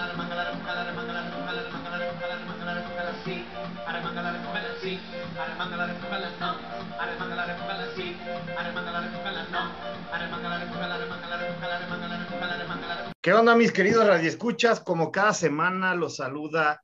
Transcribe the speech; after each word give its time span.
sí, 3.26 3.34
sí, 3.34 3.36
arremángala, 3.88 4.30
empújala 4.32 4.70
no, 4.70 4.74
sí, 4.82 5.00
arremángala, 5.48 5.86
empújala 9.02 9.40
no, 9.50 9.70
arremángala, 10.12 10.64
arremángala. 12.54 13.14
¿Qué 13.22 13.34
onda, 13.34 13.56
mis 13.56 13.72
queridos 13.72 14.06
radioescuchas? 14.06 14.80
Como 14.80 15.12
cada 15.12 15.34
semana 15.34 15.96
los 15.96 16.18
saluda 16.18 16.84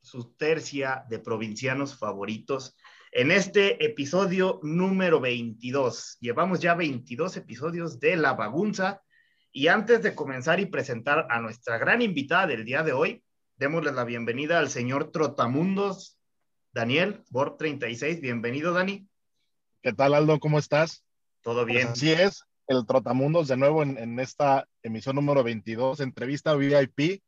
su 0.00 0.34
tercia 0.34 1.04
de 1.08 1.18
provincianos 1.20 1.96
favoritos 1.96 2.74
en 3.14 3.30
este 3.30 3.84
episodio 3.84 4.58
número 4.62 5.20
22. 5.20 6.16
Llevamos 6.20 6.60
ya 6.60 6.74
22 6.74 7.36
episodios 7.36 8.00
de 8.00 8.16
La 8.16 8.32
Bagunza 8.32 9.02
y 9.52 9.68
antes 9.68 10.02
de 10.02 10.14
comenzar 10.14 10.60
y 10.60 10.66
presentar 10.66 11.26
a 11.28 11.38
nuestra 11.38 11.76
gran 11.76 12.00
invitada 12.00 12.46
del 12.46 12.64
día 12.64 12.82
de 12.82 12.92
hoy, 12.92 13.22
démosle 13.56 13.92
la 13.92 14.04
bienvenida 14.04 14.58
al 14.58 14.70
señor 14.70 15.12
Trotamundos, 15.12 16.18
Daniel, 16.72 17.22
Bor 17.28 17.58
36. 17.58 18.22
Bienvenido, 18.22 18.72
Dani. 18.72 19.06
¿Qué 19.82 19.92
tal, 19.92 20.14
Aldo? 20.14 20.40
¿Cómo 20.40 20.58
estás? 20.58 21.04
Todo 21.42 21.66
bien. 21.66 21.88
Pues 21.88 21.98
así 21.98 22.12
es, 22.12 22.44
el 22.66 22.86
Trotamundos 22.86 23.46
de 23.48 23.58
nuevo 23.58 23.82
en, 23.82 23.98
en, 23.98 24.20
esta 24.20 24.66
emisión 24.82 25.16
número 25.16 25.44
22, 25.44 26.00
entrevista 26.00 26.54
VIP. 26.54 27.22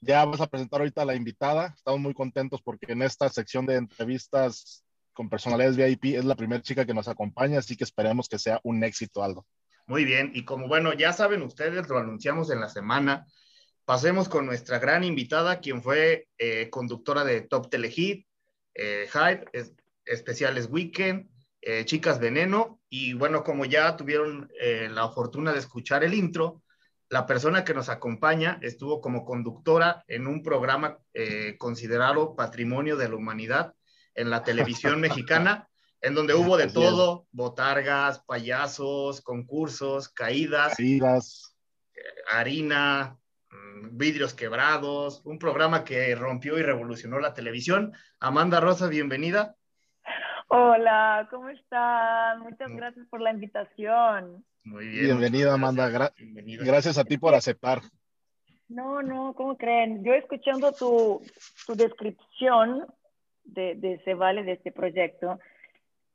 Ya 0.00 0.24
vas 0.24 0.40
a 0.40 0.46
presentar 0.46 0.80
ahorita 0.80 1.02
a 1.02 1.06
la 1.06 1.14
invitada. 1.14 1.74
Estamos 1.76 2.00
muy 2.00 2.14
contentos 2.14 2.62
porque 2.62 2.92
en 2.92 3.02
esta 3.02 3.28
sección 3.28 3.66
de 3.66 3.76
entrevistas 3.76 4.83
con 5.14 5.30
personalidades 5.30 5.76
VIP 5.76 6.16
es 6.16 6.24
la 6.24 6.34
primera 6.34 6.60
chica 6.60 6.84
que 6.84 6.92
nos 6.92 7.08
acompaña, 7.08 7.60
así 7.60 7.76
que 7.76 7.84
esperemos 7.84 8.28
que 8.28 8.38
sea 8.38 8.60
un 8.64 8.84
éxito, 8.84 9.22
Aldo. 9.22 9.46
Muy 9.86 10.04
bien, 10.04 10.32
y 10.34 10.44
como 10.44 10.68
bueno, 10.68 10.92
ya 10.92 11.12
saben 11.12 11.42
ustedes, 11.42 11.88
lo 11.88 11.98
anunciamos 11.98 12.50
en 12.50 12.60
la 12.60 12.68
semana, 12.68 13.26
pasemos 13.84 14.28
con 14.28 14.46
nuestra 14.46 14.78
gran 14.78 15.04
invitada, 15.04 15.60
quien 15.60 15.82
fue 15.82 16.28
eh, 16.38 16.68
conductora 16.70 17.24
de 17.24 17.42
Top 17.42 17.70
Telehit, 17.70 18.26
eh, 18.74 19.06
Hype, 19.12 19.44
es, 19.52 19.74
especiales 20.04 20.68
Weekend, 20.70 21.30
eh, 21.60 21.84
Chicas 21.84 22.18
Veneno, 22.18 22.80
y 22.88 23.14
bueno, 23.14 23.44
como 23.44 23.64
ya 23.64 23.96
tuvieron 23.96 24.50
eh, 24.60 24.88
la 24.90 25.08
fortuna 25.10 25.52
de 25.52 25.60
escuchar 25.60 26.02
el 26.02 26.14
intro, 26.14 26.62
la 27.08 27.26
persona 27.26 27.64
que 27.64 27.74
nos 27.74 27.88
acompaña 27.88 28.58
estuvo 28.62 29.00
como 29.00 29.24
conductora 29.24 30.02
en 30.08 30.26
un 30.26 30.42
programa 30.42 30.98
considerado 31.58 32.34
Patrimonio 32.34 32.96
de 32.96 33.08
la 33.08 33.14
Humanidad 33.14 33.74
en 34.14 34.30
la 34.30 34.42
televisión 34.42 35.00
mexicana, 35.00 35.68
en 36.00 36.14
donde 36.14 36.34
hubo 36.34 36.56
de 36.56 36.68
todo, 36.68 37.26
botargas, 37.32 38.20
payasos, 38.20 39.20
concursos, 39.22 40.08
caídas, 40.08 40.76
caídas. 40.76 41.56
Harina, 42.30 43.16
mm, 43.50 43.96
vidrios 43.96 44.34
quebrados, 44.34 45.22
un 45.24 45.38
programa 45.38 45.84
que 45.84 46.14
rompió 46.14 46.58
y 46.58 46.62
revolucionó 46.62 47.18
la 47.18 47.34
televisión. 47.34 47.92
Amanda 48.20 48.60
Rosa, 48.60 48.88
bienvenida. 48.88 49.56
Hola, 50.48 51.26
¿cómo 51.30 51.48
están? 51.48 52.40
Muchas 52.40 52.70
gracias 52.70 53.06
por 53.08 53.20
la 53.20 53.30
invitación. 53.32 54.44
Muy 54.62 54.86
bien. 54.88 55.04
Bienvenida, 55.04 55.54
Amanda. 55.54 55.88
Gra 55.88 56.12
Bienvenida. 56.16 56.64
Gracias 56.64 56.98
a 56.98 57.04
ti 57.04 57.18
por 57.18 57.34
aceptar. 57.34 57.80
No, 58.68 59.02
no, 59.02 59.34
¿cómo 59.34 59.56
creen? 59.56 60.04
Yo 60.04 60.14
escuchando 60.14 60.72
tu, 60.72 61.22
tu 61.66 61.74
descripción 61.74 62.86
de, 63.44 63.74
de 63.76 64.00
Se 64.04 64.14
Vale, 64.14 64.42
de 64.42 64.52
este 64.52 64.72
proyecto, 64.72 65.38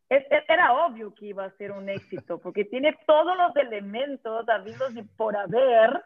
es, 0.09 0.25
era 0.47 0.73
obvio 0.85 1.13
que 1.13 1.27
iba 1.27 1.45
a 1.45 1.57
ser 1.57 1.71
un 1.71 1.89
éxito, 1.89 2.39
porque 2.39 2.65
tiene 2.65 2.97
todos 3.05 3.37
los 3.37 3.55
elementos 3.55 4.47
habidos 4.49 4.95
y 4.95 5.03
por 5.03 5.35
haber 5.35 6.03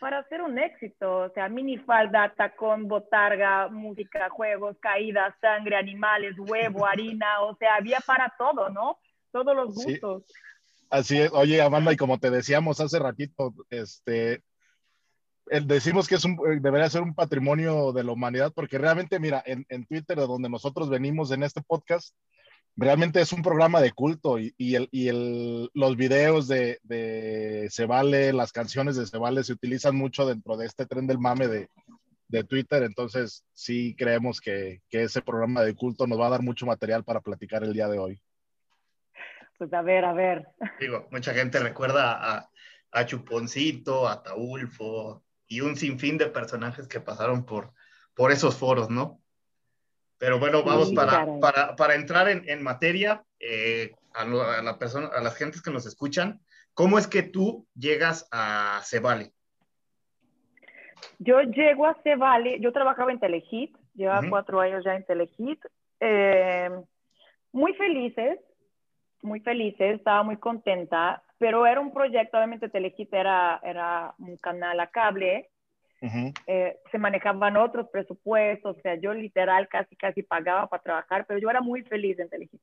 para 0.00 0.26
ser 0.28 0.42
un 0.42 0.58
éxito. 0.58 1.18
O 1.18 1.30
sea, 1.30 1.48
minifalda, 1.48 2.34
tacón, 2.34 2.88
botarga, 2.88 3.68
música, 3.68 4.30
juegos, 4.30 4.76
caídas, 4.80 5.34
sangre, 5.40 5.76
animales, 5.76 6.34
huevo, 6.38 6.86
harina, 6.86 7.42
o 7.42 7.54
sea, 7.56 7.76
había 7.76 8.00
para 8.00 8.32
todo, 8.36 8.70
¿no? 8.70 8.98
Todos 9.30 9.54
los 9.54 9.74
gustos. 9.74 10.24
Sí. 10.26 10.34
Así 10.88 11.20
es. 11.20 11.32
Oye, 11.32 11.62
Amanda, 11.62 11.92
y 11.92 11.96
como 11.96 12.18
te 12.18 12.30
decíamos 12.30 12.80
hace 12.80 12.98
ratito, 12.98 13.54
este, 13.68 14.42
decimos 15.64 16.06
que 16.06 16.14
es 16.14 16.24
un, 16.24 16.36
debería 16.60 16.88
ser 16.88 17.02
un 17.02 17.14
patrimonio 17.14 17.92
de 17.92 18.04
la 18.04 18.12
humanidad, 18.12 18.52
porque 18.54 18.78
realmente, 18.78 19.18
mira, 19.18 19.42
en, 19.44 19.66
en, 19.68 19.84
Twitter, 19.84 20.18
de 20.18 20.26
donde 20.26 20.48
nosotros 20.48 20.88
venimos 20.88 21.32
en 21.32 21.42
este 21.42 21.60
podcast, 21.62 22.14
realmente 22.76 23.20
es 23.20 23.32
un 23.32 23.42
programa 23.42 23.80
de 23.80 23.92
culto 23.92 24.38
y, 24.38 24.54
y, 24.56 24.76
el, 24.76 24.88
y 24.92 25.08
el, 25.08 25.70
los 25.74 25.96
videos 25.96 26.46
de, 26.46 26.78
de 26.84 27.66
Se 27.70 27.86
Vale, 27.86 28.32
las 28.32 28.52
canciones 28.52 28.96
de 28.96 29.06
Se 29.06 29.18
Vale 29.18 29.42
se 29.42 29.52
utilizan 29.52 29.96
mucho 29.96 30.26
dentro 30.26 30.56
de 30.56 30.66
este 30.66 30.86
tren 30.86 31.06
del 31.06 31.18
mame 31.18 31.48
de, 31.48 31.68
de 32.28 32.44
Twitter, 32.44 32.84
entonces 32.84 33.44
sí 33.52 33.96
creemos 33.98 34.40
que, 34.40 34.82
que 34.88 35.02
ese 35.02 35.20
programa 35.20 35.62
de 35.62 35.74
culto 35.74 36.06
nos 36.06 36.20
va 36.20 36.28
a 36.28 36.30
dar 36.30 36.42
mucho 36.42 36.64
material 36.64 37.02
para 37.02 37.20
platicar 37.20 37.64
el 37.64 37.72
día 37.72 37.88
de 37.88 37.98
hoy. 37.98 38.22
Pues 39.58 39.72
a 39.74 39.82
ver, 39.82 40.04
a 40.04 40.12
ver. 40.12 40.46
Digo, 40.78 41.08
mucha 41.10 41.34
gente 41.34 41.58
recuerda 41.58 42.12
a, 42.12 42.50
a 42.92 43.04
Chuponcito, 43.04 44.08
a 44.08 44.22
Taulfo, 44.22 45.24
y 45.50 45.60
un 45.62 45.76
sinfín 45.76 46.16
de 46.16 46.26
personajes 46.26 46.86
que 46.86 47.00
pasaron 47.00 47.44
por, 47.44 47.72
por 48.14 48.30
esos 48.30 48.56
foros, 48.56 48.88
¿no? 48.88 49.20
Pero 50.16 50.38
bueno, 50.38 50.62
vamos 50.62 50.90
sí, 50.90 50.94
para, 50.94 51.26
para, 51.40 51.74
para, 51.74 51.94
entrar 51.96 52.28
en, 52.28 52.48
en 52.48 52.62
materia, 52.62 53.24
eh, 53.40 53.92
a, 54.14 54.22
a, 54.22 54.62
la 54.62 54.78
persona, 54.78 55.08
a 55.08 55.20
las 55.20 55.34
gentes 55.34 55.60
que 55.60 55.72
nos 55.72 55.86
escuchan, 55.86 56.40
¿cómo 56.72 56.98
es 56.98 57.08
que 57.08 57.24
tú 57.24 57.66
llegas 57.74 58.28
a 58.30 58.80
Cebale? 58.84 59.32
Yo 61.18 61.40
llego 61.40 61.86
a 61.86 61.96
Cebale, 62.04 62.60
yo 62.60 62.72
trabajaba 62.72 63.10
en 63.10 63.18
Telehit, 63.18 63.76
llevaba 63.94 64.20
uh 64.20 64.22
-huh. 64.22 64.30
cuatro 64.30 64.60
años 64.60 64.84
ya 64.84 64.94
en 64.94 65.04
Telehit, 65.04 65.64
eh, 65.98 66.70
muy 67.50 67.74
felices, 67.74 68.38
muy 69.22 69.40
felices, 69.40 69.96
estaba 69.96 70.22
muy 70.22 70.36
contenta, 70.36 71.24
pero 71.40 71.66
era 71.66 71.80
un 71.80 71.90
proyecto, 71.90 72.36
obviamente 72.36 72.68
Telehit 72.68 73.14
era, 73.14 73.58
era 73.62 74.14
un 74.18 74.36
canal 74.36 74.78
a 74.78 74.88
cable, 74.88 75.48
uh 76.02 76.06
-huh. 76.06 76.34
eh, 76.46 76.76
se 76.92 76.98
manejaban 76.98 77.56
otros 77.56 77.88
presupuestos, 77.88 78.76
o 78.76 78.80
sea, 78.82 78.96
yo 78.96 79.14
literal 79.14 79.66
casi, 79.66 79.96
casi 79.96 80.22
pagaba 80.22 80.66
para 80.66 80.82
trabajar, 80.82 81.24
pero 81.26 81.40
yo 81.40 81.48
era 81.48 81.62
muy 81.62 81.82
feliz 81.84 82.18
en 82.18 82.28
Telehit. 82.28 82.60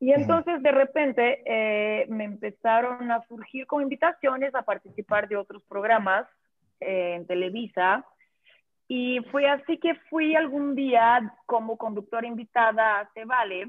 Y 0.00 0.12
entonces 0.12 0.54
uh 0.54 0.58
-huh. 0.58 0.62
de 0.62 0.72
repente 0.72 1.42
eh, 1.44 2.06
me 2.08 2.24
empezaron 2.24 3.10
a 3.10 3.22
surgir 3.26 3.66
como 3.66 3.82
invitaciones 3.82 4.54
a 4.54 4.62
participar 4.62 5.28
de 5.28 5.36
otros 5.36 5.62
programas 5.64 6.26
eh, 6.80 7.14
en 7.16 7.26
Televisa. 7.26 8.06
Y 8.88 9.20
fue 9.30 9.46
así 9.50 9.76
que 9.76 9.96
fui 10.08 10.34
algún 10.34 10.74
día 10.74 11.34
como 11.44 11.76
conductora 11.76 12.26
invitada 12.26 13.00
a 13.00 13.12
Se 13.12 13.26
Vale, 13.26 13.66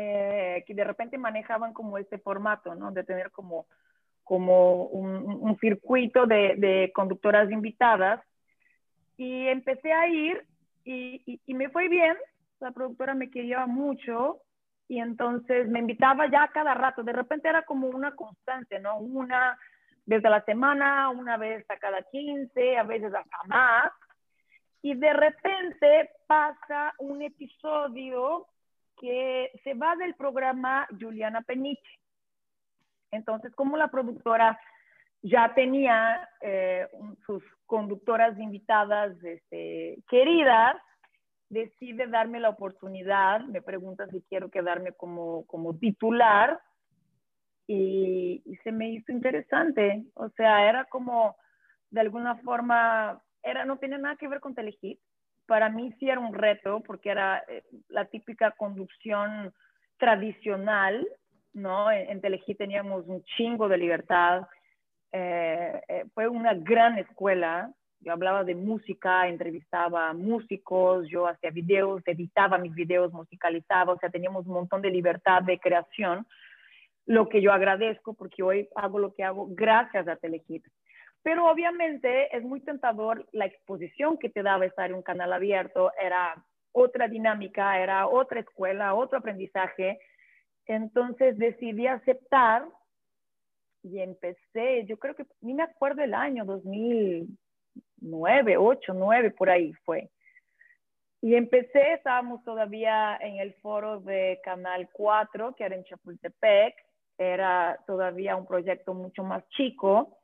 eh, 0.00 0.62
que 0.64 0.74
de 0.74 0.84
repente 0.84 1.18
manejaban 1.18 1.72
como 1.72 1.98
este 1.98 2.18
formato, 2.18 2.72
¿no? 2.76 2.92
De 2.92 3.02
tener 3.02 3.32
como, 3.32 3.66
como 4.22 4.84
un, 4.84 5.26
un 5.26 5.58
circuito 5.58 6.24
de, 6.24 6.54
de, 6.56 6.92
conductoras 6.94 7.50
invitadas. 7.50 8.22
Y 9.16 9.48
empecé 9.48 9.92
a 9.92 10.06
ir 10.06 10.46
y, 10.84 11.20
y, 11.26 11.40
y, 11.44 11.54
me 11.54 11.68
fue 11.70 11.88
bien. 11.88 12.16
La 12.60 12.70
productora 12.70 13.14
me 13.14 13.28
quería 13.28 13.66
mucho 13.66 14.42
y 14.86 15.00
entonces 15.00 15.68
me 15.68 15.80
invitaba 15.80 16.30
ya 16.30 16.46
cada 16.54 16.74
rato. 16.74 17.02
De 17.02 17.12
repente 17.12 17.48
era 17.48 17.62
como 17.62 17.88
una 17.88 18.14
constante, 18.14 18.78
¿no? 18.78 18.98
Una 18.98 19.58
desde 20.06 20.30
la 20.30 20.44
semana, 20.44 21.10
una 21.10 21.36
vez 21.36 21.68
a 21.68 21.76
cada 21.76 22.02
15, 22.02 22.78
a 22.78 22.84
veces 22.84 23.12
hasta 23.12 23.38
más. 23.48 23.90
Y 24.80 24.94
de 24.94 25.12
repente 25.12 26.10
pasa 26.28 26.94
un 26.98 27.20
episodio 27.20 28.46
que 29.00 29.50
se 29.64 29.74
va 29.74 29.96
del 29.96 30.14
programa 30.14 30.86
Juliana 31.00 31.42
Peniche. 31.42 31.98
Entonces, 33.10 33.54
como 33.54 33.76
la 33.76 33.88
productora 33.88 34.58
ya 35.22 35.52
tenía 35.54 36.28
eh, 36.40 36.86
sus 37.26 37.42
conductoras 37.66 38.38
invitadas 38.38 39.12
este, 39.24 39.98
queridas, 40.08 40.76
decide 41.48 42.06
darme 42.06 42.40
la 42.40 42.50
oportunidad, 42.50 43.40
me 43.40 43.62
pregunta 43.62 44.06
si 44.08 44.20
quiero 44.22 44.50
quedarme 44.50 44.92
como, 44.92 45.44
titular 45.80 46.60
y, 47.66 48.42
y, 48.44 48.56
se 48.56 48.72
me 48.72 48.90
hizo 48.90 49.12
interesante. 49.12 50.04
O 50.14 50.28
sea, 50.30 50.68
era 50.68 50.84
como, 50.84 51.36
de 51.90 52.00
alguna 52.00 52.36
forma, 52.36 53.22
era, 53.42 53.64
no 53.64 53.78
tenía 53.78 53.98
nada 53.98 54.16
que 54.16 54.28
ver 54.28 54.40
con 54.40 54.54
Telehit, 54.54 55.00
para 55.48 55.70
mí 55.70 55.92
sí 55.98 56.08
era 56.08 56.20
un 56.20 56.34
reto 56.34 56.80
porque 56.86 57.10
era 57.10 57.42
eh, 57.48 57.64
la 57.88 58.04
típica 58.04 58.52
conducción 58.52 59.52
tradicional, 59.96 61.08
¿no? 61.54 61.90
En, 61.90 62.22
en 62.24 62.56
teníamos 62.56 63.06
un 63.08 63.24
chingo 63.24 63.66
de 63.68 63.78
libertad, 63.78 64.46
eh, 65.10 65.80
eh, 65.88 66.04
fue 66.14 66.28
una 66.28 66.52
gran 66.54 66.98
escuela, 66.98 67.72
Yo 68.00 68.12
hablaba 68.12 68.44
de 68.44 68.54
música, 68.54 69.26
entrevistaba 69.26 70.12
músicos, 70.12 71.08
yo 71.08 71.26
hacía 71.26 71.50
videos, 71.50 72.02
editaba 72.06 72.58
mis 72.58 72.74
videos, 72.74 73.12
musicalizaba, 73.12 73.94
o 73.94 73.98
sea, 73.98 74.10
teníamos 74.10 74.46
un 74.46 74.52
montón 74.52 74.82
de 74.82 74.90
libertad 74.90 75.42
de 75.42 75.58
creación, 75.58 76.26
lo 77.06 77.28
que 77.28 77.40
yo 77.40 77.52
agradezco 77.52 78.12
porque 78.14 78.42
hoy 78.42 78.68
hago 78.76 78.98
lo 78.98 79.14
que 79.14 79.24
hago 79.24 79.48
gracias 79.50 80.06
a 80.06 80.16
Telehit. 80.16 80.64
Pero 81.22 81.50
obviamente 81.50 82.36
es 82.36 82.42
muy 82.42 82.60
tentador 82.60 83.26
la 83.32 83.46
exposición 83.46 84.18
que 84.18 84.30
te 84.30 84.42
daba 84.42 84.66
estar 84.66 84.90
en 84.90 84.96
un 84.96 85.02
canal 85.02 85.32
abierto, 85.32 85.92
era 86.00 86.44
otra 86.72 87.08
dinámica, 87.08 87.80
era 87.80 88.06
otra 88.06 88.40
escuela, 88.40 88.94
otro 88.94 89.18
aprendizaje. 89.18 89.98
Entonces 90.66 91.38
decidí 91.38 91.86
aceptar 91.86 92.66
y 93.82 94.00
empecé, 94.00 94.84
yo 94.86 94.98
creo 94.98 95.14
que 95.14 95.26
ni 95.40 95.54
me 95.54 95.62
acuerdo 95.62 96.02
el 96.02 96.12
año, 96.14 96.44
2009, 96.44 98.56
8, 98.56 98.94
9, 98.94 99.30
por 99.30 99.50
ahí 99.50 99.72
fue. 99.84 100.10
Y 101.20 101.34
empecé, 101.34 101.94
estábamos 101.94 102.44
todavía 102.44 103.18
en 103.20 103.38
el 103.38 103.54
foro 103.54 103.98
de 104.00 104.40
Canal 104.44 104.88
4, 104.92 105.54
que 105.56 105.64
era 105.64 105.74
en 105.74 105.82
Chapultepec, 105.84 106.76
era 107.16 107.78
todavía 107.86 108.36
un 108.36 108.46
proyecto 108.46 108.94
mucho 108.94 109.24
más 109.24 109.48
chico, 109.48 110.17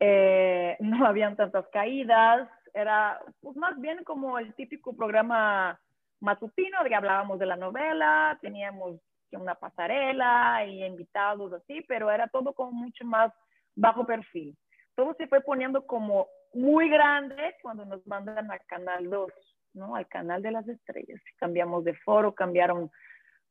eh, 0.00 0.76
no 0.80 1.06
habían 1.06 1.36
tantas 1.36 1.66
caídas, 1.68 2.48
era 2.74 3.20
pues, 3.40 3.56
más 3.56 3.78
bien 3.80 4.02
como 4.04 4.38
el 4.38 4.54
típico 4.54 4.96
programa 4.96 5.78
matutino 6.20 6.82
de 6.82 6.88
que 6.88 6.94
hablábamos 6.94 7.38
de 7.38 7.46
la 7.46 7.56
novela, 7.56 8.38
teníamos 8.40 9.00
una 9.32 9.54
pasarela 9.54 10.64
y 10.66 10.84
invitados 10.84 11.52
así, 11.52 11.82
pero 11.82 12.10
era 12.10 12.26
todo 12.28 12.52
como 12.52 12.72
mucho 12.72 13.04
más 13.04 13.32
bajo 13.76 14.04
perfil. 14.04 14.56
Todo 14.96 15.14
se 15.14 15.28
fue 15.28 15.40
poniendo 15.40 15.86
como 15.86 16.26
muy 16.52 16.88
grande 16.90 17.54
cuando 17.62 17.84
nos 17.84 18.04
mandan 18.06 18.50
al 18.50 18.60
Canal 18.66 19.08
2, 19.08 19.32
¿no? 19.74 19.94
Al 19.94 20.08
Canal 20.08 20.42
de 20.42 20.50
las 20.50 20.66
Estrellas. 20.68 21.20
Cambiamos 21.38 21.84
de 21.84 21.94
foro, 21.94 22.34
cambiaron 22.34 22.90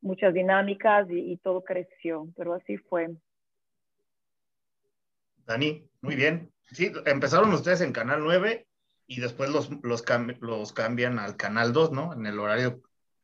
muchas 0.01 0.33
dinámicas 0.33 1.07
y 1.09 1.37
todo 1.37 1.63
creció, 1.63 2.27
pero 2.35 2.53
así 2.53 2.77
fue. 2.77 3.09
Dani, 5.49 5.83
muy 6.01 6.15
bien. 6.15 6.51
Sí, 6.67 6.91
empezaron 7.07 7.51
ustedes 7.51 7.81
en 7.81 7.91
Canal 7.91 8.23
9 8.23 8.67
y 9.07 9.19
después 9.19 9.49
los, 9.49 9.71
los, 9.81 10.05
los 10.39 10.73
cambian 10.73 11.17
al 11.17 11.37
Canal 11.37 11.73
2, 11.73 11.91
¿no? 11.91 12.13
En 12.13 12.27
el 12.27 12.39
horario, 12.39 12.81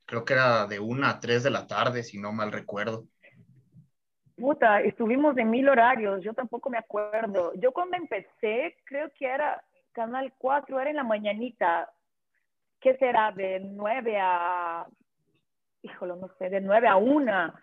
creo 0.07 0.25
que 0.25 0.33
era 0.33 0.65
de 0.65 0.79
1 0.79 1.05
a 1.05 1.19
3 1.19 1.43
de 1.43 1.51
la 1.51 1.67
tarde, 1.67 2.01
si 2.01 2.17
no 2.17 2.31
mal 2.31 2.51
recuerdo. 2.51 3.05
Puta, 4.35 4.81
estuvimos 4.81 5.37
en 5.37 5.51
mil 5.51 5.69
horarios, 5.69 6.23
yo 6.23 6.33
tampoco 6.33 6.71
me 6.71 6.79
acuerdo. 6.79 7.53
Yo 7.57 7.71
cuando 7.71 7.95
empecé, 7.95 8.75
creo 8.85 9.11
que 9.15 9.27
era 9.27 9.63
Canal 9.91 10.33
4, 10.39 10.79
era 10.79 10.89
en 10.89 10.95
la 10.95 11.03
mañanita. 11.03 11.93
¿Qué 12.79 12.97
será? 12.97 13.31
De 13.33 13.59
9 13.59 14.17
a, 14.19 14.87
híjole, 15.83 16.15
no 16.19 16.27
sé, 16.39 16.49
de 16.49 16.59
9 16.59 16.87
a 16.87 16.95
1. 16.95 17.53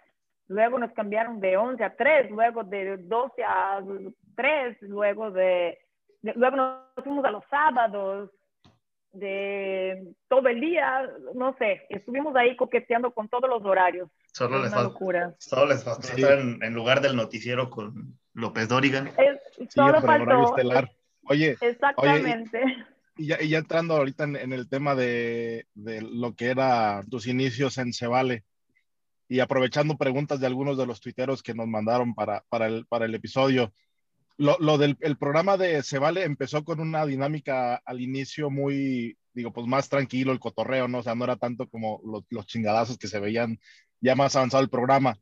Luego 0.48 0.78
nos 0.78 0.92
cambiaron 0.92 1.40
de 1.40 1.56
11 1.56 1.84
a 1.84 1.96
3, 1.96 2.30
luego 2.30 2.64
de 2.64 2.96
12 2.98 3.44
a 3.44 3.80
3, 4.36 4.76
luego 4.82 5.30
de, 5.30 5.78
de, 6.22 6.32
luego 6.34 6.56
nos 6.56 7.04
fuimos 7.04 7.24
a 7.24 7.30
los 7.30 7.44
sábados, 7.48 8.30
de 9.12 10.14
todo 10.28 10.48
el 10.48 10.60
día, 10.60 11.06
no 11.34 11.54
sé, 11.58 11.82
estuvimos 11.90 12.34
ahí 12.34 12.56
coqueteando 12.56 13.12
con 13.12 13.28
todos 13.28 13.48
los 13.48 13.62
horarios. 13.64 14.08
Solo, 14.32 14.62
les 14.62 14.70
falta, 14.70 14.84
locura. 14.84 15.34
solo 15.38 15.66
les 15.66 15.84
falta 15.84 16.08
sí. 16.08 16.20
estar 16.20 16.38
en, 16.38 16.62
en, 16.62 16.74
lugar 16.74 17.02
del 17.02 17.14
noticiero 17.14 17.68
con 17.68 18.18
López 18.32 18.68
Dórigan. 18.68 19.08
Es, 19.18 19.72
solo 19.72 20.00
sí, 20.00 20.06
faltó. 20.06 20.44
Estelar. 20.44 20.90
Oye, 21.24 21.56
exactamente. 21.60 22.62
Oye, 22.64 22.86
y, 23.18 23.26
ya, 23.26 23.42
y, 23.42 23.50
ya, 23.50 23.58
entrando 23.58 23.94
ahorita 23.94 24.24
en, 24.24 24.36
en 24.36 24.52
el 24.54 24.68
tema 24.68 24.94
de, 24.94 25.66
de, 25.74 26.00
lo 26.00 26.34
que 26.34 26.46
era 26.46 27.04
tus 27.10 27.26
inicios 27.26 27.76
en 27.76 27.92
Cebale, 27.92 28.44
y 29.32 29.40
aprovechando 29.40 29.96
preguntas 29.96 30.40
de 30.40 30.46
algunos 30.46 30.76
de 30.76 30.84
los 30.84 31.00
tuiteros 31.00 31.42
que 31.42 31.54
nos 31.54 31.66
mandaron 31.66 32.14
para, 32.14 32.44
para, 32.50 32.66
el, 32.66 32.84
para 32.84 33.06
el 33.06 33.14
episodio, 33.14 33.72
lo, 34.36 34.58
lo 34.60 34.76
del 34.76 34.98
el 35.00 35.16
programa 35.16 35.56
de 35.56 35.82
Se 35.82 35.98
Vale 35.98 36.24
empezó 36.24 36.64
con 36.64 36.80
una 36.80 37.06
dinámica 37.06 37.76
al 37.76 38.02
inicio 38.02 38.50
muy, 38.50 39.16
digo, 39.32 39.50
pues 39.50 39.66
más 39.66 39.88
tranquilo 39.88 40.32
el 40.32 40.38
cotorreo, 40.38 40.86
¿no? 40.86 40.98
O 40.98 41.02
sea, 41.02 41.14
no 41.14 41.24
era 41.24 41.36
tanto 41.36 41.66
como 41.66 42.02
los, 42.28 42.44
chingadazos 42.44 42.98
que 42.98 43.08
se 43.08 43.20
veían 43.20 43.58
ya 44.02 44.14
más 44.14 44.36
avanzado 44.36 44.62
el 44.62 44.68
programa. 44.68 45.18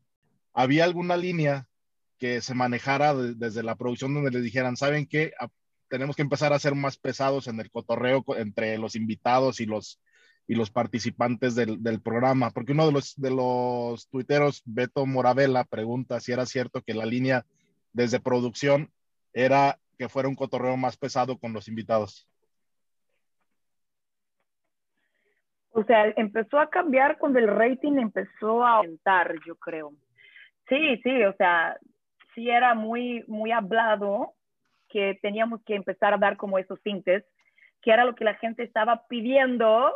¿Había 0.53 0.83
alguna 0.83 1.17
línea 1.17 1.69
que 2.19 2.41
se 2.41 2.55
manejara 2.55 3.15
de, 3.15 3.35
desde 3.35 3.63
la 3.63 3.77
producción 3.77 4.13
donde 4.13 4.33
les 4.33 4.43
dijeran, 4.43 4.77
¿saben 4.77 5.07
qué? 5.07 5.35
Tenemos 5.89 6.17
que 6.17 6.23
empezar 6.23 6.53
a 6.53 6.59
ser 6.59 6.75
más 6.75 6.97
pesados 6.97 7.47
en 7.47 7.61
el 7.61 7.71
cotorreo 7.71 8.25
entre 8.37 8.77
los 8.77 8.97
invitados 8.97 9.61
y 9.61 9.67
los, 9.67 10.01
y 10.51 10.57
los 10.57 10.73
participantes 10.73 11.55
del, 11.55 11.81
del, 11.81 12.03
programa, 12.03 12.51
porque 12.51 12.73
uno 12.73 12.85
de 12.85 12.91
los, 12.91 13.15
de 13.15 13.31
los 13.31 14.09
tuiteros, 14.09 14.63
Beto 14.65 15.07
Moravela, 15.07 15.63
pregunta 15.63 16.19
si 16.19 16.33
era 16.33 16.45
cierto 16.45 16.83
que 16.83 16.93
la 16.93 17.07
línea 17.07 17.45
desde 17.93 18.19
producción 18.19 18.91
era 19.33 19.79
que 19.97 20.09
fuera 20.09 20.29
un 20.29 20.35
cotorreo 20.35 20.77
más 20.77 20.97
pesado 20.97 21.39
con 21.39 21.53
los 21.53 21.69
invitados. 21.69 22.29
O 25.71 25.85
sea, 25.85 26.09
empezó 26.17 26.59
a 26.59 26.69
cambiar 26.69 27.19
cuando 27.19 27.39
el 27.39 27.47
rating 27.47 28.01
empezó 28.01 28.65
a 28.65 28.79
aumentar, 28.79 29.33
yo 29.47 29.55
creo. 29.55 29.93
Sí, 30.69 31.01
sí, 31.05 31.23
o 31.23 31.33
sea, 31.35 31.79
sí 32.35 32.51
era 32.51 32.75
muy, 32.75 33.23
muy 33.29 33.53
hablado 33.53 34.35
que 34.89 35.17
teníamos 35.23 35.63
que 35.65 35.77
empezar 35.77 36.13
a 36.13 36.19
dar 36.19 36.37
como 36.37 36.59
esos 36.59 36.83
tintes, 36.83 37.23
que 37.83 37.93
era 37.93 38.05
lo 38.05 38.17
que 38.17 38.25
la 38.25 38.35
gente 38.35 38.65
estaba 38.65 39.07
pidiendo 39.07 39.93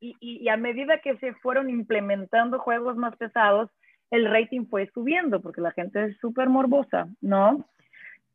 y, 0.00 0.16
y, 0.20 0.44
y, 0.44 0.48
a 0.48 0.56
medida 0.56 1.00
que 1.00 1.16
se 1.18 1.34
fueron 1.34 1.68
implementando 1.70 2.58
juegos 2.58 2.96
más 2.96 3.16
pesados, 3.16 3.70
el 4.10 4.30
rating 4.30 4.66
fue 4.66 4.90
subiendo 4.92 5.40
porque 5.40 5.60
la 5.60 5.72
gente 5.72 6.04
es 6.04 6.18
súper 6.18 6.48
morbosa, 6.48 7.08
¿no? 7.20 7.64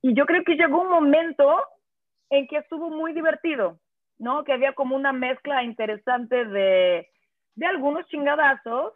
Y 0.02 0.14
yo 0.14 0.26
creo 0.26 0.44
que 0.44 0.56
llegó 0.56 0.82
un 0.82 0.90
momento 0.90 1.62
en 2.30 2.48
que 2.48 2.58
estuvo 2.58 2.90
muy 2.90 3.14
divertido, 3.14 3.80
¿no? 4.18 4.44
Que 4.44 4.54
había 4.54 4.74
como 4.74 4.96
una 4.96 5.12
mezcla 5.12 5.64
interesante 5.64 6.46
de, 6.46 7.10
de 7.56 7.66
algunos 7.66 8.06
chingadazos 8.08 8.94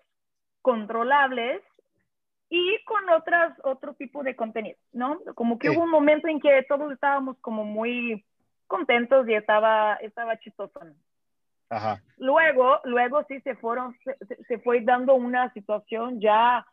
controlables 0.62 1.62
y 2.50 2.84
con 2.86 3.10
otras, 3.10 3.58
otro 3.64 3.94
tipo 3.94 4.24
de 4.24 4.36
contenido, 4.36 4.78
¿no? 4.92 5.20
Como 5.36 5.60
que 5.60 5.70
sí. 5.70 5.76
hubo 5.76 5.84
un 5.84 5.92
momento 5.92 6.28
en 6.28 6.40
que 6.40 6.64
todos 6.68 6.92
estábamos 6.92 7.38
como 7.40 7.64
muy 7.64 8.26
contentos 8.68 9.28
y 9.28 9.34
estaba, 9.34 9.96
estaba 9.96 10.38
chistoso. 10.38 10.80
Ajá. 11.70 12.02
Luego, 12.18 12.80
luego 12.84 13.24
sí 13.28 13.40
se 13.42 13.56
fueron, 13.56 13.96
se, 14.04 14.16
se, 14.48 14.60
fue 14.60 14.82
dando 14.82 15.14
una 15.16 15.54
situación 15.54 16.20
ya 16.20 16.66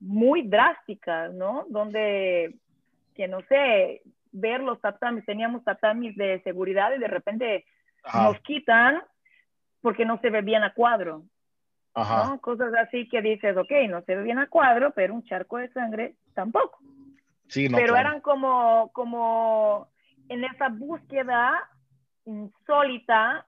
muy 0.00 0.42
drástica, 0.42 1.28
¿no? 1.28 1.66
Donde, 1.68 2.54
que 3.14 3.28
no 3.28 3.42
sé, 3.42 4.02
ver 4.32 4.60
los 4.60 4.80
tatamis, 4.80 5.24
teníamos 5.26 5.64
tatamis 5.64 6.16
de 6.16 6.40
seguridad 6.42 6.92
y 6.94 6.98
de 6.98 7.08
repente 7.08 7.66
Ajá. 8.04 8.24
nos 8.24 8.40
quitan 8.40 9.02
porque 9.80 10.04
no 10.04 10.18
se 10.20 10.30
ve 10.30 10.42
bien 10.42 10.62
a 10.62 10.72
cuadro. 10.72 11.24
Ajá. 11.94 12.28
¿no? 12.28 12.40
Cosas 12.40 12.72
así 12.74 13.08
que 13.08 13.20
dices, 13.20 13.56
ok, 13.56 13.70
no 13.88 14.02
se 14.02 14.14
ve 14.14 14.22
bien 14.22 14.38
a 14.38 14.48
cuadro, 14.48 14.92
pero 14.92 15.14
un 15.14 15.24
charco 15.24 15.58
de 15.58 15.68
sangre 15.72 16.14
tampoco. 16.34 16.78
Sí, 17.48 17.68
no, 17.68 17.76
pero 17.76 17.94
claro. 17.94 18.08
eran 18.08 18.20
como, 18.20 18.90
como 18.92 19.88
en 20.28 20.44
esa 20.44 20.68
búsqueda 20.68 21.68
insólita 22.24 23.46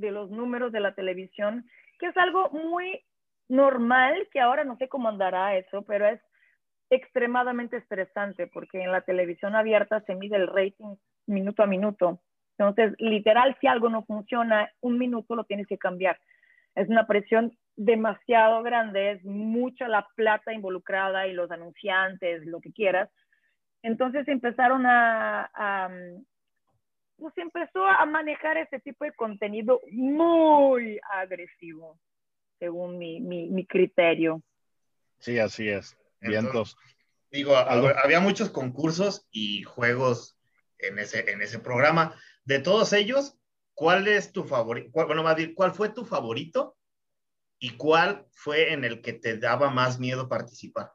de 0.00 0.10
los 0.10 0.30
números 0.30 0.72
de 0.72 0.80
la 0.80 0.94
televisión, 0.94 1.64
que 1.98 2.06
es 2.06 2.16
algo 2.16 2.50
muy 2.50 3.04
normal, 3.48 4.28
que 4.30 4.40
ahora 4.40 4.64
no 4.64 4.76
sé 4.76 4.88
cómo 4.88 5.08
andará 5.08 5.56
eso, 5.56 5.82
pero 5.82 6.06
es 6.06 6.20
extremadamente 6.90 7.76
estresante 7.76 8.46
porque 8.46 8.82
en 8.82 8.92
la 8.92 9.02
televisión 9.02 9.54
abierta 9.54 10.00
se 10.02 10.14
mide 10.14 10.36
el 10.36 10.46
rating 10.46 10.96
minuto 11.26 11.62
a 11.62 11.66
minuto. 11.66 12.20
Entonces, 12.58 12.94
literal, 12.98 13.56
si 13.60 13.66
algo 13.66 13.88
no 13.88 14.04
funciona, 14.04 14.70
un 14.80 14.98
minuto 14.98 15.36
lo 15.36 15.44
tienes 15.44 15.66
que 15.66 15.78
cambiar. 15.78 16.18
Es 16.74 16.88
una 16.88 17.06
presión 17.06 17.56
demasiado 17.76 18.62
grande, 18.62 19.12
es 19.12 19.24
mucha 19.24 19.86
la 19.86 20.08
plata 20.16 20.52
involucrada 20.52 21.26
y 21.26 21.32
los 21.32 21.50
anunciantes, 21.50 22.44
lo 22.46 22.60
que 22.60 22.72
quieras. 22.72 23.08
Entonces 23.82 24.26
empezaron 24.26 24.86
a, 24.86 25.48
a 25.54 25.88
pues 27.18 27.36
empezó 27.36 27.84
a 27.84 28.06
manejar 28.06 28.56
ese 28.56 28.78
tipo 28.80 29.04
de 29.04 29.12
contenido 29.12 29.80
muy 29.90 31.00
agresivo, 31.12 31.98
según 32.58 32.98
mi, 32.98 33.20
mi, 33.20 33.48
mi 33.48 33.66
criterio. 33.66 34.42
Sí, 35.18 35.38
así 35.38 35.68
es. 35.68 35.96
Vientos. 36.20 36.76
Digo, 37.30 37.56
había 37.56 38.20
muchos 38.20 38.50
concursos 38.50 39.26
y 39.30 39.62
juegos 39.64 40.38
en 40.78 40.98
ese, 40.98 41.30
en 41.30 41.42
ese 41.42 41.58
programa. 41.58 42.14
De 42.44 42.60
todos 42.60 42.92
ellos, 42.92 43.38
¿cuál 43.74 44.08
es 44.08 44.32
tu 44.32 44.44
favorito? 44.44 44.90
Bueno, 44.92 45.22
más 45.22 45.36
bien, 45.36 45.54
¿cuál 45.54 45.72
fue 45.72 45.90
tu 45.90 46.04
favorito? 46.04 46.76
¿Y 47.58 47.76
cuál 47.76 48.26
fue 48.30 48.72
en 48.72 48.84
el 48.84 49.02
que 49.02 49.12
te 49.12 49.36
daba 49.36 49.70
más 49.70 49.98
miedo 49.98 50.28
participar? 50.28 50.92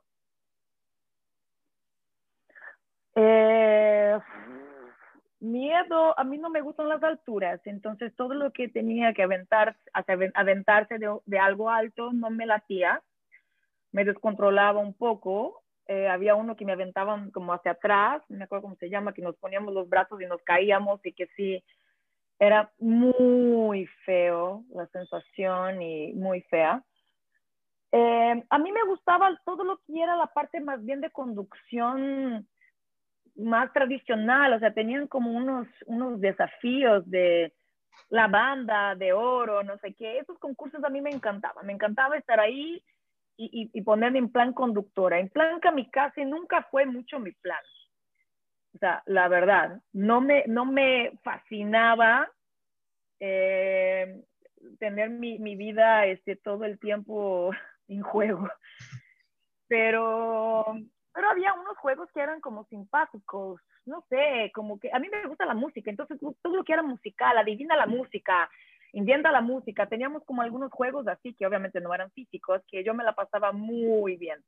Eh, 3.16 3.83
miedo, 5.44 6.18
a 6.18 6.24
mí 6.24 6.38
no 6.38 6.50
me 6.50 6.62
gustan 6.62 6.90
las 6.90 7.04
alturas, 7.04 7.62
entonces 7.66 8.16
todo 8.16 8.34
lo 8.34 8.52
que 8.52 8.70
tenía 8.70 9.14
que 9.14 9.24
aventar, 9.24 9.76
aventarse 10.34 10.98
de, 10.98 11.16
de 11.26 11.40
algo 11.40 11.70
alto 11.70 12.14
no 12.14 12.30
me 12.30 12.46
latía, 12.46 13.02
me 13.92 14.06
descontrolaba 14.06 14.80
un 14.80 14.94
poco. 14.94 15.62
Eh, 15.88 16.08
había 16.08 16.36
uno 16.36 16.56
que 16.56 16.66
me 16.66 16.72
aventaban 16.72 17.30
como 17.32 17.54
hacia 17.54 17.72
atrás, 17.72 18.24
me 18.30 18.46
acuerdo 18.46 18.64
cómo 18.64 18.76
se 18.78 18.90
llama, 18.90 19.14
que 19.14 19.22
nos 19.22 19.36
poníamos 19.36 19.74
los 19.74 19.90
brazos 19.90 20.22
y 20.22 20.26
nos 20.26 20.42
caíamos 20.44 21.06
y 21.06 21.12
que 21.12 21.28
sí, 21.36 21.64
era 22.40 22.72
muy 22.80 23.86
feo 24.06 24.64
la 24.74 24.88
sensación 24.88 25.82
y 25.82 26.14
muy 26.14 26.42
fea. 26.44 26.84
Eh, 27.92 28.44
a 28.50 28.58
mí 28.58 28.72
me 28.72 28.84
gustaba 28.86 29.40
todo 29.46 29.64
lo 29.64 29.78
que 29.86 30.02
era 30.02 30.16
la 30.16 30.28
parte 30.28 30.60
más 30.60 30.84
bien 30.84 31.02
de 31.02 31.12
conducción 31.12 32.48
más 33.36 33.72
tradicional, 33.74 34.54
o 34.54 34.60
sea, 34.60 34.74
tenían 34.74 35.08
como 35.08 35.32
unos, 35.32 35.68
unos 35.86 36.20
desafíos 36.20 37.10
de 37.10 37.54
la 38.10 38.28
banda 38.28 38.96
de 38.96 39.14
oro, 39.14 39.64
no 39.64 39.78
sé 39.80 39.94
qué. 39.94 40.20
Esos 40.20 40.38
concursos 40.40 40.84
a 40.84 40.90
mí 40.90 41.02
me 41.02 41.10
encantaban, 41.10 41.66
me 41.66 41.74
encantaba 41.74 42.18
estar 42.18 42.40
ahí 42.40 42.84
y, 43.36 43.70
y, 43.74 43.82
ponerme 43.82 44.20
en 44.20 44.32
plan 44.32 44.54
conductora. 44.54 45.20
En 45.20 45.30
plan 45.30 45.60
kamikaze 45.60 46.26
nunca 46.26 46.64
fue 46.70 46.86
mucho 46.86 47.20
mi 47.20 47.32
plan. 47.32 47.64
O 48.76 48.78
sea, 48.78 49.04
la 49.06 49.28
verdad, 49.28 49.82
no 49.92 50.22
me, 50.22 50.44
no 50.48 50.66
me 50.66 51.14
fascinaba 51.24 52.30
eh, 53.20 54.24
tener 54.80 55.10
mi, 55.10 55.40
mi, 55.40 55.56
vida 55.56 56.06
este, 56.06 56.36
todo 56.36 56.66
el 56.66 56.80
tiempo 56.80 57.52
en 57.88 58.02
juego. 58.02 58.50
Pero, 59.68 60.66
pero 61.14 61.30
había 61.30 61.54
unos 61.54 61.78
juegos 61.78 62.10
que 62.12 62.22
eran 62.22 62.42
como 62.42 62.66
simpáticos, 62.66 63.62
no 63.86 64.04
sé, 64.10 64.52
como 64.54 64.80
que 64.80 64.90
a 64.92 65.00
mí 65.00 65.08
me 65.10 65.28
gusta 65.28 65.46
la 65.46 65.54
música, 65.54 65.90
entonces 65.90 66.20
todo 66.20 66.56
lo 66.56 66.64
que 66.64 66.74
era 66.74 66.84
musical, 66.84 67.38
adivina 67.38 67.76
la 67.76 67.86
música, 67.86 68.50
inventa 68.94 69.32
la 69.32 69.42
música, 69.42 69.88
teníamos 69.88 70.24
como 70.26 70.42
algunos 70.42 70.72
juegos 70.72 71.08
así 71.08 71.34
que 71.34 71.46
obviamente 71.46 71.82
no 71.82 71.94
eran 71.94 72.12
físicos, 72.12 72.62
que 72.68 72.84
yo 72.84 72.94
me 72.94 73.04
la 73.04 73.14
pasaba 73.14 73.52
muy 73.52 74.18
bien, 74.18 74.44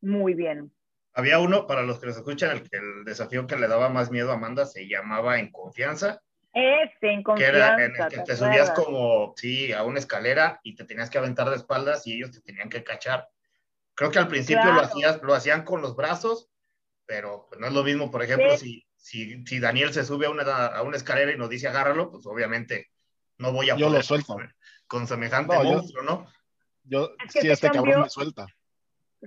muy 0.00 0.34
bien. 0.34 0.72
Había 1.14 1.40
uno, 1.40 1.66
para 1.66 1.82
los 1.82 1.98
que 1.98 2.06
nos 2.06 2.16
escuchan, 2.16 2.56
el, 2.56 2.62
el 2.70 3.04
desafío 3.04 3.46
que 3.46 3.56
le 3.56 3.66
daba 3.66 3.88
más 3.88 4.10
miedo 4.10 4.30
a 4.30 4.34
Amanda 4.34 4.66
se 4.66 4.86
llamaba 4.86 5.38
En 5.38 5.50
Confianza. 5.50 6.20
Este, 6.52 7.12
en 7.12 7.22
confianza. 7.22 7.52
Que 7.52 7.58
era 7.58 7.84
en 7.84 7.96
el 7.96 8.08
que 8.08 8.18
te 8.22 8.36
subías 8.36 8.70
como, 8.70 9.34
sí, 9.36 9.72
a 9.72 9.84
una 9.84 9.98
escalera 9.98 10.60
y 10.62 10.74
te 10.74 10.84
tenías 10.84 11.10
que 11.10 11.18
aventar 11.18 11.48
de 11.50 11.56
espaldas 11.56 12.06
y 12.06 12.14
ellos 12.14 12.32
te 12.32 12.40
tenían 12.40 12.68
que 12.68 12.84
cachar. 12.84 13.28
Creo 13.98 14.12
que 14.12 14.20
al 14.20 14.28
principio 14.28 14.62
claro. 14.62 14.76
lo, 14.76 14.82
hacías, 14.82 15.22
lo 15.24 15.34
hacían 15.34 15.64
con 15.64 15.82
los 15.82 15.96
brazos, 15.96 16.48
pero 17.04 17.46
pues 17.48 17.60
no 17.60 17.66
es 17.66 17.72
lo 17.72 17.82
mismo, 17.82 18.12
por 18.12 18.22
ejemplo, 18.22 18.56
sí. 18.56 18.86
si, 18.96 19.26
si, 19.32 19.44
si, 19.44 19.58
Daniel 19.58 19.92
se 19.92 20.04
sube 20.04 20.26
a 20.26 20.30
una, 20.30 20.44
a 20.66 20.82
una 20.82 20.96
escalera 20.96 21.32
y 21.32 21.36
nos 21.36 21.50
dice 21.50 21.66
agárralo, 21.66 22.08
pues 22.12 22.24
obviamente 22.24 22.90
no 23.38 23.50
voy 23.50 23.70
a 23.70 23.76
yo 23.76 23.90
lo 23.90 24.00
suelto. 24.00 24.34
Con, 24.34 24.54
con 24.86 25.08
semejante 25.08 25.56
no, 25.56 25.64
monstruo, 25.64 26.04
yo, 26.04 26.08
¿no? 26.08 26.26
Yo, 26.84 27.10
es 27.26 27.32
que 27.32 27.40
sí, 27.40 27.50
este 27.50 27.70
cambió, 27.70 27.82
cabrón 27.82 28.02
me 28.02 28.08
suelta. 28.08 28.46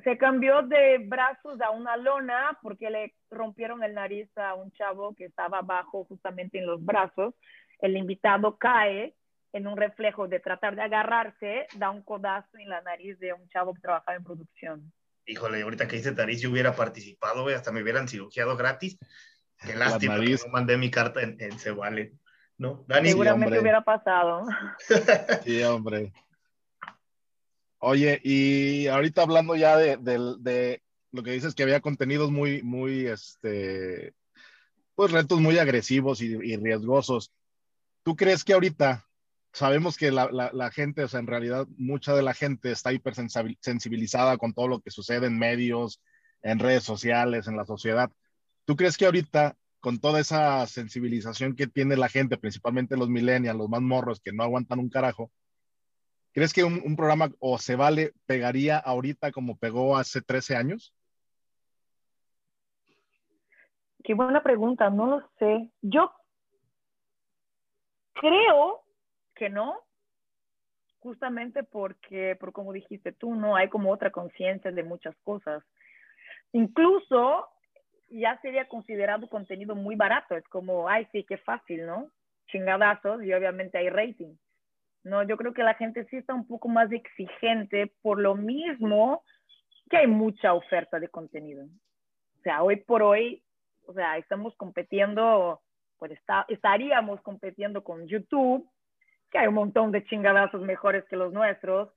Se 0.05 0.17
cambió 0.17 0.61
de 0.61 0.99
brazos 0.99 1.59
a 1.59 1.71
una 1.71 1.97
lona 1.97 2.57
porque 2.61 2.89
le 2.89 3.13
rompieron 3.29 3.83
el 3.83 3.93
nariz 3.93 4.29
a 4.37 4.53
un 4.53 4.71
chavo 4.71 5.13
que 5.15 5.25
estaba 5.25 5.57
abajo 5.57 6.05
justamente 6.05 6.59
en 6.59 6.67
los 6.67 6.81
brazos. 6.81 7.33
El 7.79 7.97
invitado 7.97 8.57
cae 8.57 9.17
en 9.53 9.67
un 9.67 9.77
reflejo 9.77 10.27
de 10.27 10.39
tratar 10.39 10.75
de 10.75 10.83
agarrarse, 10.83 11.67
da 11.75 11.91
un 11.91 12.01
codazo 12.01 12.57
en 12.57 12.69
la 12.69 12.81
nariz 12.81 13.19
de 13.19 13.33
un 13.33 13.47
chavo 13.49 13.73
que 13.73 13.81
trabajaba 13.81 14.17
en 14.17 14.23
producción. 14.23 14.93
Híjole, 15.25 15.61
ahorita 15.61 15.87
que 15.87 15.97
dice 15.97 16.13
nariz, 16.13 16.41
yo 16.41 16.49
hubiera 16.49 16.75
participado, 16.75 17.47
hasta 17.47 17.71
me 17.71 17.81
hubieran 17.81 18.07
cirugiado 18.07 18.55
gratis. 18.57 18.97
Qué 19.63 19.75
lástima 19.75 20.19
que 20.19 20.31
no 20.31 20.51
mandé 20.51 20.77
mi 20.77 20.89
carta 20.89 21.21
en, 21.21 21.37
en 21.39 21.59
Se 21.59 21.71
Vale. 21.71 22.13
¿no? 22.57 22.85
Dani, 22.87 23.09
Seguramente 23.09 23.55
sí, 23.55 23.61
hubiera 23.61 23.83
pasado. 23.83 24.45
Sí, 25.43 25.63
hombre. 25.63 26.13
Oye, 27.79 28.21
y 28.23 28.87
ahorita 28.87 29.23
hablando 29.23 29.55
ya 29.55 29.75
de, 29.75 29.97
de, 29.97 30.35
de, 30.39 30.83
lo 31.11 31.23
que 31.23 31.31
dices 31.31 31.55
que 31.55 31.63
había 31.63 31.81
contenidos 31.81 32.29
muy, 32.29 32.61
muy, 32.61 33.07
este, 33.07 34.13
pues 34.93 35.11
retos 35.11 35.39
muy 35.39 35.57
agresivos 35.57 36.21
y, 36.21 36.35
y 36.35 36.55
riesgosos. 36.57 37.31
¿Tú 38.03 38.15
crees 38.15 38.43
que 38.43 38.53
ahorita 38.53 39.07
sabemos 39.53 39.97
que 39.97 40.11
la, 40.11 40.29
la, 40.31 40.51
la, 40.53 40.71
gente, 40.71 41.03
o 41.03 41.07
sea, 41.07 41.19
en 41.19 41.27
realidad 41.27 41.67
mucha 41.77 42.15
de 42.15 42.23
la 42.23 42.33
gente 42.33 42.71
está 42.71 42.93
hipersensibilizada 42.93 44.37
con 44.37 44.53
todo 44.53 44.67
lo 44.67 44.79
que 44.79 44.91
sucede 44.91 45.27
en 45.27 45.37
medios, 45.37 46.01
en 46.41 46.59
redes 46.59 46.83
sociales, 46.83 47.47
en 47.47 47.57
la 47.57 47.65
sociedad? 47.65 48.11
¿Tú 48.65 48.75
crees 48.75 48.97
que 48.97 49.05
ahorita 49.05 49.55
con 49.79 49.99
toda 49.99 50.19
esa 50.19 50.65
sensibilización 50.67 51.55
que 51.55 51.67
tiene 51.67 51.97
la 51.97 52.07
gente, 52.07 52.37
principalmente 52.37 52.97
los 52.97 53.09
millennials, 53.09 53.57
los 53.57 53.69
más 53.69 53.81
morros 53.81 54.21
que 54.21 54.31
no 54.31 54.43
aguantan 54.43 54.79
un 54.79 54.89
carajo, 54.89 55.31
¿crees 56.33 56.53
que 56.53 56.63
un, 56.63 56.81
un, 56.85 56.95
programa 56.95 57.31
o 57.39 57.57
se 57.57 57.75
vale 57.75 58.13
pegaría 58.27 58.77
ahorita 58.77 59.31
como 59.31 59.57
pegó 59.57 59.97
hace 59.97 60.21
13 60.21 60.55
años? 60.55 60.93
Qué 64.03 64.13
buena 64.13 64.43
pregunta, 64.43 64.89
no 64.89 65.07
lo 65.07 65.29
sé. 65.39 65.71
Yo 65.81 66.11
creo 68.13 68.83
que 69.41 69.49
no, 69.49 69.79
justamente 70.99 71.63
porque, 71.63 72.37
por 72.39 72.53
como 72.53 72.73
dijiste 72.73 73.11
tú, 73.11 73.33
no 73.33 73.55
hay 73.55 73.69
como 73.69 73.91
otra 73.91 74.11
conciencia 74.11 74.71
de 74.71 74.83
muchas 74.83 75.15
cosas. 75.23 75.63
Incluso 76.51 77.47
ya 78.11 78.39
sería 78.41 78.67
considerado 78.67 79.27
contenido 79.27 79.73
muy 79.73 79.95
barato. 79.95 80.35
Es 80.35 80.47
como, 80.49 80.87
ay, 80.87 81.07
sí, 81.11 81.23
qué 81.23 81.37
fácil, 81.37 81.87
¿no? 81.87 82.11
Chingadazos 82.49 83.23
y 83.23 83.33
obviamente 83.33 83.79
hay 83.79 83.89
rating. 83.89 84.35
No, 85.03 85.23
yo 85.23 85.37
creo 85.37 85.55
que 85.55 85.63
la 85.63 85.73
gente 85.73 86.05
sí 86.11 86.17
está 86.17 86.35
un 86.35 86.45
poco 86.45 86.69
más 86.69 86.91
exigente 86.91 87.91
por 88.03 88.19
lo 88.19 88.35
mismo 88.35 89.23
que 89.89 89.97
hay 89.97 90.07
mucha 90.07 90.53
oferta 90.53 90.99
de 90.99 91.09
contenido. 91.09 91.65
O 91.65 92.41
sea, 92.43 92.61
hoy 92.61 92.75
por 92.75 93.01
hoy, 93.01 93.43
o 93.87 93.93
sea, 93.93 94.19
estamos 94.19 94.55
compitiendo, 94.55 95.61
pues 95.97 96.11
está, 96.11 96.45
estaríamos 96.47 97.19
compitiendo 97.21 97.83
con 97.83 98.05
YouTube, 98.05 98.69
que 99.31 99.39
hay 99.39 99.47
un 99.47 99.55
montón 99.55 99.91
de 99.91 100.03
chingadazos 100.05 100.61
mejores 100.61 101.05
que 101.05 101.15
los 101.15 101.33
nuestros, 101.33 101.89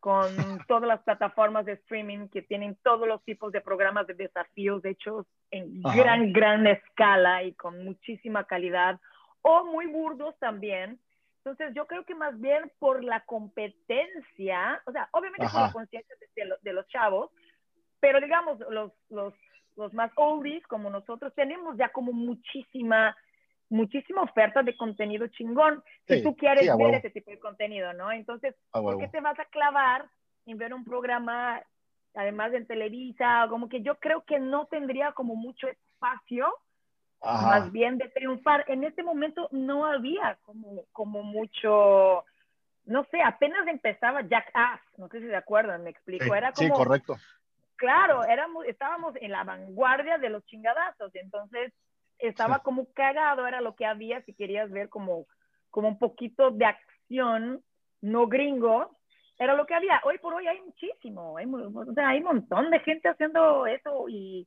con 0.00 0.26
todas 0.68 0.86
las 0.86 1.02
plataformas 1.02 1.66
de 1.66 1.72
streaming 1.72 2.28
que 2.28 2.42
tienen 2.42 2.76
todos 2.82 3.08
los 3.08 3.22
tipos 3.24 3.52
de 3.52 3.60
programas 3.60 4.06
de 4.06 4.14
desafíos 4.14 4.84
hechos 4.84 5.26
en 5.50 5.80
Ajá. 5.84 5.96
gran, 5.96 6.32
gran 6.32 6.66
escala 6.66 7.42
y 7.42 7.52
con 7.54 7.84
muchísima 7.84 8.44
calidad, 8.44 9.00
o 9.42 9.64
muy 9.64 9.86
burdos 9.86 10.38
también. 10.38 11.00
Entonces, 11.38 11.74
yo 11.74 11.86
creo 11.86 12.04
que 12.04 12.14
más 12.14 12.40
bien 12.40 12.72
por 12.78 13.04
la 13.04 13.20
competencia, 13.24 14.82
o 14.86 14.92
sea, 14.92 15.08
obviamente 15.12 15.46
Ajá. 15.46 15.58
por 15.58 15.66
la 15.66 15.72
conciencia 15.72 16.16
de, 16.20 16.44
de, 16.44 16.54
de, 16.60 16.72
los 16.72 16.86
chavos, 16.88 17.30
pero 18.00 18.20
digamos, 18.20 18.58
los, 18.70 18.92
los, 19.08 19.34
los 19.76 19.92
más 19.92 20.10
oldies 20.16 20.66
como 20.66 20.90
nosotros 20.90 21.32
tenemos 21.34 21.76
ya 21.76 21.88
como 21.90 22.12
muchísima 22.12 23.16
muchísima 23.68 24.22
oferta 24.22 24.62
de 24.62 24.76
contenido 24.76 25.26
chingón 25.28 25.82
si 26.06 26.16
sí, 26.16 26.22
tú 26.22 26.36
quieres 26.36 26.64
sí, 26.64 26.68
ver 26.68 26.76
huevo. 26.78 26.96
ese 26.96 27.10
tipo 27.10 27.30
de 27.30 27.38
contenido, 27.38 27.92
¿no? 27.92 28.12
Entonces, 28.12 28.54
¿por 28.70 28.98
qué 28.98 29.08
te 29.08 29.20
vas 29.20 29.38
a 29.38 29.44
clavar 29.46 30.06
en 30.46 30.58
ver 30.58 30.72
un 30.72 30.84
programa, 30.84 31.60
además 32.14 32.52
en 32.52 32.66
Televisa? 32.66 33.46
Como 33.48 33.68
que 33.68 33.82
yo 33.82 33.96
creo 33.96 34.22
que 34.24 34.38
no 34.38 34.66
tendría 34.66 35.12
como 35.12 35.34
mucho 35.34 35.66
espacio, 35.68 36.52
Ajá. 37.20 37.46
más 37.46 37.72
bien 37.72 37.98
de 37.98 38.08
triunfar. 38.08 38.64
En 38.68 38.84
este 38.84 39.02
momento 39.02 39.48
no 39.50 39.86
había 39.86 40.38
como, 40.42 40.84
como 40.92 41.22
mucho, 41.22 42.24
no 42.84 43.04
sé, 43.10 43.20
apenas 43.22 43.66
empezaba 43.66 44.22
Jackass, 44.22 44.80
no 44.96 45.08
sé 45.08 45.20
si 45.20 45.26
se 45.26 45.36
acuerdan, 45.36 45.82
me 45.82 45.90
explico. 45.90 46.24
Sí, 46.24 46.30
Era 46.30 46.52
como, 46.52 46.68
sí 46.68 46.72
correcto. 46.72 47.16
Claro, 47.76 48.24
éramos, 48.24 48.64
estábamos 48.64 49.14
en 49.20 49.32
la 49.32 49.44
vanguardia 49.44 50.16
de 50.16 50.30
los 50.30 50.44
chingadazos, 50.46 51.14
entonces 51.14 51.74
estaba 52.18 52.60
como 52.60 52.92
cagado, 52.92 53.46
era 53.46 53.60
lo 53.60 53.74
que 53.74 53.86
había 53.86 54.22
si 54.22 54.34
querías 54.34 54.70
ver 54.70 54.88
como, 54.88 55.26
como 55.70 55.88
un 55.88 55.98
poquito 55.98 56.50
de 56.50 56.64
acción 56.64 57.62
no 58.00 58.26
gringo, 58.26 58.96
era 59.38 59.54
lo 59.54 59.66
que 59.66 59.74
había. 59.74 60.00
Hoy 60.04 60.18
por 60.18 60.34
hoy 60.34 60.46
hay 60.46 60.60
muchísimo, 60.60 61.36
hay, 61.36 61.46
o 61.46 61.92
sea, 61.94 62.08
hay 62.08 62.18
un 62.18 62.24
montón 62.24 62.70
de 62.70 62.80
gente 62.80 63.08
haciendo 63.08 63.66
eso 63.66 64.08
y 64.08 64.46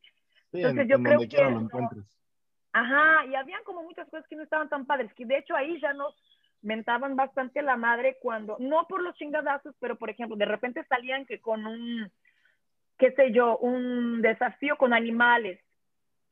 sí, 0.51 0.57
entonces 0.57 0.83
en, 0.83 0.87
yo 0.89 0.95
en 0.95 1.03
creo 1.03 1.19
que... 1.19 1.51
Lo 1.51 1.59
encuentres. 1.59 2.05
Ajá, 2.71 3.25
y 3.25 3.35
habían 3.35 3.63
como 3.63 3.83
muchas 3.83 4.07
cosas 4.09 4.27
que 4.27 4.35
no 4.35 4.43
estaban 4.43 4.69
tan 4.69 4.85
padres, 4.85 5.11
que 5.15 5.25
de 5.25 5.39
hecho 5.39 5.55
ahí 5.55 5.79
ya 5.81 5.93
nos 5.93 6.15
mentaban 6.61 7.15
bastante 7.15 7.61
la 7.61 7.77
madre 7.77 8.17
cuando, 8.21 8.57
no 8.59 8.85
por 8.87 9.01
los 9.01 9.15
chingadazos, 9.15 9.75
pero 9.79 9.97
por 9.97 10.09
ejemplo, 10.09 10.35
de 10.35 10.45
repente 10.45 10.83
salían 10.85 11.25
que 11.25 11.41
con 11.41 11.65
un, 11.65 12.11
qué 12.97 13.11
sé 13.13 13.31
yo, 13.31 13.57
un 13.57 14.21
desafío 14.21 14.77
con 14.77 14.93
animales 14.93 15.59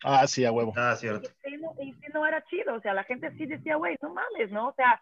Ah, 0.04 0.28
sí, 0.28 0.46
a 0.46 0.52
huevo. 0.52 0.74
Ah, 0.76 0.96
cierto. 0.96 1.30
Y, 1.46 1.56
y, 1.56 1.90
y, 1.90 2.10
no 2.14 2.26
era 2.26 2.44
chido, 2.46 2.76
o 2.76 2.82
sea, 2.82 2.94
la 2.94 3.04
gente 3.04 3.32
sí 3.32 3.46
decía, 3.46 3.76
güey, 3.76 3.98
no 4.02 4.14
mames, 4.14 4.52
¿no? 4.52 4.70
O 4.70 4.74
sea, 4.74 5.02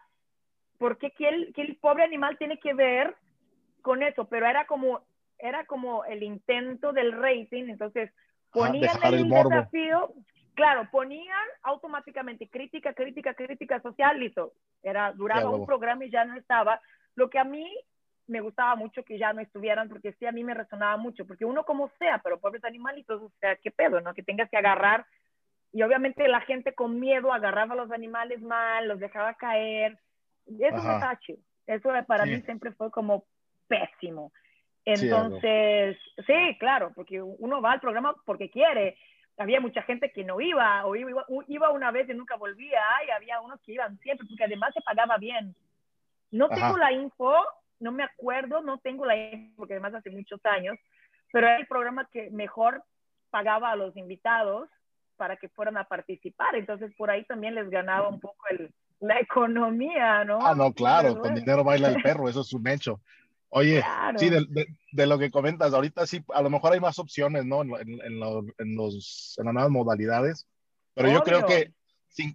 ¿por 0.78 0.98
qué 0.98 1.10
que 1.10 1.28
el, 1.28 1.52
que 1.54 1.62
el 1.62 1.76
pobre 1.76 2.04
animal 2.04 2.36
tiene 2.38 2.58
que 2.58 2.74
ver 2.74 3.14
con 3.82 4.02
eso? 4.02 4.26
Pero 4.26 4.46
era 4.46 4.66
como, 4.66 5.02
era 5.38 5.66
como 5.66 6.04
el 6.04 6.22
intento 6.22 6.92
del 6.92 7.12
rating, 7.12 7.64
entonces 7.68 8.10
ponían 8.50 8.96
ah, 9.02 9.08
el, 9.08 9.14
el 9.14 9.28
desafío, 9.28 10.14
claro, 10.54 10.88
ponían 10.90 11.46
automáticamente 11.62 12.48
crítica, 12.48 12.94
crítica, 12.94 13.34
crítica 13.34 13.80
social, 13.82 14.18
listo. 14.18 14.54
Era, 14.82 15.12
duraba 15.12 15.50
un 15.50 15.66
programa 15.66 16.04
y 16.04 16.10
ya 16.10 16.24
no 16.24 16.36
estaba. 16.36 16.80
Lo 17.14 17.28
que 17.28 17.38
a 17.38 17.44
mí 17.44 17.70
me 18.26 18.40
gustaba 18.40 18.74
mucho 18.74 19.04
que 19.04 19.18
ya 19.18 19.32
no 19.32 19.40
estuvieran, 19.40 19.88
porque 19.88 20.12
sí, 20.14 20.26
a 20.26 20.32
mí 20.32 20.42
me 20.42 20.54
resonaba 20.54 20.96
mucho, 20.96 21.26
porque 21.26 21.44
uno 21.44 21.64
como 21.64 21.90
sea, 21.98 22.18
pero 22.18 22.40
pobres 22.40 22.64
animalitos, 22.64 23.22
o 23.22 23.32
sea, 23.40 23.56
qué 23.56 23.70
pedo, 23.70 24.00
¿no? 24.00 24.14
Que 24.14 24.22
tengas 24.22 24.50
que 24.50 24.56
agarrar, 24.56 25.06
y 25.72 25.82
obviamente 25.82 26.26
la 26.28 26.40
gente 26.40 26.74
con 26.74 26.98
miedo 26.98 27.32
agarraba 27.32 27.74
a 27.74 27.76
los 27.76 27.92
animales 27.92 28.40
mal, 28.40 28.88
los 28.88 28.98
dejaba 28.98 29.34
caer, 29.34 29.98
eso 30.46 30.82
me 30.82 30.94
estaba 30.94 31.18
chido. 31.18 31.38
Eso 31.66 31.90
para 32.06 32.24
mí 32.24 32.40
siempre 32.42 32.72
fue 32.72 32.90
como 32.90 33.24
pésimo. 33.66 34.32
Entonces, 34.84 35.98
sí, 36.26 36.56
claro, 36.58 36.92
porque 36.94 37.20
uno 37.20 37.60
va 37.60 37.72
al 37.72 37.80
programa 37.80 38.14
porque 38.24 38.48
quiere. 38.48 38.96
Había 39.36 39.60
mucha 39.60 39.82
gente 39.82 40.12
que 40.12 40.24
no 40.24 40.40
iba, 40.40 40.86
o 40.86 40.94
iba, 40.94 41.26
iba 41.48 41.70
una 41.70 41.90
vez 41.90 42.08
y 42.08 42.14
nunca 42.14 42.36
volvía, 42.36 42.80
y 43.06 43.10
había 43.10 43.40
unos 43.40 43.60
que 43.62 43.72
iban 43.72 43.98
siempre, 43.98 44.26
porque 44.26 44.44
además 44.44 44.72
se 44.72 44.80
pagaba 44.80 45.18
bien. 45.18 45.54
No 46.30 46.48
tengo 46.48 46.78
la 46.78 46.92
info, 46.92 47.34
no 47.80 47.92
me 47.92 48.04
acuerdo, 48.04 48.62
no 48.62 48.78
tengo 48.78 49.04
la 49.04 49.14
porque 49.56 49.74
además 49.74 49.94
hace 49.94 50.10
muchos 50.10 50.40
años, 50.44 50.76
pero 51.32 51.46
era 51.46 51.56
el 51.56 51.66
programa 51.66 52.08
que 52.12 52.30
mejor 52.30 52.82
pagaba 53.30 53.70
a 53.70 53.76
los 53.76 53.96
invitados 53.96 54.68
para 55.16 55.36
que 55.36 55.48
fueran 55.48 55.76
a 55.76 55.84
participar. 55.84 56.54
Entonces, 56.56 56.94
por 56.96 57.10
ahí 57.10 57.24
también 57.24 57.54
les 57.54 57.68
ganaba 57.70 58.08
un 58.08 58.20
poco 58.20 58.36
el, 58.50 58.72
la 59.00 59.20
economía, 59.20 60.24
¿no? 60.24 60.38
Ah, 60.40 60.54
no, 60.54 60.72
claro, 60.72 61.18
con 61.18 61.34
dinero 61.34 61.64
baila 61.64 61.88
el 61.88 62.02
perro, 62.02 62.28
eso 62.28 62.40
es 62.40 62.52
un 62.52 62.66
hecho. 62.68 63.00
Oye, 63.48 63.82
sí, 64.16 64.28
de, 64.28 65.06
lo 65.06 65.18
que 65.18 65.30
comentas, 65.30 65.72
ahorita 65.72 66.06
sí, 66.06 66.22
a 66.34 66.42
lo 66.42 66.50
mejor 66.50 66.72
hay 66.72 66.80
más 66.80 66.98
opciones, 66.98 67.44
¿no? 67.44 67.62
En, 67.62 67.70
en, 67.74 68.00
en 68.02 68.18
los, 68.76 69.38
en 69.38 69.44
las 69.44 69.54
nuevas 69.54 69.70
modalidades, 69.70 70.46
pero 70.94 71.10
yo 71.10 71.22
creo 71.22 71.46
que, 71.46 71.72
sí, 72.08 72.34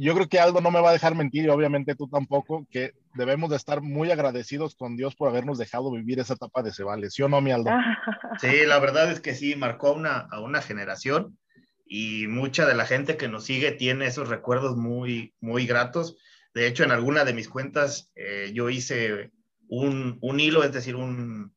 yo 0.00 0.14
creo 0.14 0.28
que 0.28 0.40
Aldo 0.40 0.60
no 0.60 0.70
me 0.70 0.80
va 0.80 0.90
a 0.90 0.94
dejar 0.94 1.14
mentir 1.14 1.44
y 1.44 1.48
obviamente 1.48 1.94
tú 1.94 2.08
tampoco, 2.08 2.66
que 2.70 2.94
debemos 3.14 3.50
de 3.50 3.56
estar 3.56 3.82
muy 3.82 4.10
agradecidos 4.10 4.74
con 4.74 4.96
Dios 4.96 5.14
por 5.14 5.28
habernos 5.28 5.58
dejado 5.58 5.90
vivir 5.90 6.18
esa 6.20 6.34
etapa 6.34 6.62
de 6.62 6.72
Cebales, 6.72 7.12
¿sí 7.12 7.22
o 7.22 7.28
no, 7.28 7.40
mi 7.40 7.52
Aldo? 7.52 7.70
Sí, 8.40 8.64
la 8.66 8.78
verdad 8.78 9.10
es 9.10 9.20
que 9.20 9.34
sí, 9.34 9.56
marcó 9.56 9.92
una, 9.92 10.20
a 10.20 10.40
una 10.40 10.62
generación 10.62 11.36
y 11.84 12.26
mucha 12.28 12.66
de 12.66 12.74
la 12.74 12.86
gente 12.86 13.16
que 13.16 13.28
nos 13.28 13.44
sigue 13.44 13.72
tiene 13.72 14.06
esos 14.06 14.28
recuerdos 14.28 14.76
muy, 14.76 15.34
muy 15.40 15.66
gratos. 15.66 16.16
De 16.54 16.66
hecho, 16.66 16.84
en 16.84 16.92
alguna 16.92 17.24
de 17.24 17.34
mis 17.34 17.48
cuentas 17.48 18.10
eh, 18.14 18.52
yo 18.54 18.70
hice 18.70 19.32
un, 19.68 20.18
un, 20.22 20.40
hilo, 20.40 20.64
es 20.64 20.72
decir, 20.72 20.96
un, 20.96 21.52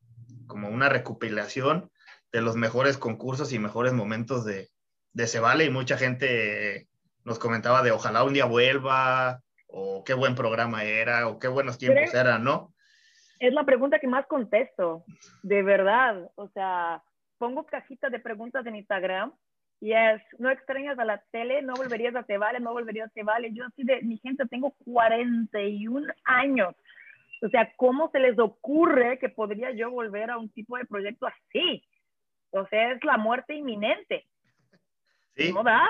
como 0.46 0.68
una 0.68 0.88
recopilación 0.88 1.90
de 2.32 2.42
los 2.42 2.56
mejores 2.56 2.98
concursos 2.98 3.52
y 3.52 3.58
mejores 3.58 3.92
momentos 3.92 4.44
de, 4.44 4.68
de 5.12 5.26
Cebale 5.26 5.64
y 5.64 5.70
mucha 5.70 5.96
gente 5.96 6.88
nos 7.24 7.38
comentaba 7.38 7.82
de 7.82 7.92
ojalá 7.92 8.24
un 8.24 8.34
día 8.34 8.44
vuelva 8.44 9.40
o 9.66 10.04
qué 10.04 10.14
buen 10.14 10.34
programa 10.34 10.84
era 10.84 11.28
o 11.28 11.38
qué 11.38 11.48
buenos 11.48 11.78
tiempos 11.78 12.14
eran, 12.14 12.44
¿no? 12.44 12.72
Es 13.40 13.52
la 13.52 13.64
pregunta 13.64 13.98
que 13.98 14.06
más 14.06 14.26
contesto, 14.26 15.04
de 15.42 15.62
verdad. 15.62 16.30
O 16.36 16.48
sea, 16.48 17.02
pongo 17.38 17.66
cajita 17.66 18.08
de 18.08 18.20
preguntas 18.20 18.64
en 18.66 18.76
Instagram 18.76 19.32
Yes, 19.84 20.22
no 20.38 20.50
extrañas 20.50 20.98
a 20.98 21.04
la 21.04 21.22
tele, 21.30 21.60
no 21.60 21.74
volverías 21.74 22.14
a 22.14 22.22
Te 22.22 22.38
Vale, 22.38 22.58
no 22.58 22.72
volverías 22.72 23.08
a 23.08 23.12
Te 23.12 23.22
Vale. 23.22 23.52
Yo 23.52 23.66
así 23.66 23.84
de, 23.84 24.00
mi 24.00 24.16
gente, 24.18 24.46
tengo 24.46 24.74
41 24.84 26.06
años. 26.24 26.74
O 27.42 27.48
sea, 27.50 27.70
¿cómo 27.76 28.08
se 28.10 28.18
les 28.18 28.38
ocurre 28.38 29.18
que 29.18 29.28
podría 29.28 29.72
yo 29.72 29.90
volver 29.90 30.30
a 30.30 30.38
un 30.38 30.48
tipo 30.48 30.78
de 30.78 30.86
proyecto 30.86 31.26
así? 31.26 31.84
O 32.50 32.66
sea, 32.68 32.92
es 32.92 33.04
la 33.04 33.18
muerte 33.18 33.54
inminente. 33.54 34.26
Sí. 35.36 35.52
No 35.52 35.62
da. 35.62 35.86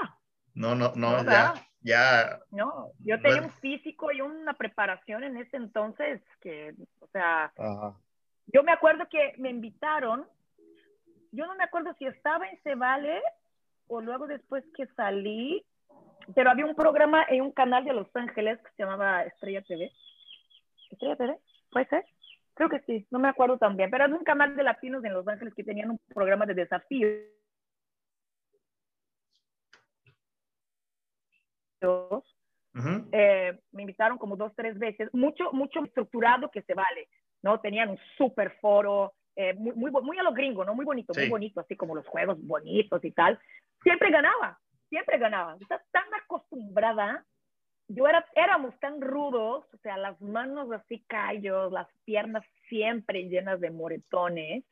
No, 0.54 0.74
no, 0.74 0.92
no, 0.94 1.24
ya, 1.24 1.54
ya. 1.80 2.38
No, 2.50 2.92
yo 3.00 3.20
tenía 3.20 3.42
un 3.42 3.50
físico 3.50 4.12
y 4.12 4.20
una 4.20 4.54
preparación 4.54 5.24
en 5.24 5.36
ese 5.36 5.56
entonces 5.56 6.22
que, 6.40 6.74
o 7.00 7.06
sea, 7.08 7.52
yo 8.46 8.62
me 8.62 8.72
acuerdo 8.72 9.08
que 9.08 9.34
me 9.38 9.50
invitaron, 9.50 10.26
yo 11.32 11.46
no 11.46 11.56
me 11.56 11.64
acuerdo 11.64 11.94
si 11.98 12.06
estaba 12.06 12.48
en 12.48 12.58
Cebale 12.62 13.20
o 13.88 14.00
luego 14.00 14.26
después 14.28 14.64
que 14.76 14.86
salí, 14.94 15.64
pero 16.34 16.50
había 16.50 16.66
un 16.66 16.76
programa 16.76 17.24
en 17.28 17.42
un 17.42 17.52
canal 17.52 17.84
de 17.84 17.92
Los 17.92 18.14
Ángeles 18.14 18.58
que 18.60 18.70
se 18.76 18.82
llamaba 18.84 19.24
Estrella 19.24 19.62
TV. 19.62 19.92
¿Estrella 20.90 21.16
TV? 21.16 21.38
¿Puede 21.70 21.86
ser? 21.86 22.04
Creo 22.54 22.68
que 22.68 22.80
sí, 22.80 23.06
no 23.10 23.18
me 23.18 23.28
acuerdo 23.28 23.58
también, 23.58 23.90
pero 23.90 24.04
era 24.04 24.14
un 24.14 24.22
canal 24.22 24.54
de 24.54 24.62
latinos 24.62 25.04
en 25.04 25.12
Los 25.12 25.26
Ángeles 25.26 25.52
que 25.54 25.64
tenían 25.64 25.90
un 25.90 25.98
programa 26.14 26.46
de 26.46 26.54
desafío. 31.84 32.24
Eh, 33.12 33.56
me 33.72 33.82
invitaron 33.82 34.18
como 34.18 34.36
dos, 34.36 34.52
tres 34.56 34.76
veces, 34.78 35.08
mucho, 35.12 35.52
mucho 35.52 35.84
estructurado 35.84 36.50
que 36.50 36.62
se 36.62 36.74
vale, 36.74 37.08
¿no? 37.42 37.60
Tenían 37.60 37.90
un 37.90 37.98
super 38.18 38.50
foro, 38.60 39.14
eh, 39.36 39.54
muy, 39.54 39.72
muy, 39.74 39.90
muy, 39.90 40.18
a 40.18 40.22
lo 40.22 40.32
gringo, 40.32 40.64
¿no? 40.64 40.74
Muy 40.74 40.84
bonito, 40.84 41.12
muy 41.14 41.28
bonito, 41.28 41.60
así 41.60 41.76
como 41.76 41.94
los 41.94 42.06
juegos 42.06 42.38
bonitos 42.44 43.04
y 43.04 43.12
tal. 43.12 43.38
Siempre 43.82 44.10
ganaba, 44.10 44.58
siempre 44.88 45.18
ganaba. 45.18 45.56
Estás 45.60 45.82
tan 45.92 46.12
acostumbrada. 46.22 47.24
Yo 47.86 48.08
era, 48.08 48.24
éramos 48.34 48.78
tan 48.80 49.00
rudos, 49.00 49.66
o 49.72 49.76
sea, 49.82 49.96
las 49.98 50.20
manos 50.20 50.72
así 50.72 51.04
callos, 51.06 51.70
las 51.70 51.86
piernas 52.04 52.44
siempre 52.68 53.28
llenas 53.28 53.60
de 53.60 53.70
moretones, 53.70 54.64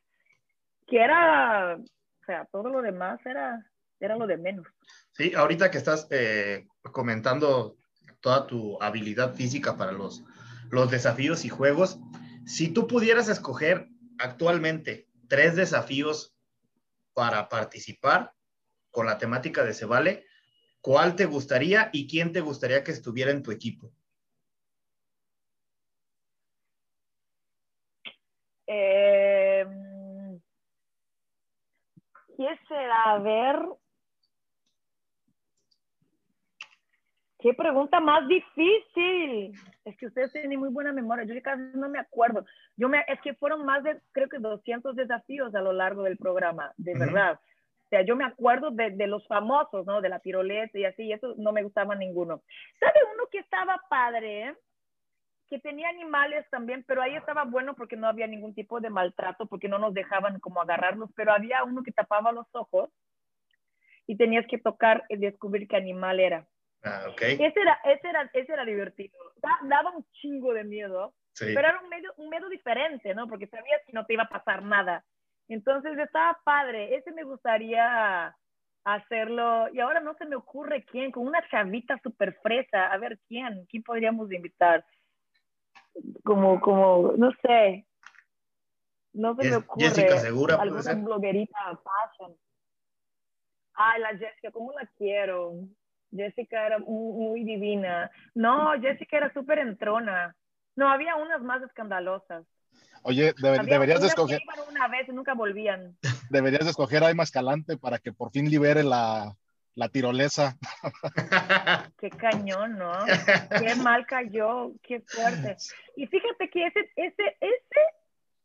que 0.86 0.98
era, 0.98 1.76
o 1.76 2.24
sea, 2.24 2.46
todo 2.46 2.70
lo 2.70 2.80
demás 2.80 3.20
era, 3.26 3.64
era 4.00 4.16
lo 4.16 4.26
de 4.26 4.38
menos. 4.38 4.66
Sí, 5.10 5.34
ahorita 5.34 5.70
que 5.70 5.76
estás 5.76 6.08
eh, 6.10 6.66
comentando 6.90 7.76
toda 8.20 8.46
tu 8.46 8.80
habilidad 8.82 9.34
física 9.34 9.76
para 9.76 9.92
los, 9.92 10.24
los 10.70 10.90
desafíos 10.90 11.44
y 11.44 11.48
juegos, 11.48 11.98
si 12.44 12.68
tú 12.68 12.86
pudieras 12.86 13.28
escoger 13.28 13.88
actualmente 14.18 15.08
tres 15.28 15.56
desafíos 15.56 16.34
para 17.14 17.48
participar 17.48 18.32
con 18.90 19.06
la 19.06 19.18
temática 19.18 19.64
de 19.64 19.74
Se 19.74 19.86
Vale, 19.86 20.26
¿cuál 20.80 21.16
te 21.16 21.26
gustaría 21.26 21.90
y 21.92 22.08
quién 22.08 22.32
te 22.32 22.40
gustaría 22.40 22.84
que 22.84 22.92
estuviera 22.92 23.30
en 23.30 23.42
tu 23.42 23.50
equipo? 23.50 23.92
Eh, 28.66 29.66
¿Qué 32.36 32.58
será? 32.68 33.02
A 33.12 33.18
ver, 33.18 33.56
Qué 37.42 37.52
pregunta 37.54 37.98
más 37.98 38.28
difícil. 38.28 39.52
Es 39.84 39.96
que 39.96 40.06
ustedes 40.06 40.32
tienen 40.32 40.60
muy 40.60 40.68
buena 40.68 40.92
memoria. 40.92 41.24
Yo 41.24 41.34
casi 41.42 41.60
no 41.74 41.88
me 41.88 41.98
acuerdo. 41.98 42.44
Yo 42.76 42.88
me, 42.88 43.04
es 43.08 43.20
que 43.20 43.34
fueron 43.34 43.64
más 43.64 43.82
de, 43.82 44.00
creo 44.12 44.28
que 44.28 44.38
200 44.38 44.94
desafíos 44.94 45.52
a 45.56 45.60
lo 45.60 45.72
largo 45.72 46.04
del 46.04 46.16
programa, 46.16 46.72
de 46.76 46.96
verdad. 46.96 47.40
O 47.84 47.88
sea, 47.88 48.02
yo 48.02 48.14
me 48.14 48.24
acuerdo 48.24 48.70
de, 48.70 48.90
de, 48.90 49.08
los 49.08 49.26
famosos, 49.26 49.84
¿no? 49.86 50.00
De 50.00 50.08
la 50.08 50.20
tiroleta 50.20 50.78
y 50.78 50.84
así, 50.84 51.02
y 51.02 51.12
eso 51.12 51.34
no 51.36 51.50
me 51.50 51.64
gustaba 51.64 51.96
ninguno. 51.96 52.42
¿Sabe 52.78 53.00
uno 53.12 53.24
que 53.32 53.38
estaba 53.38 53.80
padre? 53.90 54.54
Que 55.48 55.58
tenía 55.58 55.88
animales 55.88 56.46
también, 56.48 56.84
pero 56.86 57.02
ahí 57.02 57.16
estaba 57.16 57.42
bueno 57.42 57.74
porque 57.74 57.96
no 57.96 58.06
había 58.06 58.28
ningún 58.28 58.54
tipo 58.54 58.80
de 58.80 58.88
maltrato, 58.88 59.46
porque 59.46 59.68
no 59.68 59.80
nos 59.80 59.94
dejaban 59.94 60.38
como 60.38 60.62
agarrarlos, 60.62 61.10
pero 61.16 61.32
había 61.32 61.64
uno 61.64 61.82
que 61.82 61.90
tapaba 61.90 62.30
los 62.30 62.46
ojos 62.52 62.88
y 64.06 64.16
tenías 64.16 64.46
que 64.46 64.58
tocar 64.58 65.02
y 65.08 65.16
descubrir 65.16 65.66
qué 65.66 65.76
animal 65.76 66.20
era. 66.20 66.46
Ah, 66.84 67.06
okay. 67.10 67.34
ese, 67.34 67.60
era, 67.60 67.78
ese, 67.84 68.08
era, 68.08 68.30
ese 68.32 68.52
era 68.52 68.64
divertido. 68.64 69.16
daba 69.62 69.90
un 69.90 70.04
chingo 70.12 70.52
de 70.52 70.64
miedo, 70.64 71.14
pero 71.38 71.60
era 71.60 71.80
un 71.80 71.88
miedo, 71.88 72.12
un 72.16 72.28
miedo 72.28 72.48
diferente, 72.48 73.14
¿no? 73.14 73.28
Porque 73.28 73.46
sabías 73.46 73.80
que 73.86 73.92
no 73.92 74.04
te 74.04 74.14
iba 74.14 74.24
a 74.24 74.28
pasar 74.28 74.62
nada. 74.62 75.04
Entonces 75.48 75.96
estaba 75.98 76.40
padre. 76.44 76.96
Ese 76.96 77.12
me 77.12 77.24
gustaría 77.24 78.34
hacerlo. 78.84 79.68
Y 79.72 79.80
ahora 79.80 80.00
no 80.00 80.14
se 80.14 80.26
me 80.26 80.36
ocurre 80.36 80.84
quién, 80.84 81.12
con 81.12 81.26
una 81.26 81.46
chavita 81.48 82.00
súper 82.02 82.34
fresa. 82.42 82.86
A 82.86 82.98
ver, 82.98 83.18
¿quién? 83.28 83.66
¿Quién 83.66 83.82
podríamos 83.82 84.30
invitar? 84.32 84.84
Como, 86.24 86.60
como, 86.60 87.12
no 87.16 87.30
sé. 87.42 87.86
No 89.12 89.36
se 89.36 89.50
me 89.50 89.56
ocurre. 89.56 89.88
Jessica 89.88 90.18
Segura, 90.18 90.56
Alguna 90.56 90.94
bloguerita 90.94 91.58
fashion. 91.76 92.36
Ay, 93.74 94.00
la 94.00 94.08
Jessica, 94.16 94.50
¿cómo 94.50 94.72
la 94.72 94.86
quiero? 94.96 95.54
Jessica 96.14 96.66
era 96.66 96.78
muy, 96.78 97.44
divina. 97.44 98.10
No, 98.34 98.72
Jessica 98.80 99.16
era 99.16 99.32
súper 99.32 99.58
entrona. 99.58 100.36
No, 100.76 100.88
había 100.88 101.16
unas 101.16 101.42
más 101.42 101.62
escandalosas. 101.62 102.44
Oye, 103.02 103.34
deberías 103.40 104.00
de 104.00 104.06
escoger. 104.06 104.40
una 104.70 104.88
vez 104.88 105.08
y 105.08 105.12
nunca 105.12 105.34
volvían. 105.34 105.96
Deberías 106.30 106.64
de 106.64 106.70
escoger 106.70 107.02
a 107.02 107.10
Emma 107.10 107.24
Escalante 107.24 107.76
para 107.76 107.98
que 107.98 108.12
por 108.12 108.30
fin 108.30 108.48
libere 108.48 108.84
la, 108.84 109.36
la 109.74 109.88
tirolesa. 109.88 110.56
Qué 111.98 112.10
cañón, 112.10 112.78
¿no? 112.78 112.92
Qué 113.58 113.74
mal 113.76 114.06
cayó, 114.06 114.72
qué 114.82 115.00
fuerte. 115.00 115.56
Y 115.96 116.06
fíjate 116.06 116.48
que 116.50 116.66
ese, 116.66 116.90
ese, 116.96 117.36
ese 117.40 117.80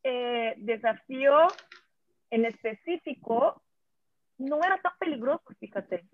eh, 0.03 0.53
desafío 0.57 1.47
en 2.29 2.45
específico 2.45 3.61
no 4.37 4.57
era 4.63 4.79
tan 4.81 4.93
peligroso, 4.99 5.43
fíjate. 5.59 6.05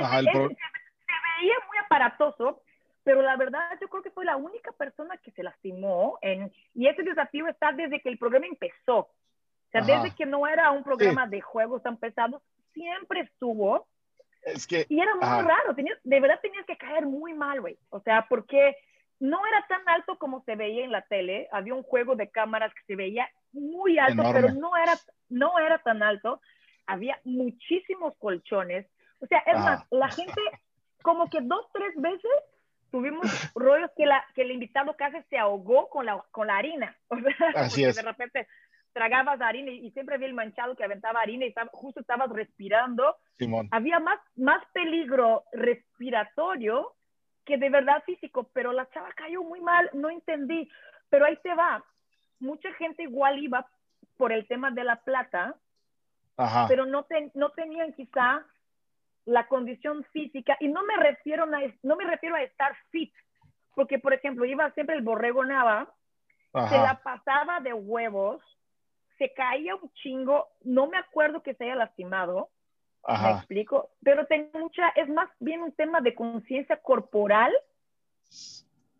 Ajá, 0.00 0.18
el 0.20 0.26
pro- 0.30 0.48
se, 0.48 0.54
se 0.54 1.40
veía 1.40 1.54
muy 1.68 1.78
aparatoso, 1.84 2.62
pero 3.04 3.22
la 3.22 3.36
verdad 3.36 3.60
yo 3.80 3.88
creo 3.88 4.02
que 4.02 4.10
fue 4.10 4.24
la 4.24 4.36
única 4.36 4.72
persona 4.72 5.16
que 5.18 5.30
se 5.32 5.42
lastimó 5.42 6.18
en, 6.22 6.52
y 6.74 6.86
ese 6.86 7.02
desafío 7.02 7.48
está 7.48 7.72
desde 7.72 8.00
que 8.00 8.08
el 8.08 8.18
programa 8.18 8.46
empezó. 8.46 8.98
O 8.98 9.10
sea, 9.72 9.80
Ajá. 9.80 10.02
desde 10.02 10.14
que 10.16 10.26
no 10.26 10.46
era 10.46 10.70
un 10.70 10.84
programa 10.84 11.26
de 11.26 11.40
juegos 11.40 11.82
tan 11.82 11.96
pesados, 11.96 12.42
siempre 12.72 13.20
estuvo 13.20 13.86
es 14.44 14.66
que, 14.66 14.86
y 14.88 15.00
era 15.00 15.14
muy 15.14 15.24
Ajá. 15.24 15.42
raro, 15.42 15.74
tenías, 15.74 15.98
de 16.02 16.20
verdad 16.20 16.40
tenías 16.42 16.66
que 16.66 16.76
caer 16.76 17.06
muy 17.06 17.32
mal, 17.32 17.60
güey. 17.60 17.78
O 17.90 18.00
sea, 18.00 18.26
porque 18.28 18.76
no 19.20 19.40
era 19.46 19.64
tan 19.68 19.88
alto 19.88 20.18
como 20.18 20.42
se 20.42 20.56
veía 20.56 20.84
en 20.84 20.90
la 20.90 21.02
tele. 21.02 21.48
Había 21.52 21.74
un 21.74 21.84
juego 21.84 22.16
de 22.16 22.28
cámaras 22.28 22.74
que 22.74 22.82
se 22.88 22.96
veía 22.96 23.30
muy 23.52 23.98
alto, 24.00 24.20
Enorme. 24.22 24.40
pero 24.40 24.54
no 24.54 24.76
era, 24.76 24.94
no 25.28 25.58
era 25.60 25.78
tan 25.78 26.02
alto. 26.02 26.40
Había 26.86 27.20
muchísimos 27.22 28.16
colchones. 28.18 28.84
O 29.22 29.26
sea, 29.26 29.38
es 29.46 29.54
Ajá. 29.54 29.64
más, 29.64 29.86
la 29.90 30.08
gente, 30.10 30.40
como 31.02 31.30
que 31.30 31.40
dos, 31.40 31.66
tres 31.72 31.94
veces 31.96 32.30
tuvimos 32.90 33.22
rollos 33.54 33.90
que, 33.96 34.04
la, 34.04 34.22
que 34.34 34.42
el 34.42 34.50
invitado 34.50 34.94
casi 34.96 35.22
se 35.30 35.38
ahogó 35.38 35.88
con 35.88 36.04
la, 36.06 36.22
con 36.32 36.46
la 36.48 36.56
harina. 36.58 36.94
O 37.10 37.16
sea, 37.20 37.48
Así 37.54 37.84
es. 37.84 37.96
de 37.96 38.02
repente 38.02 38.48
tragabas 38.92 39.40
harina 39.40 39.70
y, 39.70 39.86
y 39.86 39.90
siempre 39.92 40.16
había 40.16 40.26
el 40.26 40.34
manchado 40.34 40.76
que 40.76 40.84
aventaba 40.84 41.20
harina 41.20 41.46
y 41.46 41.48
estaba- 41.48 41.70
justo 41.72 42.00
estabas 42.00 42.28
respirando 42.30 43.16
Simón, 43.38 43.68
había 43.70 43.98
más, 44.00 44.18
más 44.36 44.62
peligro 44.74 45.44
respiratorio 45.52 46.92
que 47.44 47.56
de 47.58 47.70
verdad 47.70 48.02
físico, 48.04 48.50
pero 48.52 48.72
la 48.72 48.88
chava 48.90 49.10
cayó 49.16 49.42
muy 49.42 49.60
mal, 49.60 49.88
no 49.94 50.10
entendí. 50.10 50.68
Pero 51.08 51.24
ahí 51.24 51.36
te 51.42 51.54
va. 51.54 51.82
Mucha 52.38 52.72
gente 52.74 53.02
igual 53.04 53.38
iba 53.42 53.66
por 54.16 54.30
el 54.32 54.46
tema 54.46 54.70
de 54.70 54.84
la 54.84 54.96
plata, 54.96 55.56
ajá, 56.36 56.66
pero 56.68 56.86
no, 56.86 57.04
ten- 57.04 57.30
no 57.34 57.50
tenían 57.50 57.92
quizá 57.94 58.44
la 59.24 59.46
condición 59.46 60.04
física, 60.12 60.56
y 60.60 60.68
no 60.68 60.82
me, 60.84 60.96
refiero 60.96 61.44
a, 61.44 61.60
no 61.82 61.96
me 61.96 62.04
refiero 62.04 62.34
a 62.36 62.42
estar 62.42 62.74
fit, 62.90 63.12
porque 63.74 63.98
por 63.98 64.12
ejemplo 64.12 64.44
iba 64.44 64.70
siempre 64.72 64.96
el 64.96 65.02
borrego 65.02 65.44
Nava, 65.44 65.92
se 66.68 66.76
la 66.76 67.00
pasaba 67.02 67.60
de 67.60 67.72
huevos, 67.72 68.42
se 69.16 69.32
caía 69.32 69.74
un 69.76 69.90
chingo, 69.94 70.48
no 70.62 70.86
me 70.86 70.98
acuerdo 70.98 71.42
que 71.42 71.54
se 71.54 71.64
haya 71.64 71.76
lastimado, 71.76 72.50
¿Me 73.08 73.32
explico? 73.32 73.90
Pero 74.02 74.26
mucha, 74.54 74.90
es 74.90 75.08
más 75.08 75.28
bien 75.40 75.62
un 75.62 75.72
tema 75.72 76.00
de 76.00 76.14
conciencia 76.14 76.76
corporal 76.76 77.52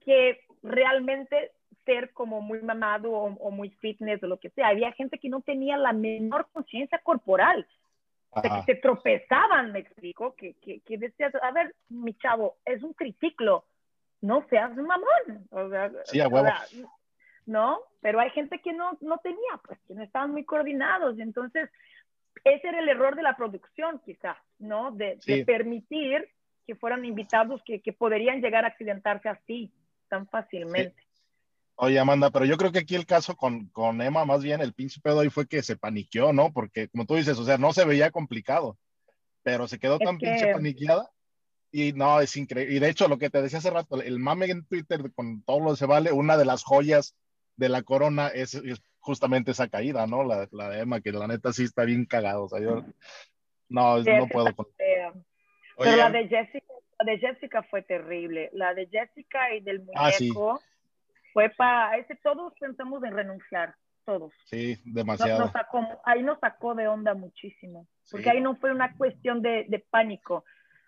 que 0.04 0.40
realmente 0.62 1.52
ser 1.84 2.12
como 2.12 2.40
muy 2.40 2.60
mamado 2.62 3.12
o, 3.12 3.26
o 3.26 3.50
muy 3.50 3.70
fitness 3.70 4.22
o 4.22 4.26
lo 4.26 4.38
que 4.38 4.50
sea. 4.50 4.68
Había 4.68 4.92
gente 4.92 5.18
que 5.18 5.28
no 5.28 5.40
tenía 5.40 5.76
la 5.76 5.92
menor 5.92 6.48
conciencia 6.52 6.98
corporal, 6.98 7.66
ajá. 8.32 8.62
se 8.64 8.74
tropezaban, 8.76 9.72
me 9.72 9.80
explico, 9.80 10.34
que, 10.34 10.54
que, 10.54 10.80
que 10.80 10.98
decías, 10.98 11.32
a 11.42 11.50
ver, 11.52 11.74
mi 11.88 12.14
chavo, 12.14 12.56
es 12.64 12.82
un 12.82 12.94
triciclo, 12.94 13.64
no 14.20 14.46
seas 14.48 14.74
mamón. 14.76 15.46
O 15.50 15.68
sea, 15.68 15.90
Sí, 16.04 16.20
a 16.20 16.28
huevo. 16.28 16.46
sea, 16.46 16.64
¿no? 17.46 17.80
Pero 18.00 18.20
hay 18.20 18.30
gente 18.30 18.60
que 18.60 18.72
no, 18.72 18.96
no 19.00 19.18
tenía, 19.18 19.60
pues 19.66 19.78
que 19.86 19.94
no 19.94 20.02
estaban 20.02 20.30
muy 20.30 20.44
coordinados. 20.44 21.18
Entonces, 21.18 21.68
ese 22.44 22.68
era 22.68 22.78
el 22.80 22.88
error 22.88 23.16
de 23.16 23.22
la 23.22 23.36
producción, 23.36 24.00
quizás, 24.04 24.36
¿no? 24.58 24.90
De, 24.92 25.18
Sí. 25.20 25.38
de 25.38 25.44
permitir 25.44 26.28
que 26.66 26.74
fueran 26.76 27.04
invitados 27.04 27.60
que, 27.64 27.80
que 27.82 27.92
podrían 27.92 28.40
llegar 28.40 28.64
a 28.64 28.68
accidentarse 28.68 29.28
así, 29.28 29.72
tan 30.08 30.28
fácilmente. 30.28 30.94
Oye, 31.76 31.98
Amanda, 31.98 32.30
pero 32.30 32.44
yo 32.44 32.56
creo 32.56 32.70
que 32.70 32.80
aquí 32.80 32.94
el 32.94 33.06
caso 33.06 33.34
con, 33.36 33.66
con 33.68 34.00
Emma, 34.02 34.24
más 34.24 34.42
bien 34.42 34.60
el 34.60 34.72
pinche 34.72 35.00
pedo 35.00 35.20
ahí 35.20 35.30
fue 35.30 35.46
que 35.48 35.62
se 35.62 35.76
paniqueó, 35.76 36.32
¿no? 36.32 36.52
Porque 36.52 36.88
como 36.88 37.06
tú 37.06 37.16
dices, 37.16 37.38
o 37.38 37.44
sea, 37.44 37.58
no 37.58 37.72
se 37.72 37.84
veía 37.84 38.10
complicado, 38.10 38.78
pero 39.42 39.66
se 39.66 39.78
quedó 39.78 39.94
Es 39.98 40.04
tan 40.06 40.18
que- 40.18 40.26
pinche 40.26 40.52
paniqueada. 40.52 41.10
Y 41.74 41.94
no, 41.94 42.20
es 42.20 42.36
increíble. 42.36 42.74
Y 42.74 42.78
de 42.80 42.90
hecho, 42.90 43.08
lo 43.08 43.16
que 43.16 43.30
te 43.30 43.40
decía 43.40 43.58
hace 43.58 43.70
rato, 43.70 44.00
el 44.02 44.18
mame 44.18 44.44
en 44.46 44.66
Twitter 44.66 45.10
con 45.14 45.42
todo 45.42 45.60
lo 45.60 45.70
que 45.70 45.76
se 45.78 45.86
vale, 45.86 46.12
una 46.12 46.36
de 46.36 46.44
las 46.44 46.62
joyas 46.64 47.16
de 47.56 47.70
la 47.70 47.82
corona 47.82 48.28
es, 48.28 48.52
es 48.54 48.82
justamente 49.00 49.52
esa 49.52 49.68
caída, 49.68 50.06
¿no? 50.06 50.22
La, 50.22 50.46
la 50.52 50.68
de 50.68 50.80
Emma, 50.80 51.00
que 51.00 51.12
la 51.12 51.26
neta 51.26 51.50
sí 51.54 51.64
está 51.64 51.84
bien 51.84 52.04
cagado. 52.04 52.44
O 52.44 52.48
sea, 52.50 52.60
yo 52.60 52.84
no, 53.70 54.04
Sí, 54.04 54.10
no 54.10 54.28
puedo 54.28 54.54
con. 54.54 54.66
Oye, 54.66 55.90
Pero 55.90 55.96
la 55.96 56.10
de 56.10 56.28
Jessica, 56.28 56.74
la 56.98 57.10
de 57.12 57.18
Jessica 57.18 57.62
fue 57.62 57.80
terrible. 57.82 58.50
La 58.52 58.74
de 58.74 58.86
Jessica 58.88 59.54
y 59.54 59.60
del 59.62 59.78
muñeco 59.78 59.98
Ah, 59.98 60.12
sí. 60.12 60.30
Fue 61.32 61.50
para 61.50 61.96
ese 61.96 62.16
todos 62.16 62.52
pensamos 62.58 63.02
en 63.04 63.14
renunciar, 63.14 63.74
todos. 64.04 64.32
Sí, 64.46 64.76
demasiado. 64.84 65.40
nos 65.40 65.52
sacó, 65.52 65.86
ahí 66.04 66.22
nos 66.22 66.38
sacó 66.40 66.74
de 66.74 66.88
onda 66.88 67.14
muchísimo, 67.14 67.86
porque 68.10 68.24
Sí. 68.24 68.30
ahí 68.30 68.40
no 68.40 68.56
fue 68.56 68.72
una 68.72 68.94
cuestión 68.96 69.42
de, 69.42 69.66
de 69.68 69.78
pánico. 69.90 70.44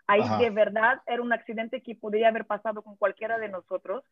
Ahí 0.07 0.21
Ajá. 0.21 0.39
de 0.39 0.51
verdad 0.51 1.01
era 1.07 1.23
un 1.23 1.33
accidente 1.33 1.81
que 1.83 1.95
podría 1.95 2.29
haber 2.29 2.45
pasado 2.47 2.83
con 2.83 2.97
cualquiera 2.97 3.39
de 3.39 3.49
nosotros. 3.49 4.05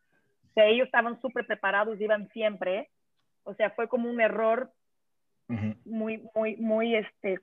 O 0.50 0.52
sea, 0.54 0.64
ellos 0.66 0.86
estaban 0.86 1.20
súper 1.20 1.46
preparados, 1.46 2.00
iban 2.00 2.28
siempre. 2.30 2.90
O 3.44 3.54
sea, 3.54 3.70
fue 3.70 3.88
como 3.88 4.08
un 4.08 4.20
error 4.20 4.70
muy, 5.84 6.26
muy, 6.34 6.56
muy, 6.56 6.94
este, 6.96 7.40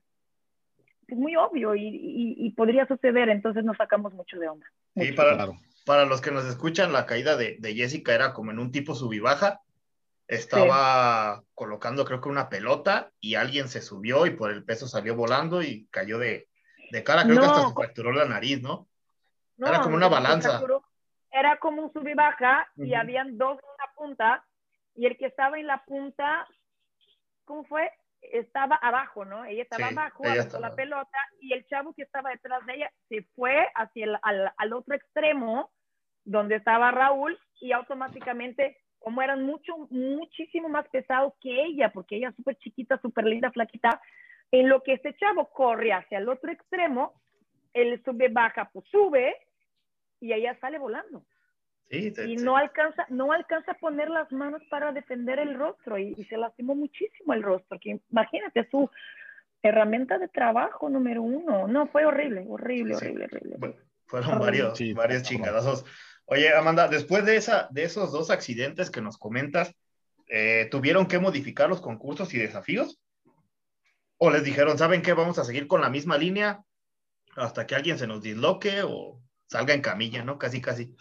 pues, 1.08 1.20
muy 1.20 1.36
obvio 1.36 1.76
y, 1.76 1.86
y- 1.88 2.36
y 2.48 2.52
podría 2.52 2.88
suceder, 2.88 3.30
entonces 3.30 3.64
nos 3.64 3.78
sacamos 3.78 4.14
mucho 4.14 4.40
de 4.40 4.48
onda. 4.50 4.66
Sí, 4.96 5.12
para, 5.12 5.36
Claro. 5.36 5.54
Para 5.90 6.06
los 6.06 6.22
que 6.22 6.30
nos 6.30 6.46
escuchan, 6.46 6.94
la 6.94 7.08
caída 7.08 7.36
de, 7.36 7.56
de 7.58 7.74
Jessica 7.74 8.14
era 8.14 8.32
como 8.32 8.52
en 8.52 8.60
un 8.60 8.72
tipo 8.72 8.94
sub 8.94 9.12
y 9.12 9.20
baja. 9.20 9.60
Estaba 10.28 11.42
colocando, 11.56 12.06
creo 12.06 12.22
que 12.22 12.30
una 12.30 12.48
pelota 12.48 13.10
y 13.20 13.34
alguien 13.34 13.70
se 13.70 13.82
subió 13.82 14.28
y 14.28 14.30
por 14.36 14.52
el 14.52 14.64
peso 14.64 14.88
salió 14.88 15.16
volando 15.16 15.64
y 15.64 15.88
cayó 15.90 16.20
de, 16.20 16.48
de 16.92 17.04
cara. 17.04 17.24
Creo 17.24 17.40
que 17.40 17.46
hasta 17.48 17.62
No. 17.62 17.70
se 17.70 17.74
fracturó 17.74 18.12
la 18.12 18.26
nariz, 18.26 18.62
¿no? 18.62 18.88
No, 19.58 19.68
Era 19.68 19.82
como 19.82 19.96
una 19.96 20.08
balanza. 20.08 20.62
Era 21.32 21.58
como 21.58 21.82
un 21.82 21.92
sub 21.92 22.08
y 22.08 22.12
y 22.12 22.14
Ujú. 22.14 22.96
habían 22.96 23.36
dos 23.40 23.58
en 23.58 23.78
la 23.80 23.92
punta 23.96 24.46
y 24.94 25.08
el 25.08 25.18
que 25.18 25.26
estaba 25.26 25.58
en 25.58 25.66
la 25.66 25.84
punta, 25.86 26.48
¿cómo 27.46 27.64
fue? 27.64 27.92
Estaba 28.22 28.76
abajo, 28.76 29.26
¿no? 29.26 29.44
Ella 29.44 29.64
estaba 29.64 29.88
Sí, 29.88 29.94
abajo, 29.98 30.24
ella 30.24 30.42
estaba- 30.44 30.70
la 30.70 30.76
pelota 30.76 31.18
y 31.42 31.52
el 31.52 31.66
chavo 31.66 31.96
que 31.96 32.04
estaba 32.04 32.30
detrás 32.30 32.64
de 32.68 32.76
ella 32.76 32.92
se 33.08 33.24
fue 33.36 33.68
hacia 33.74 34.06
el 34.06 34.18
al, 34.22 34.54
al 34.56 34.74
otro 34.74 34.94
extremo 34.94 35.72
donde 36.30 36.56
estaba 36.58 36.92
Raúl 36.92 37.38
y 37.60 37.72
automáticamente, 37.72 38.78
como 39.00 39.22
eran 39.22 39.44
mucho, 39.44 39.76
muchísimo 39.90 40.70
más 40.70 40.88
pesados 40.90 41.34
que 41.42 41.64
ella, 41.64 41.92
porque 41.92 42.18
ella 42.18 42.30
es 42.30 42.36
súper 42.36 42.56
chiquita, 42.58 43.00
súper 43.02 43.26
linda, 43.26 43.52
flaquita, 43.52 44.00
en 44.52 44.70
lo 44.70 44.84
que 44.84 44.94
este 44.94 45.16
chavo 45.16 45.50
corre 45.52 45.92
hacia 45.92 46.20
el 46.20 46.30
otro 46.30 46.52
extremo, 46.52 47.14
él 47.74 48.00
sube, 48.06 48.30
baja, 48.30 48.70
pues 48.72 48.86
sube 48.90 49.36
y 50.20 50.34
ella 50.34 50.56
sale 50.60 50.78
volando. 50.78 51.24
Sí, 51.90 52.12
te- 52.12 52.28
Y 52.28 52.36
no 52.36 52.56
alcanza, 52.58 53.08
no 53.10 53.32
alcanza 53.32 53.72
a 53.72 53.78
poner 53.80 54.10
las 54.12 54.32
manos 54.32 54.62
para 54.70 54.92
defender 54.92 55.40
el 55.40 55.56
rostro 55.56 55.98
y, 55.98 56.14
y 56.16 56.26
se 56.26 56.38
lastimó 56.38 56.76
muchísimo 56.76 57.34
el 57.34 57.42
rostro. 57.42 57.80
Que 57.80 58.00
imagínate 58.12 58.68
su 58.70 58.88
herramienta 59.64 60.20
de 60.20 60.28
trabajo 60.28 60.90
número 60.90 61.24
uno. 61.24 61.68
No, 61.68 61.88
fue 61.88 62.06
horrible, 62.06 62.46
horrible, 62.48 62.94
Sí. 62.96 63.06
horrible, 63.06 63.26
horrible. 63.26 63.56
Bueno, 63.58 63.76
fueron 64.06 64.30
Horrible. 64.30 64.46
varios, 64.46 64.78
Sí, 64.78 64.94
varios 64.94 65.24
chingadazos. 65.24 65.86
Oye, 66.32 66.54
Amanda, 66.54 66.88
después 66.88 67.26
de, 67.26 67.38
esa, 67.38 67.68
de 67.72 67.84
esos 67.84 68.12
dos 68.12 68.30
accidentes 68.30 68.92
que 68.92 69.02
nos 69.02 69.18
comentas, 69.18 69.76
eh, 70.28 70.68
¿tuvieron 70.70 71.08
que 71.08 71.18
modificar 71.18 71.70
los 71.70 71.82
concursos 71.82 72.34
y 72.34 72.38
desafíos? 72.38 73.02
¿O 74.18 74.30
les 74.30 74.44
dijeron, 74.44 74.78
¿saben 74.78 75.02
qué? 75.02 75.14
Vamos 75.14 75.40
a 75.40 75.44
seguir 75.44 75.68
con 75.68 75.82
la 75.82 75.90
misma 75.90 76.18
línea 76.18 76.64
hasta 77.36 77.66
que 77.66 77.76
alguien 77.76 77.98
se 77.98 78.06
nos 78.06 78.22
disloque 78.22 78.84
o 78.84 79.22
salga 79.48 79.74
en 79.74 79.82
camilla, 79.82 80.24
¿no? 80.24 80.38
Casi, 80.38 80.62
casi. 80.62 80.96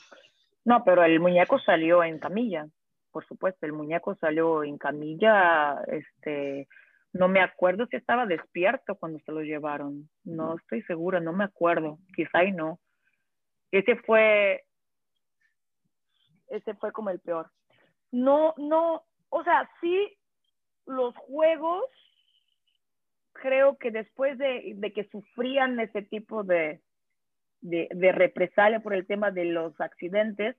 No, 0.65 0.83
pero 0.85 1.05
el 1.05 1.21
muñeco 1.21 1.59
salió 1.59 2.03
en 2.03 2.19
camilla, 2.19 2.67
por 3.11 3.27
supuesto, 3.27 3.67
el 3.67 3.73
muñeco 3.73 4.15
salió 4.15 4.63
en 4.63 4.79
camilla, 4.79 5.83
este, 5.89 6.69
no 7.13 7.29
me 7.29 7.41
acuerdo 7.41 7.87
si 7.87 7.97
estaba 7.97 8.27
despierto 8.27 8.95
cuando 8.97 9.19
se 9.21 9.33
lo 9.33 9.41
llevaron, 9.41 10.09
no 10.25 10.57
estoy 10.57 10.83
segura, 10.83 11.21
no 11.21 11.33
me 11.33 11.45
acuerdo, 11.45 11.99
quizá 12.15 12.45
y 12.45 12.53
no. 12.53 12.79
Ese 13.71 13.97
fue, 13.97 14.65
ese 16.51 16.75
fue 16.75 16.93
como 16.93 17.11
el 17.11 17.21
peor. 17.21 17.51
No, 18.11 18.55
no, 18.57 19.05
o 19.31 19.45
sea, 19.45 19.69
sí, 19.81 20.17
los 20.87 21.15
juegos, 21.17 21.85
creo 23.35 23.77
que 23.77 23.91
después 23.91 24.39
de, 24.39 24.73
de 24.77 24.93
que 24.93 25.05
sufrían 25.11 25.79
ese 25.79 26.03
tipo 26.03 26.43
de, 26.43 26.81
de, 27.61 27.89
de, 27.91 28.13
represalia 28.13 28.81
por 28.81 28.95
el 28.95 29.07
tema 29.07 29.31
de 29.31 29.45
los 29.45 29.79
accidentes, 29.81 30.57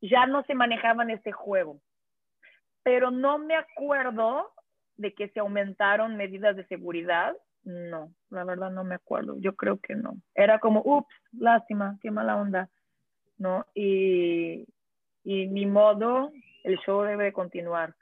ya 0.00 0.26
no 0.26 0.42
se 0.44 0.54
manejaban 0.54 1.10
este 1.10 1.32
juego. 1.32 1.80
Pero 2.82 3.10
no 3.10 3.38
me 3.38 3.56
acuerdo 3.56 4.52
de 4.96 5.14
que 5.14 5.28
se 5.28 5.40
aumentaron 5.40 6.16
medidas 6.16 6.56
de 6.56 6.66
seguridad. 6.66 7.36
No, 7.64 8.12
la 8.30 8.44
verdad 8.44 8.70
no 8.70 8.84
me 8.84 8.94
acuerdo. 8.94 9.36
Yo 9.38 9.56
creo 9.56 9.78
que 9.78 9.94
no. 9.94 10.16
Era 10.34 10.58
como, 10.58 10.82
ups, 10.84 11.12
lástima, 11.32 11.98
qué 12.00 12.10
mala 12.10 12.36
onda. 12.36 12.70
¿No? 13.38 13.66
Y, 13.74 14.66
y 15.26 15.48
ni 15.48 15.66
modo, 15.66 16.30
el 16.62 16.78
show 16.78 17.02
debe 17.02 17.32
continuar. 17.32 17.96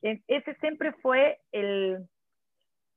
Ese 0.00 0.54
siempre 0.54 0.92
fue 1.02 1.38
el, 1.52 2.08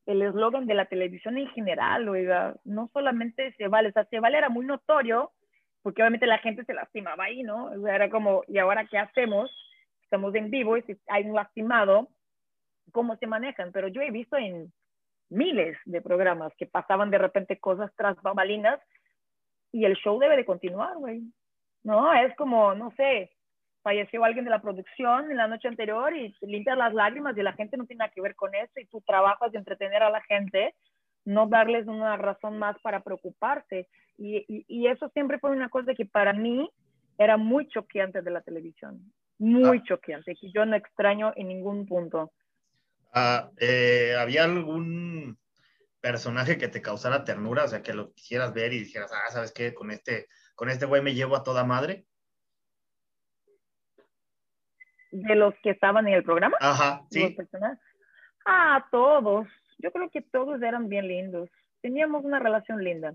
el 0.05 0.21
eslogan 0.21 0.65
de 0.65 0.75
la 0.75 0.85
televisión 0.85 1.37
en 1.37 1.49
general, 1.49 2.07
oiga, 2.07 2.55
no 2.63 2.89
solamente 2.93 3.53
se 3.57 3.67
vale, 3.67 3.89
o 3.89 3.91
sea, 3.91 4.07
era 4.09 4.47
muy 4.47 4.65
notorio, 4.65 5.33
porque 5.81 6.01
obviamente 6.01 6.25
la 6.25 6.37
gente 6.37 6.63
se 6.63 6.73
lastimaba 6.73 7.25
ahí, 7.25 7.43
¿no? 7.43 7.65
O 7.65 7.81
sea, 7.81 7.95
era 7.95 8.09
como, 8.09 8.43
¿y 8.47 8.59
ahora 8.59 8.87
qué 8.87 8.97
hacemos? 8.97 9.51
Estamos 10.03 10.33
en 10.35 10.49
vivo 10.49 10.77
y 10.77 10.81
si 10.83 10.95
hay 11.07 11.25
un 11.25 11.35
lastimado, 11.35 12.07
¿cómo 12.93 13.17
se 13.17 13.27
manejan? 13.27 13.73
Pero 13.73 13.89
yo 13.89 14.01
he 14.01 14.09
visto 14.09 14.37
en 14.37 14.71
miles 15.29 15.77
de 15.83 16.01
programas 16.01 16.53
que 16.57 16.65
pasaban 16.65 17.11
de 17.11 17.17
repente 17.17 17.59
cosas 17.59 17.91
tras 17.97 18.15
bambalinas 18.21 18.79
y 19.73 19.83
el 19.83 19.97
show 19.97 20.17
debe 20.17 20.37
de 20.37 20.45
continuar, 20.45 20.95
güey. 20.95 21.23
No, 21.83 22.13
es 22.13 22.33
como, 22.37 22.73
no 22.73 22.91
sé, 22.95 23.34
falleció 23.85 24.25
alguien 24.25 24.45
de 24.45 24.49
la 24.49 24.63
producción 24.63 25.29
en 25.29 25.37
la 25.37 25.47
noche 25.47 25.67
anterior 25.67 26.11
y 26.15 26.35
limpias 26.41 26.75
las 26.75 26.91
lágrimas 26.91 27.37
y 27.37 27.43
la 27.43 27.53
gente 27.53 27.77
no 27.77 27.85
tiene 27.85 27.99
nada 27.99 28.11
que 28.11 28.19
ver 28.19 28.33
con 28.33 28.55
eso 28.55 28.73
y 28.77 28.87
tu 28.87 28.99
trabajo 29.01 29.45
es 29.45 29.51
de 29.51 29.59
entretener 29.59 30.01
a 30.01 30.09
la 30.09 30.23
gente, 30.23 30.73
no 31.23 31.45
darles 31.47 31.85
una 31.85 32.17
razón 32.17 32.57
más 32.57 32.75
para 32.81 33.03
preocuparse. 33.03 33.87
Y, 34.17 34.43
y, 34.47 34.87
eso 34.87 35.07
siempre 35.09 35.37
fue 35.37 35.51
una 35.51 35.69
cosa 35.69 35.93
que 35.93 36.05
para 36.07 36.33
mí 36.33 36.67
era 37.19 37.37
muy 37.37 37.67
choqueante 37.67 38.23
de 38.23 38.31
la 38.31 38.41
televisión, 38.41 39.13
muy 39.37 39.77
ah. 39.77 39.83
choqueante, 39.85 40.35
que 40.35 40.51
yo 40.51 40.65
no 40.65 40.75
extraño 40.75 41.31
en 41.35 41.47
ningún 41.49 41.85
punto. 41.85 42.31
Ah, 43.13 43.51
eh, 43.59 44.15
¿Había 44.17 44.45
algún 44.45 45.37
personaje 46.01 46.57
que 46.57 46.69
te 46.69 46.81
causara 46.81 47.23
ternura, 47.23 47.65
o 47.65 47.67
sea, 47.67 47.83
que 47.83 47.93
lo 47.93 48.13
quisieras 48.13 48.51
ver 48.51 48.73
y 48.73 48.79
dijeras, 48.79 49.11
ah, 49.13 49.29
¿sabes 49.31 49.51
qué? 49.51 49.75
Con 49.75 49.91
este, 49.91 50.25
con 50.55 50.69
este 50.69 50.87
güey 50.87 51.03
me 51.03 51.13
llevo 51.13 51.35
a 51.35 51.43
toda 51.43 51.63
madre 51.63 52.07
de 55.15 55.35
los 55.35 55.53
que 55.63 55.69
estaban 55.69 56.07
en 56.07 56.15
el 56.15 56.23
programa. 56.23 56.57
Ajá, 56.59 57.01
sí. 57.09 57.35
Ah, 58.45 58.85
todos. 58.91 59.47
Yo 59.77 59.91
creo 59.91 60.09
que 60.09 60.21
todos 60.21 60.61
eran 60.61 60.89
bien 60.89 61.07
lindos. 61.07 61.49
Teníamos 61.81 62.23
una 62.25 62.39
relación 62.39 62.83
linda. 62.83 63.13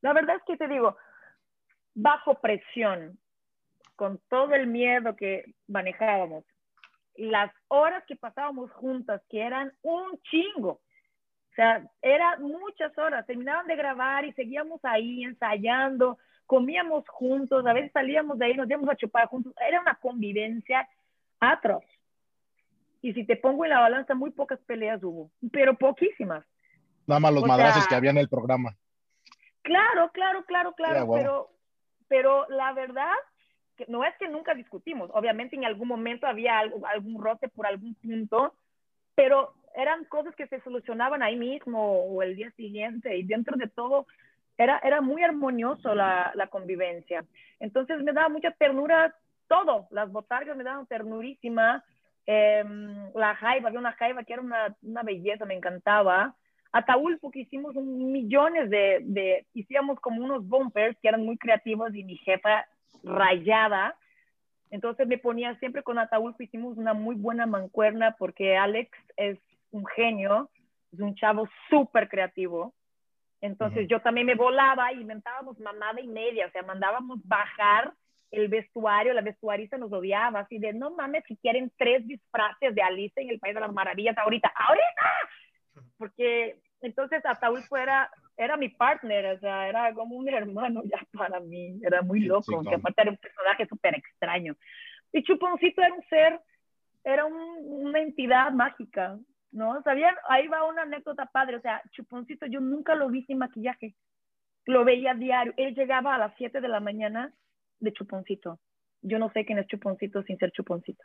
La 0.00 0.12
verdad 0.12 0.36
es 0.36 0.42
que 0.46 0.56
te 0.56 0.66
digo, 0.66 0.96
bajo 1.94 2.40
presión, 2.40 3.18
con 3.96 4.18
todo 4.28 4.54
el 4.54 4.66
miedo 4.66 5.14
que 5.14 5.54
manejábamos, 5.68 6.44
las 7.16 7.52
horas 7.68 8.02
que 8.06 8.16
pasábamos 8.16 8.72
juntas, 8.72 9.22
que 9.28 9.42
eran 9.42 9.72
un 9.82 10.18
chingo. 10.22 10.70
O 10.70 11.54
sea, 11.54 11.86
eran 12.00 12.42
muchas 12.42 12.96
horas. 12.96 13.26
Terminaban 13.26 13.66
de 13.66 13.76
grabar 13.76 14.24
y 14.24 14.32
seguíamos 14.32 14.80
ahí 14.84 15.22
ensayando, 15.22 16.18
comíamos 16.46 17.06
juntos, 17.08 17.66
a 17.66 17.74
veces 17.74 17.92
salíamos 17.92 18.38
de 18.38 18.46
ahí, 18.46 18.54
nos 18.54 18.70
íbamos 18.70 18.88
a 18.88 18.96
chupar 18.96 19.26
juntos. 19.26 19.52
Era 19.68 19.82
una 19.82 19.94
convivencia 19.96 20.88
atroz. 21.42 21.84
Y 23.02 23.12
si 23.14 23.26
te 23.26 23.36
pongo 23.36 23.64
en 23.64 23.70
la 23.70 23.80
balanza, 23.80 24.14
muy 24.14 24.30
pocas 24.30 24.60
peleas 24.60 25.02
hubo, 25.02 25.30
pero 25.50 25.76
poquísimas. 25.76 26.44
Nada 27.06 27.18
más 27.18 27.34
los 27.34 27.44
madrazos 27.44 27.86
que 27.88 27.96
había 27.96 28.10
en 28.10 28.18
el 28.18 28.28
programa. 28.28 28.76
Claro, 29.62 30.10
claro, 30.12 30.44
claro, 30.44 30.72
claro, 30.74 31.08
pero, 31.12 31.50
pero 32.08 32.48
la 32.48 32.72
verdad, 32.72 33.12
que 33.76 33.86
no 33.88 34.04
es 34.04 34.16
que 34.18 34.28
nunca 34.28 34.54
discutimos, 34.54 35.10
obviamente 35.12 35.56
en 35.56 35.64
algún 35.64 35.88
momento 35.88 36.26
había 36.26 36.58
algo, 36.58 36.86
algún 36.86 37.20
roce 37.20 37.48
por 37.48 37.66
algún 37.66 37.94
punto, 37.96 38.54
pero 39.16 39.54
eran 39.74 40.04
cosas 40.04 40.34
que 40.36 40.46
se 40.46 40.60
solucionaban 40.60 41.22
ahí 41.22 41.36
mismo 41.36 42.04
o 42.04 42.22
el 42.22 42.36
día 42.36 42.52
siguiente 42.52 43.16
y 43.16 43.24
dentro 43.24 43.56
de 43.56 43.68
todo 43.68 44.06
era, 44.58 44.78
era 44.78 45.00
muy 45.00 45.22
armonioso 45.24 45.94
la, 45.94 46.30
la 46.34 46.46
convivencia. 46.48 47.24
Entonces 47.58 48.00
me 48.02 48.12
daba 48.12 48.28
mucha 48.28 48.52
ternura 48.52 49.14
todo. 49.48 49.86
Las 49.90 50.10
botargas 50.10 50.56
me 50.56 50.64
daban 50.64 50.86
ternurísima. 50.86 51.84
Em, 52.26 53.12
la 53.14 53.34
jaiba, 53.34 53.68
había 53.68 53.80
una 53.80 53.92
jaiba 53.92 54.22
que 54.24 54.32
era 54.32 54.42
una, 54.42 54.76
una 54.82 55.02
belleza, 55.02 55.44
me 55.44 55.54
encantaba. 55.54 56.34
Ataulfo 56.72 57.30
que 57.30 57.40
hicimos 57.40 57.74
millones 57.74 58.70
de, 58.70 59.00
de, 59.02 59.46
hicimos 59.52 60.00
como 60.00 60.24
unos 60.24 60.46
bumpers 60.48 60.96
que 61.00 61.08
eran 61.08 61.24
muy 61.24 61.36
creativos 61.36 61.94
y 61.94 62.04
mi 62.04 62.16
jefa 62.16 62.66
rayada. 63.02 63.96
Entonces 64.70 65.06
me 65.06 65.18
ponía 65.18 65.54
siempre 65.56 65.82
con 65.82 65.98
Ataulfo, 65.98 66.42
hicimos 66.42 66.78
una 66.78 66.94
muy 66.94 67.14
buena 67.14 67.44
mancuerna 67.44 68.16
porque 68.18 68.56
Alex 68.56 68.90
es 69.16 69.38
un 69.70 69.84
genio, 69.86 70.48
es 70.92 71.00
un 71.00 71.14
chavo 71.14 71.48
súper 71.68 72.08
creativo. 72.08 72.72
Entonces 73.42 73.88
yo 73.88 74.00
también 74.00 74.26
me 74.26 74.36
volaba, 74.36 74.92
inventábamos 74.92 75.58
mamada 75.58 76.00
y 76.00 76.06
media, 76.06 76.46
o 76.46 76.50
sea, 76.52 76.62
mandábamos 76.62 77.18
bajar 77.24 77.92
el 78.32 78.48
vestuario, 78.48 79.12
la 79.12 79.20
vestuarista 79.20 79.76
nos 79.76 79.92
odiaba, 79.92 80.40
así 80.40 80.58
de, 80.58 80.72
no 80.72 80.90
mames, 80.90 81.22
si 81.28 81.36
quieren 81.36 81.70
tres 81.76 82.06
disfraces 82.08 82.74
de 82.74 82.82
Alice 82.82 83.20
en 83.20 83.28
el 83.28 83.38
País 83.38 83.54
de 83.54 83.60
las 83.60 83.72
Maravillas 83.72 84.16
ahorita, 84.16 84.50
ahorita, 84.54 85.84
porque 85.98 86.56
entonces 86.80 87.24
Ataúl 87.26 87.62
fuera, 87.64 88.10
era 88.36 88.56
mi 88.56 88.70
partner, 88.70 89.36
o 89.36 89.38
sea, 89.38 89.68
era 89.68 89.92
como 89.92 90.16
un 90.16 90.28
hermano 90.30 90.82
ya 90.84 91.06
para 91.12 91.40
mí, 91.40 91.78
era 91.82 92.00
muy 92.00 92.20
loco, 92.20 92.56
aunque 92.56 92.74
aparte 92.74 93.02
era 93.02 93.10
un 93.10 93.18
personaje 93.18 93.66
súper 93.66 93.96
extraño. 93.96 94.56
Y 95.12 95.22
Chuponcito 95.22 95.82
era 95.82 95.94
un 95.94 96.02
ser, 96.08 96.40
era 97.04 97.26
una 97.26 98.00
entidad 98.00 98.50
mágica, 98.52 99.18
¿no? 99.50 99.82
¿Sabían? 99.82 100.14
Ahí 100.30 100.48
va 100.48 100.66
una 100.66 100.82
anécdota 100.82 101.26
padre, 101.26 101.56
o 101.56 101.60
sea, 101.60 101.82
Chuponcito 101.90 102.46
yo 102.46 102.60
nunca 102.60 102.94
lo 102.94 103.10
vi 103.10 103.24
sin 103.24 103.36
maquillaje, 103.36 103.94
lo 104.64 104.86
veía 104.86 105.12
diario, 105.12 105.52
él 105.58 105.74
llegaba 105.74 106.14
a 106.14 106.18
las 106.18 106.34
7 106.38 106.62
de 106.62 106.68
la 106.68 106.80
mañana 106.80 107.30
de 107.82 107.92
chuponcito. 107.92 108.58
Yo 109.02 109.18
no 109.18 109.30
sé 109.32 109.44
quién 109.44 109.58
es 109.58 109.66
chuponcito 109.66 110.22
sin 110.22 110.38
ser 110.38 110.52
chuponcito. 110.52 111.02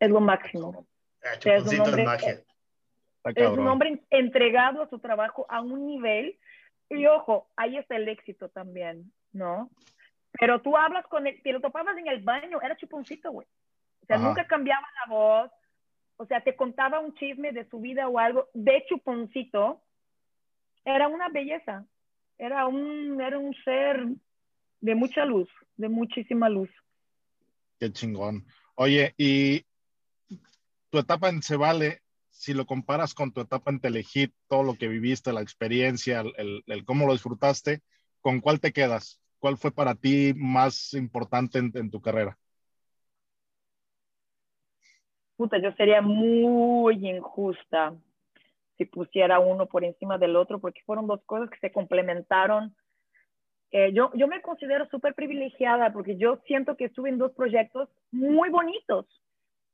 Es 0.00 0.10
lo 0.10 0.20
máximo. 0.20 0.86
Ah, 1.22 1.38
es 1.44 1.66
un 1.66 1.80
hombre, 1.80 2.06
es 3.24 3.48
un 3.48 3.68
hombre 3.68 4.02
entregado 4.10 4.82
a 4.82 4.88
su 4.88 4.98
trabajo 4.98 5.46
a 5.48 5.60
un 5.60 5.86
nivel. 5.86 6.38
Y 6.88 7.06
ojo, 7.06 7.48
ahí 7.56 7.76
está 7.76 7.96
el 7.96 8.08
éxito 8.08 8.48
también, 8.48 9.12
¿no? 9.32 9.70
Pero 10.32 10.60
tú 10.60 10.76
hablas 10.76 11.06
con 11.06 11.26
él, 11.26 11.40
te 11.42 11.52
lo 11.52 11.60
topabas 11.60 11.96
en 11.96 12.08
el 12.08 12.22
baño, 12.22 12.60
era 12.60 12.76
chuponcito, 12.76 13.30
güey. 13.30 13.46
O 14.02 14.06
sea, 14.06 14.18
nunca 14.18 14.46
cambiaba 14.46 14.86
la 15.06 15.14
voz. 15.14 15.50
O 16.16 16.26
sea, 16.26 16.42
te 16.42 16.54
contaba 16.54 17.00
un 17.00 17.14
chisme 17.14 17.52
de 17.52 17.68
su 17.68 17.80
vida 17.80 18.08
o 18.08 18.18
algo 18.18 18.48
de 18.52 18.84
chuponcito. 18.88 19.80
Era 20.84 21.08
una 21.08 21.28
belleza. 21.28 21.84
Era 22.36 22.66
un, 22.66 23.20
era 23.20 23.38
un 23.38 23.54
ser 23.64 24.06
de 24.84 24.94
mucha 24.94 25.24
luz, 25.24 25.48
de 25.76 25.88
muchísima 25.88 26.50
luz. 26.50 26.68
Qué 27.80 27.90
chingón. 27.90 28.44
Oye, 28.74 29.14
y 29.16 29.64
tu 30.90 30.98
etapa 30.98 31.30
en 31.30 31.42
Se 31.42 31.56
Vale, 31.56 32.02
si 32.28 32.52
lo 32.52 32.66
comparas 32.66 33.14
con 33.14 33.32
tu 33.32 33.40
etapa 33.40 33.70
en 33.70 33.80
Telehit, 33.80 34.34
todo 34.46 34.62
lo 34.62 34.74
que 34.74 34.88
viviste, 34.88 35.32
la 35.32 35.40
experiencia, 35.40 36.22
el, 36.36 36.84
cómo 36.84 37.06
lo 37.06 37.14
disfrutaste, 37.14 37.80
¿con 38.20 38.42
cuál 38.42 38.60
te 38.60 38.74
quedas? 38.74 39.22
¿Cuál 39.38 39.56
fue 39.56 39.70
para 39.70 39.94
ti 39.94 40.34
más 40.36 40.92
importante 40.92 41.58
en, 41.58 41.90
tu 41.90 42.02
carrera? 42.02 42.36
Puta, 45.36 45.56
yo 45.62 45.72
sería 45.72 46.02
muy 46.02 47.08
injusta 47.08 47.96
si 48.76 48.84
pusiera 48.84 49.38
uno 49.38 49.64
por 49.64 49.82
encima 49.82 50.18
del 50.18 50.36
otro, 50.36 50.60
porque 50.60 50.82
fueron 50.84 51.06
dos 51.06 51.22
cosas 51.24 51.48
que 51.48 51.58
se 51.58 51.72
complementaron 51.72 52.76
eh, 53.76 53.92
yo, 53.92 54.12
yo 54.14 54.28
me 54.28 54.40
considero 54.40 54.86
súper 54.86 55.14
privilegiada 55.14 55.92
porque 55.92 56.16
yo 56.16 56.36
siento 56.46 56.76
que 56.76 56.84
estuve 56.84 57.08
en 57.08 57.18
dos 57.18 57.32
proyectos 57.32 57.88
muy 58.12 58.48
bonitos 58.48 59.04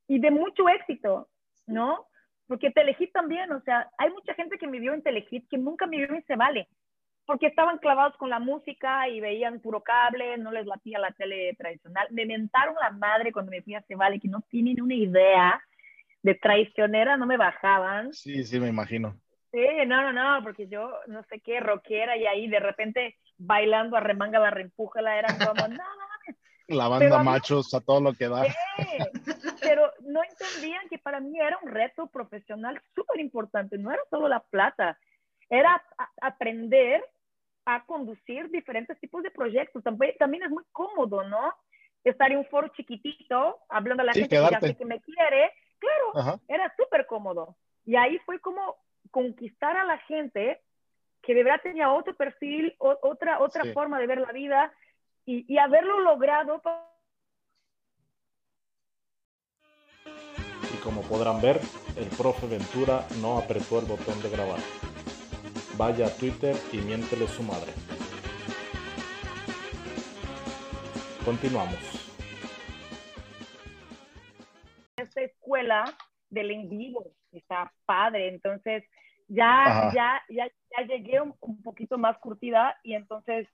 y 0.09 0.19
de 0.19 0.31
mucho 0.31 0.71
éxito, 0.71 1.29
¿no? 1.67 2.07
Porque 2.47 2.71
Telehit 2.71 3.13
también, 3.13 3.53
o 3.53 3.61
sea, 3.61 3.91
hay 3.99 4.09
mucha 4.09 4.33
gente 4.33 4.57
que 4.57 4.67
me 4.67 4.81
vio 4.81 4.95
en 4.95 5.03
Telehit 5.03 5.47
que 5.51 5.59
nunca 5.59 5.87
me 5.87 5.99
vio 5.99 6.15
en 6.15 6.25
Se 6.25 6.35
Vale, 6.35 6.67
porque 7.27 7.49
estaban 7.49 7.77
clavados 7.77 8.17
con 8.17 8.31
la 8.31 8.39
música 8.39 9.07
y 9.07 9.21
veían 9.21 9.61
puro 9.61 9.83
cable, 9.83 10.39
no 10.39 10.51
les 10.51 10.65
latía 10.65 10.99
la 10.99 11.11
tele 11.11 11.55
tradicional. 11.59 12.09
Me 12.11 12.25
mentaron 12.25 12.77
la 12.81 12.93
madre 12.93 13.33
cuando 13.33 13.51
me 13.51 13.61
fui 13.61 13.75
a 13.75 13.83
Se 13.83 13.97
Vale, 13.97 14.19
que 14.19 14.29
no 14.29 14.41
tienen 14.49 14.81
una 14.81 14.95
idea 14.95 15.63
de 16.23 16.35
traicionera, 16.37 17.19
no 17.19 17.27
me 17.27 17.37
bajaban. 17.37 18.15
Sí, 18.15 18.45
sí, 18.45 18.59
me 18.59 18.69
imagino. 18.69 19.15
Sí, 19.53 19.67
no, 19.87 20.01
no, 20.01 20.13
no, 20.15 20.43
porque 20.43 20.69
yo 20.69 20.91
no 21.07 21.23
sé 21.25 21.41
qué, 21.41 21.61
rockera 21.61 22.17
y 22.17 22.25
ahí 22.25 22.49
de 22.49 22.61
repente 22.61 23.17
bailando 23.41 23.97
a 23.97 24.01
remanga 24.01 24.39
la 24.39 24.51
reempújala, 24.51 25.19
eran 25.19 25.39
como, 25.39 25.69
no, 25.69 25.85
La 26.69 26.89
banda 26.89 27.23
machos 27.23 27.73
a 27.75 27.81
todo 27.81 28.01
lo 28.01 28.13
que 28.13 28.29
da. 28.29 28.45
pero 29.61 29.91
no 30.03 30.21
entendían 30.23 30.89
que 30.89 30.99
para 30.99 31.21
mí 31.21 31.41
era 31.41 31.59
un 31.63 31.71
reto 31.71 32.07
profesional 32.07 32.81
súper 32.95 33.21
importante, 33.21 33.79
no 33.79 33.91
era 33.91 34.03
solo 34.11 34.29
la 34.29 34.41
plata, 34.41 34.99
era 35.49 35.83
aprender 36.21 37.05
a 37.65 37.85
conducir 37.85 38.51
diferentes 38.51 38.99
tipos 39.01 39.23
de 39.23 39.31
proyectos. 39.31 39.83
También, 39.83 40.15
también 40.19 40.45
es 40.45 40.51
muy 40.51 40.65
cómodo, 40.73 41.25
¿no? 41.25 41.53
Estar 42.05 42.31
en 42.31 42.39
un 42.39 42.47
foro 42.47 42.69
chiquitito, 42.69 43.59
hablando 43.69 44.03
a 44.03 44.07
la 44.07 44.13
gente 44.13 44.37
que, 44.61 44.77
que 44.77 44.85
me 44.85 45.01
quiere, 45.01 45.53
claro, 45.79 46.41
era 46.47 46.73
súper 46.77 47.07
cómodo. 47.07 47.57
Y 47.85 47.97
ahí 47.97 48.19
fue 48.27 48.39
como 48.41 48.77
conquistar 49.11 49.77
a 49.77 49.85
la 49.85 49.99
gente 49.99 50.61
que 51.31 51.35
de 51.37 51.45
verdad 51.45 51.61
tenía 51.63 51.93
otro 51.93 52.13
perfil, 52.17 52.75
otra, 52.81 53.39
otra 53.39 53.65
forma 53.73 54.01
de 54.01 54.09
ver 54.09 54.19
la 54.19 54.33
vida 54.33 54.75
y, 55.25 55.57
haberlo 55.59 56.01
logrado. 56.01 56.61
como 60.83 61.03
podrán 61.03 61.41
ver, 61.41 61.61
el 61.97 62.09
profe 62.17 62.49
Ventura 62.49 63.07
no 63.21 63.39
apretó 63.39 63.79
el 63.79 63.87
botón 63.87 64.21
de 64.23 64.31
grabar. 64.31 64.59
Vaya 65.77 66.07
a 66.07 66.11
Twitter 66.17 66.57
y 66.73 66.79
miéntele 66.79 67.29
su 67.29 67.45
madre. 67.45 67.71
Continuamos. 71.25 71.79
Esta 74.97 75.21
escuela 75.21 75.85
del 76.29 76.51
en 76.51 76.69
vivo 76.69 77.13
está 77.31 77.73
padre, 77.87 78.27
entonces 78.27 78.83
ya, 79.31 79.91
ya, 79.95 80.23
ya, 80.29 80.49
ya 80.77 80.87
llegué 80.87 81.21
un, 81.21 81.35
un, 81.41 81.63
poquito 81.63 81.97
más 81.99 82.19
curtida 82.19 82.77
y 82.83 82.95
entonces 82.95 83.47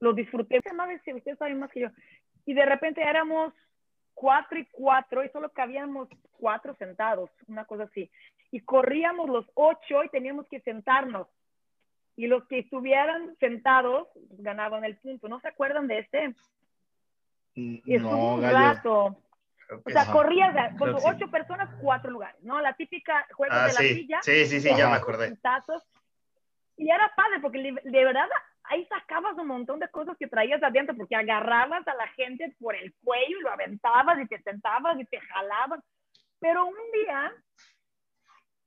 lo 0.00 0.12
disfruté. 0.12 0.58
Ustedes 0.58 1.38
saben 1.38 1.58
más 1.58 1.70
que 1.70 1.80
yo. 1.80 1.88
Y 2.44 2.54
de 2.54 2.66
repente 2.66 3.02
éramos 3.02 3.54
cuatro 4.14 4.58
y 4.58 4.66
cuatro 4.70 5.24
y 5.24 5.30
solo 5.30 5.50
cabíamos 5.50 6.08
cuatro 6.32 6.74
sentados, 6.74 7.30
una 7.46 7.64
cosa 7.64 7.84
así. 7.84 8.10
Y 8.50 8.60
corríamos 8.60 9.28
los 9.30 9.46
ocho 9.54 10.04
y 10.04 10.08
teníamos 10.10 10.46
que 10.48 10.60
sentarnos. 10.60 11.26
Y 12.16 12.26
los 12.26 12.44
que 12.46 12.58
estuvieran 12.58 13.34
sentados 13.38 14.08
ganaban 14.30 14.84
el 14.84 14.96
punto. 14.96 15.28
¿No 15.28 15.40
se 15.40 15.48
acuerdan 15.48 15.86
de 15.86 16.00
este? 16.00 16.28
Mm, 17.54 17.76
Y 17.84 17.94
estuvo 17.94 18.34
un 18.34 18.42
rato. 18.42 19.16
O 19.70 19.90
sea, 19.90 20.06
corrías, 20.06 20.76
con 20.78 20.94
ocho 20.94 21.30
personas, 21.30 21.68
cuatro 21.80 22.10
lugares, 22.10 22.40
¿no? 22.42 22.60
La 22.60 22.72
típica 22.74 23.26
juego 23.32 23.54
Ah, 23.54 23.66
de 23.66 23.72
la 23.74 23.78
sí, 23.80 23.94
silla. 23.94 24.18
sí, 24.22 24.46
sí, 24.46 24.60
sí, 24.60 24.70
ya 24.76 24.88
me 24.88 24.96
acordé. 24.96 25.36
Tazos. 25.36 25.86
Y 26.76 26.90
era 26.90 27.12
padre, 27.14 27.40
porque 27.40 27.58
de 27.60 28.04
verdad 28.04 28.28
ahí 28.64 28.86
sacabas 28.86 29.36
un 29.36 29.46
montón 29.46 29.78
de 29.80 29.88
cosas 29.88 30.16
que 30.18 30.26
traías 30.28 30.62
adentro, 30.62 30.96
porque 30.96 31.16
agarrabas 31.16 31.86
a 31.86 31.94
la 31.94 32.06
gente 32.08 32.54
por 32.60 32.76
el 32.76 32.94
cuello 33.02 33.38
y 33.38 33.42
lo 33.42 33.50
aventabas 33.50 34.18
y 34.20 34.26
te 34.26 34.40
sentabas 34.42 34.98
y 35.00 35.04
te 35.06 35.20
jalabas. 35.20 35.80
Pero 36.38 36.66
un 36.66 36.76
día, 36.92 37.32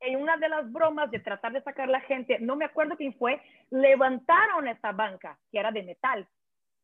en 0.02 0.22
una 0.22 0.38
de 0.38 0.50
las 0.50 0.72
bromas 0.72 1.10
de 1.10 1.20
tratar 1.20 1.54
de 1.54 1.62
sacar 1.64 1.88
la 1.88 2.02
gente, 2.02 2.38
no 2.40 2.56
me 2.56 2.66
acuerdo 2.66 2.98
quién 2.98 3.14
fue, 3.18 3.42
levantaron 3.70 4.68
esa 4.68 4.92
banca, 4.92 5.38
que 5.52 5.60
era 5.60 5.72
de 5.72 5.84
metal. 5.84 6.28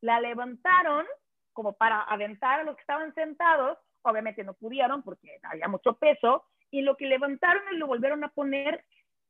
La 0.02 0.20
levantaron 0.22 1.06
como 1.54 1.74
para 1.74 2.04
aventar 2.04 2.60
a 2.60 2.64
los 2.64 2.76
que 2.76 2.82
estaban 2.82 3.14
sentados, 3.16 3.80
obviamente 4.04 4.44
no 4.44 4.54
pudieron 4.54 5.04
porque 5.04 5.40
había 5.44 5.68
mucho 5.68 5.94
peso, 5.98 6.46
y 6.72 6.82
lo 6.82 6.96
que 6.98 7.06
levantaron 7.06 7.64
y 7.74 7.78
lo 7.78 7.88
volvieron 7.88 8.24
a 8.24 8.30
poner, 8.30 8.84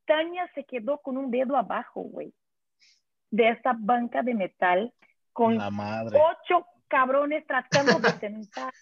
Tania 0.05 0.49
se 0.55 0.63
quedó 0.63 0.99
con 0.99 1.17
un 1.17 1.29
dedo 1.31 1.55
abajo, 1.55 2.01
güey, 2.01 2.33
de 3.29 3.49
esa 3.49 3.75
banca 3.77 4.21
de 4.23 4.33
metal, 4.33 4.93
con 5.33 5.57
La 5.57 5.69
madre. 5.69 6.17
ocho 6.19 6.65
cabrones 6.87 7.45
tratando 7.45 7.99
de 7.99 8.11
sentar. 8.19 8.73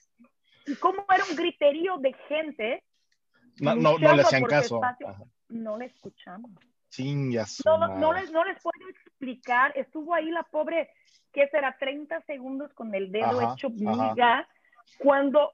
Y 0.68 0.76
como 0.78 1.06
era 1.14 1.26
un 1.30 1.36
griterío 1.36 1.98
de 1.98 2.14
gente, 2.28 2.84
No, 3.60 3.76
no, 3.76 3.98
no 3.98 4.14
le 4.16 4.22
hacían 4.22 4.44
caso. 4.46 4.76
espacio. 4.76 5.08
No 5.50 5.78
le 5.78 5.86
escuchamos. 5.86 6.52
No, 7.66 7.78
no, 7.78 7.96
no 7.98 8.14
les, 8.14 8.32
no 8.32 8.44
les 8.46 8.62
puedo 8.62 8.90
explicar. 8.90 9.74
Estuvo 9.76 10.14
ahí 10.14 10.32
la 10.32 10.44
pobre, 10.44 10.90
que 11.34 11.48
será 11.50 11.76
30 11.78 12.22
segundos 12.22 12.74
con 12.74 12.94
el 12.96 13.12
dedo 13.12 13.26
Ajá, 13.42 13.54
hecho 13.54 13.68
ajá. 13.68 14.14
viga, 14.14 14.48
cuando 15.00 15.52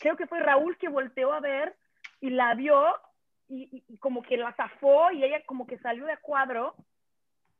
creo 0.00 0.16
que 0.16 0.26
fue 0.26 0.40
Raúl 0.40 0.76
que 0.78 0.88
volteó 0.88 1.32
a 1.32 1.40
ver 1.40 1.74
y 2.20 2.30
la 2.30 2.54
vio 2.54 2.84
y, 3.48 3.84
y- 3.88 3.98
como 3.98 4.22
que 4.22 4.36
la 4.36 4.52
zafó 4.54 5.10
y 5.12 5.22
ella 5.24 5.42
como 5.46 5.66
que 5.66 5.78
salió 5.78 6.06
de 6.06 6.16
cuadro. 6.18 6.74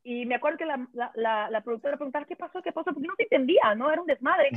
Y 0.02 0.26
me 0.26 0.34
acuerdo 0.34 0.58
que 0.58 0.66
la, 0.66 0.86
la, 0.92 1.10
la, 1.14 1.50
la 1.50 1.60
productora 1.62 1.96
preguntaba, 1.96 2.26
¿qué 2.26 2.36
pasó? 2.36 2.60
¿Qué 2.62 2.72
pasó? 2.72 2.92
Porque 2.92 3.06
no 3.08 3.14
se 3.16 3.22
entendía, 3.24 3.74
¿no? 3.74 3.90
Era 3.90 4.00
un 4.02 4.06
desmadre. 4.06 4.48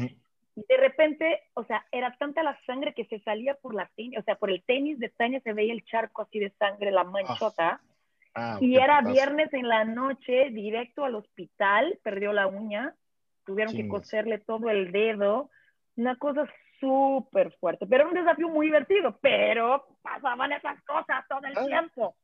Y 0.55 0.65
de 0.67 0.77
repente, 0.77 1.39
o 1.53 1.63
sea, 1.65 1.85
era 1.91 2.15
tanta 2.17 2.41
la 2.43 2.59
sangre 2.65 2.93
que 2.93 3.05
se 3.05 3.19
salía 3.19 3.53
por 3.55 3.75
la 3.75 3.89
tenis, 3.95 4.17
o 4.19 4.23
sea, 4.23 4.35
por 4.35 4.49
el 4.49 4.63
tenis 4.63 4.97
de 4.99 5.09
Tania 5.09 5.39
se 5.41 5.53
veía 5.53 5.71
el 5.71 5.85
charco 5.85 6.23
así 6.23 6.39
de 6.39 6.49
sangre, 6.57 6.91
la 6.91 7.03
manchota. 7.03 7.79
Ah, 8.33 8.57
Y 8.59 8.77
era 8.77 9.01
viernes 9.13 9.53
en 9.53 9.67
la 9.67 9.85
noche, 9.85 10.49
directo 10.49 11.05
al 11.05 11.15
hospital, 11.15 11.97
perdió 12.03 12.33
la 12.33 12.47
uña, 12.47 12.95
tuvieron 13.45 13.73
que 13.73 13.83
coserle 13.87 14.39
todo 14.39 14.69
el 14.69 14.91
dedo, 14.91 15.49
una 15.95 16.15
cosa 16.17 16.45
súper 16.79 17.55
fuerte, 17.59 17.85
pero 17.87 18.03
era 18.03 18.09
un 18.09 18.15
desafío 18.25 18.49
muy 18.49 18.67
divertido, 18.67 19.17
pero 19.21 19.85
pasaban 20.01 20.51
esas 20.51 20.81
cosas 20.83 21.23
todo 21.29 21.41
el 21.43 21.57
Ah. 21.57 21.65
tiempo. 21.65 22.15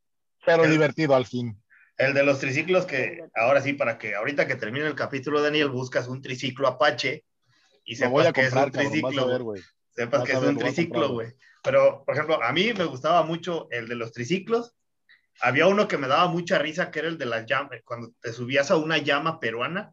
Pero 0.45 0.63
divertido 0.63 1.15
al 1.15 1.25
fin. 1.25 1.57
El 1.97 2.13
de 2.13 2.23
los 2.23 2.39
triciclos 2.39 2.85
que, 2.85 3.23
ahora 3.35 3.61
sí, 3.61 3.73
para 3.73 3.97
que 3.97 4.15
ahorita 4.15 4.47
que 4.47 4.55
termine 4.55 4.85
el 4.87 4.95
capítulo, 4.95 5.41
Daniel, 5.41 5.69
buscas 5.69 6.07
un 6.07 6.21
triciclo 6.21 6.67
Apache 6.67 7.23
y 7.85 7.95
Lo 7.97 8.09
voy 8.09 8.23
sepas 8.23 8.27
a 8.29 8.33
que 8.33 8.41
es 8.41 8.49
comprar, 8.53 8.65
un 8.65 8.71
cabrón, 8.71 9.01
vas 9.01 9.11
a 9.13 9.15
triciclo. 9.15 9.27
ver. 9.53 9.61
Sepas 9.89 10.19
Vas 10.21 10.27
que 10.27 10.33
a 10.33 10.35
es 10.35 10.41
ver, 10.41 10.49
un 10.49 10.57
triciclo, 10.57 11.09
güey. 11.09 11.27
Pero, 11.63 12.03
por 12.03 12.15
ejemplo, 12.15 12.43
a 12.43 12.51
mí 12.51 12.73
me 12.73 12.85
gustaba 12.85 13.23
mucho 13.23 13.67
el 13.71 13.87
de 13.87 13.95
los 13.95 14.11
triciclos. 14.11 14.75
Había 15.39 15.67
uno 15.67 15.87
que 15.87 15.97
me 15.97 16.07
daba 16.07 16.27
mucha 16.27 16.57
risa, 16.57 16.89
que 16.91 16.99
era 16.99 17.07
el 17.07 17.17
de 17.17 17.25
las 17.27 17.45
llamas, 17.45 17.81
cuando 17.85 18.11
te 18.21 18.33
subías 18.33 18.69
a 18.71 18.75
una 18.77 18.97
llama 18.97 19.39
peruana 19.39 19.91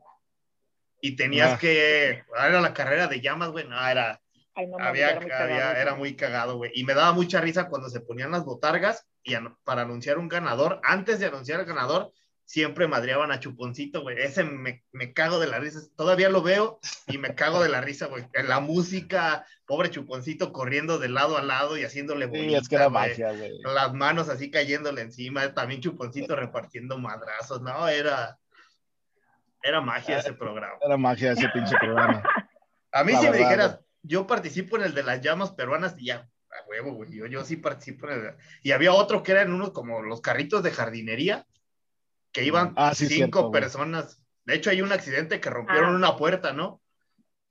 y 1.02 1.16
tenías 1.16 1.52
Ah. 1.54 1.58
que, 1.58 2.24
ah, 2.36 2.48
era 2.48 2.60
la 2.60 2.72
carrera 2.74 3.06
de 3.08 3.20
llamas, 3.20 3.50
güey, 3.50 3.68
no, 3.68 3.76
era, 3.86 4.20
Ay, 4.54 4.66
no, 4.66 4.78
mames, 4.78 4.88
había, 4.88 5.10
era 5.10 5.20
muy 5.20 5.30
había- 5.30 5.56
cagado. 5.56 5.76
era 5.80 5.94
muy 5.94 6.16
cagado, 6.16 6.56
güey. 6.56 6.70
Y 6.74 6.84
me 6.84 6.94
daba 6.94 7.12
mucha 7.12 7.40
risa 7.40 7.68
cuando 7.68 7.88
se 7.88 8.00
ponían 8.00 8.30
las 8.32 8.44
botargas 8.44 9.06
y 9.22 9.34
an- 9.34 9.56
para 9.64 9.82
anunciar 9.82 10.18
un 10.18 10.28
ganador, 10.28 10.80
antes 10.84 11.18
de 11.20 11.26
anunciar 11.26 11.60
el 11.60 11.66
ganador, 11.66 12.12
siempre 12.44 12.88
madreaban 12.88 13.30
a 13.30 13.38
Chuponcito, 13.38 14.02
güey. 14.02 14.18
Ese 14.18 14.42
me, 14.42 14.82
me 14.90 15.12
cago 15.12 15.38
de 15.38 15.46
la 15.46 15.60
risa. 15.60 15.78
Todavía 15.96 16.28
lo 16.30 16.42
veo 16.42 16.80
y 17.06 17.16
me 17.16 17.36
cago 17.36 17.62
de 17.62 17.68
la 17.68 17.80
risa, 17.80 18.06
güey. 18.06 18.26
La 18.32 18.58
música, 18.58 19.46
pobre 19.66 19.88
Chuponcito 19.90 20.52
corriendo 20.52 20.98
de 20.98 21.08
lado 21.10 21.38
a 21.38 21.42
lado 21.42 21.76
y 21.78 21.84
haciéndole 21.84 22.24
Sí, 22.24 22.30
bolita, 22.32 22.58
es 22.58 22.68
que 22.68 22.74
era 22.74 22.88
magia, 22.88 23.30
güey. 23.32 23.52
Las 23.62 23.94
manos 23.94 24.28
así 24.28 24.50
cayéndole 24.50 25.00
encima. 25.02 25.54
También 25.54 25.80
Chuponcito 25.80 26.34
repartiendo 26.34 26.98
madrazos. 26.98 27.62
No, 27.62 27.86
era... 27.86 28.36
Era 29.62 29.80
magia 29.80 30.18
ese 30.18 30.32
programa. 30.32 30.74
Era 30.80 30.96
magia 30.96 31.32
ese 31.32 31.48
pinche 31.50 31.76
programa. 31.78 32.22
A 32.92 33.04
mí 33.04 33.12
La 33.12 33.20
si 33.20 33.28
me 33.30 33.36
dijeras, 33.36 33.78
yo 34.02 34.26
participo 34.26 34.76
en 34.76 34.82
el 34.84 34.94
de 34.94 35.02
las 35.02 35.20
llamas 35.20 35.52
peruanas 35.52 35.94
y 35.98 36.06
ya, 36.06 36.16
a 36.50 36.68
huevo, 36.68 36.92
güey. 36.94 37.10
Yo, 37.12 37.26
yo 37.26 37.44
sí 37.44 37.56
participo 37.56 38.08
en 38.10 38.12
el... 38.26 38.34
Y 38.62 38.72
había 38.72 38.92
otro 38.92 39.22
que 39.22 39.32
eran 39.32 39.52
unos 39.52 39.70
como 39.70 40.02
los 40.02 40.20
carritos 40.20 40.62
de 40.62 40.70
jardinería, 40.70 41.46
que 42.32 42.44
iban 42.44 42.72
Ah, 42.76 42.94
sí, 42.94 43.06
cinco 43.06 43.16
cierto, 43.16 43.48
güey. 43.48 43.60
personas. 43.62 44.22
De 44.44 44.54
hecho, 44.54 44.70
hay 44.70 44.82
un 44.82 44.92
accidente 44.92 45.40
que 45.40 45.50
rompieron 45.50 45.92
Ah. 45.94 45.96
una 45.96 46.16
puerta, 46.16 46.52
¿no? 46.52 46.80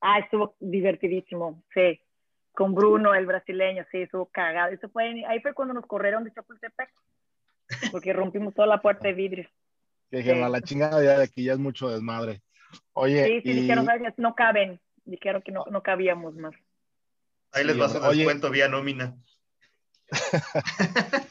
Ah, 0.01 0.19
estuvo 0.19 0.55
divertidísimo, 0.59 1.63
sí. 1.73 2.01
Con 2.53 2.73
Bruno, 2.73 3.13
el 3.13 3.25
brasileño, 3.25 3.85
sí, 3.91 3.99
estuvo 4.01 4.25
cagado. 4.27 4.73
Eso 4.73 4.89
fue, 4.89 5.23
ahí 5.27 5.39
fue 5.41 5.53
cuando 5.53 5.73
nos 5.73 5.85
corrieron 5.85 6.23
de 6.23 6.33
Chapultepec, 6.33 6.89
porque 7.91 8.11
rompimos 8.13 8.53
toda 8.53 8.67
la 8.67 8.81
puerta 8.81 9.07
de 9.07 9.13
vidrio. 9.13 9.49
Que 10.09 10.17
dijeron, 10.17 10.39
Sí. 10.39 10.43
a 10.45 10.49
la 10.49 10.61
chingada 10.61 11.03
ya 11.03 11.17
de 11.19 11.23
aquí 11.23 11.43
ya 11.43 11.53
es 11.53 11.59
mucho 11.59 11.89
desmadre. 11.89 12.41
Oye, 12.93 13.25
Sí, 13.25 13.41
sí, 13.43 13.49
y- 13.51 13.61
dijeron, 13.61 13.85
"Sabes, 13.85 14.13
no 14.17 14.33
caben. 14.35 14.79
Dijeron 15.09 15.41
que 15.41 15.51
no, 15.51 15.65
no 15.69 15.81
cabíamos 15.83 16.35
más. 16.35 16.53
Ahí 17.51 17.63
les 17.65 17.79
va 17.79 17.89
su 17.89 17.95
hombre. 17.95 18.09
Oye. 18.09 18.19
descuento 18.19 18.49
vía 18.51 18.67
nómina. 18.67 19.15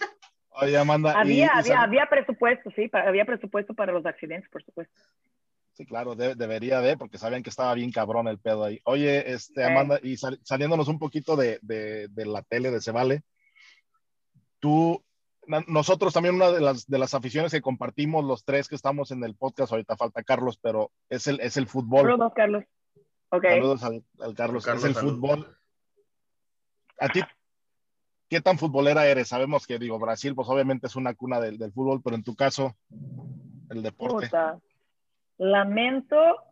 oye, 0.50 0.76
Amanda, 0.76 1.18
Había, 1.18 1.46
y 1.46 1.48
había, 1.52 1.82
había 1.82 2.06
presupuesto, 2.08 2.70
sí, 2.74 2.90
había 2.92 3.24
presupuesto 3.24 3.74
para 3.74 3.92
los 3.92 4.04
accidentes, 4.06 4.50
por 4.50 4.62
supuesto. 4.64 4.94
Sí, 5.74 5.86
claro, 5.86 6.16
de- 6.16 6.34
debería 6.34 6.80
de, 6.80 6.96
porque 6.96 7.18
sabían 7.18 7.42
que 7.44 7.50
estaba 7.50 7.72
bien 7.74 7.92
cabrón 7.92 8.26
el 8.26 8.38
pedo 8.38 8.64
ahí. 8.64 8.80
Oye, 8.84 9.32
este. 9.32 9.64
Amanda, 9.64 10.00
y 10.02 10.16
sal- 10.16 10.40
saliéndonos 10.42 10.88
un 10.88 10.98
poquito 10.98 11.36
de, 11.36 11.58
de- 11.62 12.08
de 12.08 12.26
la 12.26 12.42
tele 12.42 12.70
de 12.72 12.80
Se 12.80 12.90
Vale, 12.90 13.22
tú, 14.58 15.04
na- 15.46 15.64
nosotros 15.68 16.12
también 16.12 16.34
una 16.34 16.50
de 16.50 16.60
las, 16.60 16.86
de 16.88 16.98
las 16.98 17.14
aficiones 17.14 17.52
que 17.52 17.60
compartimos 17.62 18.24
los 18.24 18.44
tres 18.44 18.66
que 18.68 18.74
estamos 18.74 19.12
en 19.12 19.22
el 19.22 19.36
podcast, 19.36 19.70
ahorita 19.70 19.96
falta 19.96 20.24
Carlos, 20.24 20.58
pero 20.60 20.90
es 21.08 21.28
el, 21.28 21.38
es 21.40 21.56
el 21.56 21.68
fútbol. 21.68 22.02
Saludos, 22.06 22.32
Carlos. 22.34 22.64
Saludos 23.30 23.82
al, 23.82 24.02
al 24.20 24.34
Carlos, 24.34 24.64
Carlos, 24.64 24.84
es 24.84 24.90
el 24.90 24.94
fútbol. 24.96 25.56
A 26.98 27.08
ti, 27.08 27.20
¿qué 28.28 28.40
tan 28.40 28.58
futbolera 28.58 29.06
eres? 29.06 29.28
Sabemos 29.28 29.66
que, 29.66 29.78
digo, 29.78 29.98
Brasil, 29.98 30.34
pues 30.34 30.48
obviamente 30.48 30.86
es 30.86 30.96
una 30.96 31.14
cuna 31.14 31.40
del, 31.40 31.58
del 31.58 31.72
fútbol, 31.72 32.00
pero 32.02 32.16
en 32.16 32.24
tu 32.24 32.34
caso, 32.34 32.74
el 33.70 33.82
deporte. 33.82 34.26
Puta. 34.26 34.58
Lamento, 35.36 36.42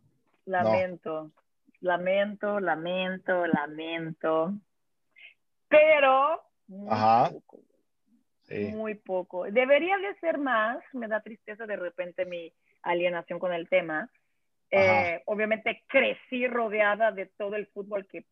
lamento, 0.44 1.32
lamento, 1.80 2.60
lamento, 2.60 3.46
lamento. 3.46 4.54
Pero 5.68 6.42
muy 6.68 6.88
Ajá. 6.90 7.30
poco, 7.30 7.60
Sí. 8.42 8.66
muy 8.66 8.94
poco. 8.94 9.44
Debería 9.50 9.98
de 9.98 10.14
ser 10.20 10.38
más, 10.38 10.78
me 10.92 11.08
da 11.08 11.20
tristeza 11.20 11.66
de 11.66 11.74
repente 11.74 12.24
mi 12.24 12.52
alienación 12.82 13.40
con 13.40 13.52
el 13.52 13.68
tema. 13.68 14.08
Eh, 14.70 15.22
obviamente 15.26 15.84
crecí 15.86 16.46
rodeada 16.48 17.12
de 17.12 17.26
todo 17.26 17.56
el 17.56 17.66
fútbol 17.68 18.06
que 18.06 18.24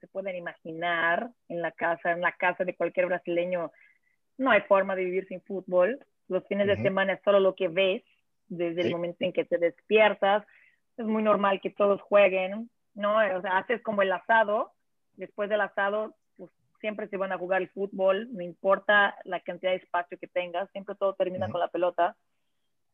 se 0.00 0.06
pueden 0.08 0.36
imaginar 0.36 1.30
en 1.48 1.62
la 1.62 1.72
casa, 1.72 2.12
en 2.12 2.20
la 2.20 2.32
casa 2.32 2.64
de 2.64 2.76
cualquier 2.76 3.06
brasileño. 3.06 3.72
No 4.36 4.50
hay 4.50 4.60
forma 4.62 4.94
de 4.94 5.04
vivir 5.04 5.26
sin 5.26 5.40
fútbol. 5.42 5.98
Los 6.28 6.46
fines 6.46 6.66
de 6.66 6.76
semana 6.76 7.14
es 7.14 7.22
solo 7.24 7.40
lo 7.40 7.54
que 7.54 7.68
ves 7.68 8.02
desde 8.48 8.82
Sí. 8.82 8.88
el 8.88 8.94
momento 8.94 9.24
en 9.24 9.32
que 9.32 9.44
te 9.44 9.58
despiertas. 9.58 10.46
Es 10.96 11.04
muy 11.06 11.22
normal 11.22 11.60
que 11.60 11.70
todos 11.70 12.00
jueguen, 12.02 12.70
¿no? 12.94 13.16
O 13.16 13.40
sea, 13.40 13.58
haces 13.58 13.82
como 13.82 14.02
el 14.02 14.12
asado. 14.12 14.72
Después 15.14 15.48
del 15.48 15.60
asado, 15.62 16.14
pues 16.36 16.50
siempre 16.80 17.08
se 17.08 17.16
van 17.16 17.32
a 17.32 17.38
jugar 17.38 17.62
el 17.62 17.68
fútbol, 17.70 18.28
no 18.32 18.42
importa 18.42 19.16
la 19.24 19.40
cantidad 19.40 19.72
de 19.72 19.78
espacio 19.78 20.16
que 20.18 20.28
tengas, 20.28 20.70
siempre 20.70 20.94
todo 20.94 21.14
termina 21.14 21.48
con 21.48 21.60
la 21.60 21.68
pelota. 21.68 22.16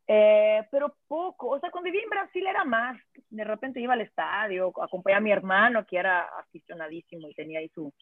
Eh, 0.07 0.63
pero 0.71 0.95
poco, 1.09 1.49
o 1.49 1.61
sea, 1.61 1.71
cuando 1.71 1.91
viví 1.91 2.03
en 2.03 2.11
Brasil 2.11 2.47
era 2.47 2.65
más, 2.65 3.01
de 3.31 3.45
repente 3.45 3.81
iba 3.81 3.95
al 3.95 4.03
estadio, 4.03 4.73
acompañaba 4.83 5.19
a 5.19 5.23
mi 5.23 5.33
hermano 5.33 5.87
que 5.87 5.97
era 5.97 6.29
aficionadísimo 6.41 7.29
y 7.29 7.35
tenía 7.35 7.61
ahí 7.61 7.71
su 7.71 7.93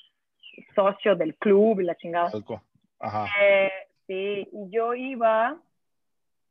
socio 0.74 1.14
del 1.14 1.36
club 1.36 1.80
y 1.80 1.84
la 1.84 1.94
chingada. 1.94 2.30
Ajá. 2.98 3.26
Eh, 3.40 3.70
sí, 4.07 4.48
y 4.53 4.70
yo 4.70 4.94
iba, 4.94 5.61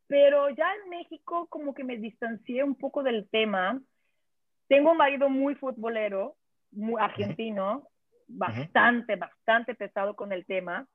pero 0.08 0.50
ya 0.50 0.74
en 0.84 0.90
México 0.90 1.48
como 1.48 1.74
que 1.74 1.84
me 1.84 1.98
distancié 1.98 2.64
un 2.64 2.76
poco 2.76 3.04
del 3.04 3.30
tema. 3.30 3.80
Tengo 4.68 4.92
un 4.92 4.98
marido 4.98 5.30
muy 5.30 5.56
futbolero, 5.56 6.36
muy 6.72 7.02
argentino, 7.02 7.90
bastante, 8.28 9.18
bastante 9.18 9.76
pesado 9.76 10.16
con 10.16 10.32
el 10.32 10.46
tema. 10.46 10.88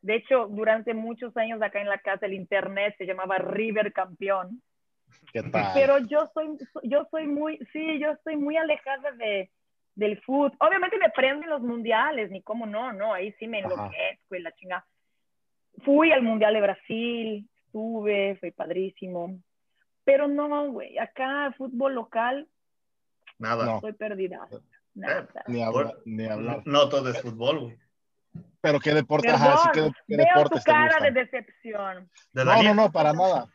De 0.00 0.16
hecho, 0.16 0.46
durante 0.48 0.94
muchos 0.94 1.36
años 1.36 1.60
acá 1.60 1.80
en 1.80 1.88
la 1.88 1.98
casa 1.98 2.26
el 2.26 2.34
internet 2.34 2.94
se 2.98 3.06
llamaba 3.06 3.38
River 3.38 3.92
Campeón. 3.92 4.62
¿Qué 5.32 5.42
tal? 5.42 5.72
Pero 5.74 5.98
yo 5.98 6.26
soy, 6.32 6.56
yo 6.84 7.06
soy 7.10 7.26
muy, 7.26 7.58
sí, 7.72 7.98
yo 7.98 8.12
estoy 8.12 8.36
muy 8.36 8.56
alejada 8.56 9.12
de, 9.12 9.50
del 9.94 10.20
fútbol. 10.22 10.56
Obviamente 10.60 10.98
me 10.98 11.10
prenden 11.10 11.50
los 11.50 11.62
mundiales, 11.62 12.30
ni 12.30 12.42
cómo 12.42 12.66
no, 12.66 12.92
no, 12.92 13.14
ahí 13.14 13.32
sí 13.38 13.46
me 13.46 13.58
Ajá. 13.58 13.74
enloquezco 13.74 14.34
y 14.34 14.42
la 14.42 14.52
chingada. 14.52 14.86
Fui 15.84 16.12
al 16.12 16.22
Mundial 16.22 16.54
de 16.54 16.60
Brasil, 16.60 17.48
estuve, 17.64 18.36
fue 18.40 18.52
padrísimo. 18.52 19.38
Pero 20.04 20.26
no, 20.26 20.70
güey, 20.72 20.98
acá 20.98 21.54
fútbol 21.56 21.94
local 21.94 22.48
Nada. 23.38 23.64
No. 23.64 23.74
estoy 23.76 23.92
perdida. 23.92 24.48
Nada. 24.94 25.28
Ni 25.46 25.62
hablar, 25.62 25.96
ni 26.04 26.26
hablar. 26.26 26.62
No 26.66 26.88
todo 26.88 27.08
es 27.10 27.22
fútbol, 27.22 27.60
güey. 27.60 27.78
Pero 28.60 28.80
qué 28.80 28.92
deporte, 28.92 29.28
Perdón, 29.28 29.42
ajá, 29.48 29.56
sí, 29.62 29.68
qué, 29.72 29.80
qué 30.08 30.16
veo 30.16 30.26
tu 30.26 30.34
deportes 30.34 30.64
te 30.64 30.70
cara 30.70 31.00
de 31.00 31.10
decepción. 31.12 32.10
De 32.32 32.44
No, 32.44 32.62
no, 32.62 32.74
no, 32.74 32.92
para 32.92 33.12
nada. 33.12 33.46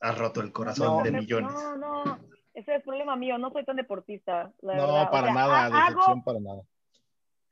Has 0.00 0.16
roto 0.18 0.40
el 0.40 0.52
corazón 0.52 0.98
No. 0.98 1.02
de 1.02 1.10
millones. 1.12 1.50
No, 1.52 1.76
no, 1.76 2.18
ese 2.54 2.76
es 2.76 2.82
problema 2.82 3.16
mío, 3.16 3.38
no 3.38 3.50
soy 3.50 3.64
tan 3.64 3.76
deportista, 3.76 4.52
la 4.60 4.76
No, 4.76 4.86
verdad. 4.86 5.08
O 5.08 5.10
para 5.10 5.24
sea, 5.26 5.34
nada, 5.34 5.54
ha- 5.62 5.66
hago, 5.66 5.76
decepción 5.88 6.24
para 6.24 6.40
nada. 6.40 6.62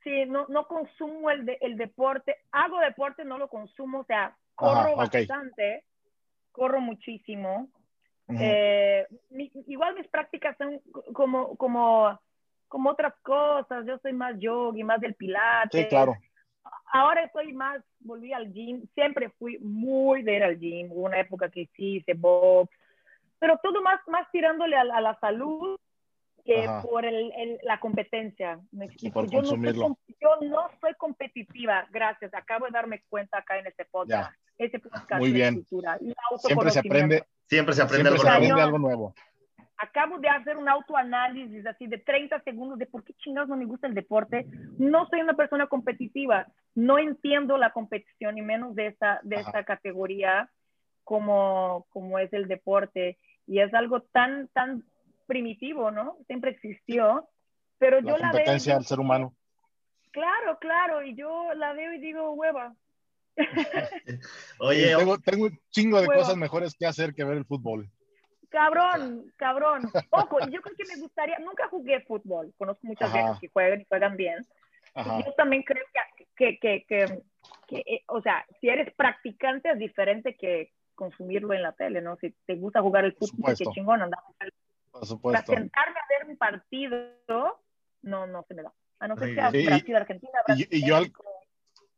sí, 0.03 0.25
no, 0.27 0.45
no 0.49 0.67
consumo 0.67 1.29
el, 1.31 1.45
de- 1.45 1.57
el 1.61 1.77
deporte, 1.77 2.35
hago 2.51 2.79
deporte, 2.79 3.25
no 3.25 3.37
lo 3.37 3.49
consumo, 3.49 3.99
o 3.99 4.05
sea, 4.05 4.35
corro 4.55 4.79
Ajá, 4.79 4.89
ok. 4.93 4.97
bastante, 4.97 5.83
corro 6.51 6.79
muchísimo. 6.81 7.69
Eh, 8.29 9.07
mi- 9.31 9.51
igual 9.67 9.95
mis 9.95 10.07
prácticas 10.07 10.55
son 10.57 10.79
como, 11.13 11.55
como, 11.57 12.19
como 12.67 12.89
otras 12.91 13.15
cosas, 13.23 13.85
yo 13.87 13.97
soy 13.99 14.13
más 14.13 14.35
yogi, 14.39 14.83
más 14.83 14.99
del 15.01 15.15
pilates. 15.15 15.81
Sí, 15.81 15.87
claro. 15.87 16.15
Ahora 16.91 17.23
estoy 17.23 17.53
más, 17.53 17.81
volví 17.99 18.33
al 18.33 18.51
gym, 18.53 18.85
siempre 18.95 19.29
fui 19.37 19.57
muy 19.59 20.23
de 20.23 20.35
ir 20.37 20.43
al 20.43 20.59
gym, 20.59 20.91
hubo 20.91 21.05
una 21.05 21.19
época 21.19 21.49
que 21.49 21.69
sí 21.75 21.97
hice 21.97 22.13
box, 22.13 22.71
pero 23.39 23.57
todo 23.63 23.81
más, 23.81 23.99
más 24.07 24.29
tirándole 24.31 24.75
a, 24.75 24.83
la- 24.83 24.97
a 24.97 25.01
la 25.01 25.19
salud 25.19 25.77
que 26.45 26.63
Ajá. 26.65 26.81
por 26.81 27.05
el, 27.05 27.31
el- 27.37 27.59
la 27.63 27.79
competencia. 27.79 28.59
¿me 28.71 28.85
explico? 28.85 29.13
por 29.13 29.29
yo, 29.29 29.41
no 29.41 29.47
soy, 29.47 29.73
yo 30.21 30.37
no 30.41 30.67
soy 30.81 30.93
competitiva, 30.95 31.87
gracias, 31.91 32.33
acabo 32.33 32.65
de 32.65 32.71
darme 32.71 33.01
cuenta 33.09 33.37
acá 33.39 33.59
en 33.59 33.67
este 33.67 33.85
podcast. 33.85 34.33
Ese 34.57 34.79
podcast 34.79 35.19
Muy 35.19 35.31
bien. 35.31 35.55
cultura 35.55 35.97
Siempre 36.37 36.69
se 36.71 36.79
aprende, 36.79 37.23
Siempre 37.45 37.73
se 37.73 37.81
aprende 37.81 38.09
siempre 38.09 38.19
se 38.21 38.27
algo 38.27 38.39
nuevo. 38.39 38.53
aprende 38.53 38.61
algo 38.61 38.77
nuevo. 38.79 39.15
Acabo 39.79 40.19
de 40.19 40.27
hacer 40.29 40.57
un 40.57 40.67
autoanálisis 40.69 41.65
así 41.65 41.87
de 41.87 41.97
30 41.97 42.41
segundos 42.43 42.77
de 42.77 42.85
por 42.85 43.03
qué 43.03 43.13
chingados 43.13 43.49
no 43.49 43.55
me 43.57 43.65
gusta 43.65 43.87
el 43.87 43.93
deporte. 43.95 44.45
No 44.77 45.07
soy 45.07 45.21
una 45.21 45.35
persona 45.35 45.67
competitiva, 45.67 46.47
no 46.75 46.99
entiendo 46.99 47.57
la 47.57 47.71
competición 47.71 48.37
y 48.37 48.41
menos 48.41 48.75
de 48.75 48.87
esta, 48.87 49.19
de 49.23 49.37
esta 49.37 49.63
categoría 49.63 50.49
como, 51.03 51.87
como 51.89 52.19
es 52.19 52.31
el 52.33 52.47
deporte. 52.47 53.17
Y 53.47 53.59
es 53.61 53.73
algo 53.73 54.01
tan, 54.01 54.49
tan 54.49 54.83
primitivo, 55.25 55.91
¿no? 55.91 56.17
Siempre 56.27 56.51
existió. 56.51 57.27
Pero 57.77 57.99
yo 58.01 58.17
La 58.17 58.27
la 58.27 58.31
veo. 58.33 58.41
y 58.41 58.43
competencia 58.43 58.75
del 58.75 58.85
ser 58.85 58.99
humano. 58.99 59.33
Claro, 60.11 60.59
claro. 60.59 61.01
Y 61.03 61.15
yo 61.15 61.53
la 61.55 61.71
veo 61.73 61.93
y 61.93 61.99
digo, 61.99 62.31
hueva. 62.33 62.75
Oye, 64.59 64.91
Y 64.91 64.97
tengo, 64.97 65.17
tengo 65.19 65.45
un 65.45 65.59
chingo 65.69 66.01
de 66.01 66.07
Huevo. 66.07 66.21
cosas 66.21 66.35
mejores 66.35 66.75
que 66.77 66.85
hacer 66.85 67.13
que 67.13 67.23
ver 67.23 67.37
el 67.37 67.45
fútbol. 67.45 67.89
Cabrón, 68.49 69.31
cabrón. 69.37 69.91
Ojo, 70.09 70.37
y 70.47 70.51
yo 70.51 70.61
creo 70.61 70.75
que 70.75 70.85
me 70.85 70.95
gustaría, 71.01 71.39
nunca 71.39 71.67
jugué 71.69 72.01
fútbol, 72.01 72.53
conozco 72.57 72.87
muchas 72.87 73.09
Ajá. 73.09 73.23
veces 73.23 73.39
que 73.41 73.49
juegan 73.49 73.81
y 73.81 73.85
juegan 73.85 74.17
bien. 74.17 74.45
Ajá. 74.95 75.23
Yo 75.25 75.33
también 75.33 75.63
creo 75.63 75.85
que, 76.35 76.57
que, 76.59 76.85
que, 76.87 77.23
que, 77.67 77.77
eh, 77.85 78.03
o 78.07 78.21
sea, 78.21 78.45
si 78.59 78.69
eres 78.69 78.93
practicante 78.95 79.69
es 79.69 79.77
diferente 79.77 80.35
que 80.35 80.71
consumirlo 80.95 81.53
en 81.53 81.61
la 81.61 81.71
tele, 81.73 82.01
¿no? 82.01 82.17
Si 82.17 82.31
te 82.45 82.55
gusta 82.55 82.81
jugar 82.81 83.05
el 83.05 83.13
fútbol, 83.13 83.55
qué 83.57 83.65
chingón, 83.65 84.01
andar. 84.01 84.19
Por 84.39 84.51
Para 84.91 85.05
supuesto. 85.05 85.53
sentarme 85.53 85.95
a 85.99 86.19
ver 86.19 86.29
un 86.29 86.37
partido, 86.37 86.97
no, 88.01 88.27
no 88.27 88.43
se 88.47 88.53
me 88.55 88.63
da. 88.63 88.73
A 88.99 89.07
no 89.07 89.15
ser 89.15 89.29
que 89.29 89.35
sea. 89.35 89.49
Y- 89.53 89.65
Brasil, 89.65 89.95
Argentina, 89.95 90.31
y- 90.39 90.45
Brasil, 90.45 90.67
y 90.71 90.87
yo 90.87 90.95
al-. 90.97 91.13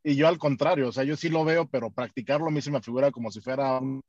Y 0.04 0.16
yo 0.16 0.26
al 0.26 0.36
contrario, 0.38 0.88
o 0.88 0.92
sea, 0.92 1.04
yo 1.04 1.14
sí 1.16 1.28
lo 1.28 1.44
veo, 1.44 1.66
pero 1.66 1.88
practicarlo 1.90 2.48
a 2.48 2.50
mí 2.50 2.60
se 2.60 2.72
me 2.72 2.80
figura 2.82 3.12
como 3.12 3.30
si 3.30 3.40
fuera 3.40 3.78
un, 3.78 4.02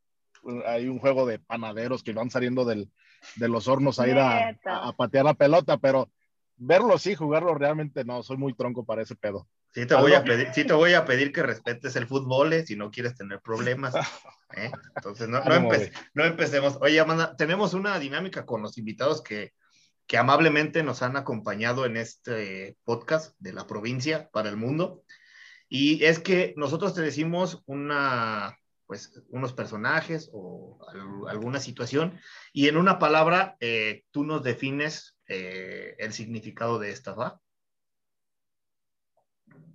hay 0.66 0.88
un 0.88 1.00
juego 1.00 1.26
de 1.26 1.40
panaderos 1.40 2.04
que 2.04 2.14
van 2.14 2.30
saliendo 2.30 2.66
del, 2.66 2.90
de 3.38 3.48
los 3.48 3.68
hornos 3.68 4.00
a 4.00 4.08
ir 4.08 4.18
a, 4.20 4.50
a- 4.66 4.90
a 4.90 4.94
patear 4.94 5.26
la 5.26 5.34
pelota, 5.34 5.78
pero 5.78 6.10
verlo 6.56 6.98
sí, 6.98 7.16
jugarlo 7.16 7.56
realmente 7.56 8.04
no, 8.06 8.24
soy 8.24 8.38
muy 8.38 8.54
tronco 8.54 8.86
para 8.86 9.02
ese 9.02 9.16
pedo. 9.16 9.48
sí 9.74 9.86
te, 9.86 9.96
voy 9.96 10.14
a 10.14 10.24
pedir, 10.24 10.50
sí 10.54 10.66
te 10.66 10.74
voy 10.74 10.94
a 10.94 11.04
pedir 11.06 11.32
que 11.34 11.44
respetes 11.44 11.96
el 11.96 12.08
fútbol 12.08 12.54
eh, 12.54 12.66
si 12.66 12.76
no 12.76 12.92
quieres 12.92 13.16
tener 13.16 13.40
problemas. 13.42 13.94
¿eh? 14.56 14.72
Entonces, 14.96 15.28
no, 15.30 15.40
no, 15.40 15.46
empe- 15.56 15.92
no 16.14 16.26
empecemos. 16.26 16.78
Oye, 16.82 17.00
Amanda, 17.00 17.36
tenemos 17.36 17.74
una 17.74 17.98
dinámica 18.00 18.46
con 18.46 18.62
los 18.62 18.78
invitados 18.78 19.24
que, 19.24 19.54
que 20.06 20.18
amablemente 20.18 20.84
nos 20.84 21.02
han 21.02 21.18
acompañado 21.18 21.86
en 21.86 21.98
este 21.98 22.78
podcast 22.84 23.36
de 23.40 23.54
la 23.54 23.66
provincia 23.66 24.30
para 24.32 24.50
el 24.50 24.58
mundo. 24.58 25.04
Y 25.70 26.04
es 26.04 26.20
que 26.20 26.54
nosotros 26.56 26.94
te 26.94 27.02
decimos 27.02 27.64
una, 27.66 28.56
pues, 28.94 29.12
unos 29.30 29.54
personajes 29.54 30.30
o 30.34 30.78
al- 30.88 31.28
alguna 31.28 31.60
situación, 31.60 32.20
y 32.52 32.68
en 32.68 32.78
una 32.78 33.00
palabra 33.00 33.58
eh, 33.60 34.04
tú 34.12 34.24
nos 34.24 34.44
defines 34.44 35.18
eh, 35.28 35.96
el 35.98 36.14
significado 36.14 36.78
de 36.78 36.92
esta, 36.92 37.16
¿va? 37.16 37.42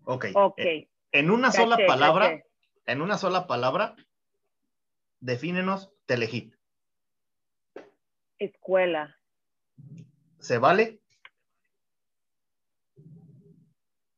Ok. 0.05 0.27
Eh, 0.57 0.89
en 1.11 1.31
una 1.33 1.51
sola 1.51 1.75
caché, 1.75 1.87
palabra, 1.89 2.31
caché. 2.31 2.45
en 2.87 3.03
una 3.03 3.19
sola 3.19 3.49
palabra, 3.49 3.97
defínenos 5.19 5.91
Telehit. 6.07 6.55
Escuela. 8.39 9.17
¿Se 10.39 10.59
vale? 10.59 11.01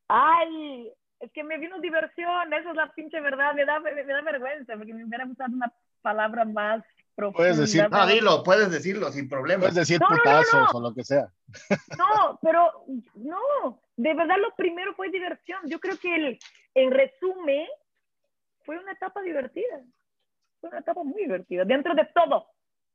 Ay, 0.08 0.92
es 1.20 1.30
que 1.32 1.44
me 1.44 1.58
vino 1.58 1.78
diversión, 1.80 2.52
esa 2.52 2.70
es 2.70 2.76
la 2.76 2.92
pinche 2.92 3.20
verdad, 3.20 3.54
me 3.54 3.64
da, 3.64 3.78
me, 3.80 3.92
me 3.92 4.04
da 4.04 4.22
vergüenza, 4.22 4.74
porque 4.76 4.94
me 4.94 5.04
hubiera 5.04 5.26
gustado 5.26 5.54
una 5.54 5.72
palabra 6.02 6.44
más 6.44 6.82
profunda. 7.14 7.36
Puedes 7.36 7.58
decir- 7.58 7.88
No, 7.90 8.06
dilo, 8.06 8.42
puedes 8.42 8.70
decirlo 8.70 9.10
sin 9.12 9.28
problema. 9.28 9.60
Puedes 9.60 9.74
decir 9.74 10.00
No, 10.00 10.08
no, 10.08 10.16
no, 10.16 10.22
putazos 10.22 10.72
no. 10.72 10.78
o 10.78 10.82
lo 10.82 10.94
que 10.94 11.04
sea. 11.04 11.28
No, 11.98 12.38
pero 12.42 12.84
no, 13.14 13.82
de 13.96 14.14
verdad 14.14 14.36
lo 14.40 14.54
primero 14.54 14.94
fue 14.94 15.10
diversión. 15.10 15.60
Yo 15.66 15.78
creo 15.78 15.98
que 15.98 16.14
el, 16.14 16.38
en 16.74 16.90
resumen 16.90 17.66
fue 18.64 18.78
una 18.78 18.92
etapa 18.92 19.20
divertida. 19.20 19.82
Fue 20.60 20.70
una 20.70 20.78
etapa 20.80 21.02
muy 21.02 21.22
divertida. 21.22 21.64
Dentro 21.64 21.94
de 21.94 22.06
todo, 22.14 22.46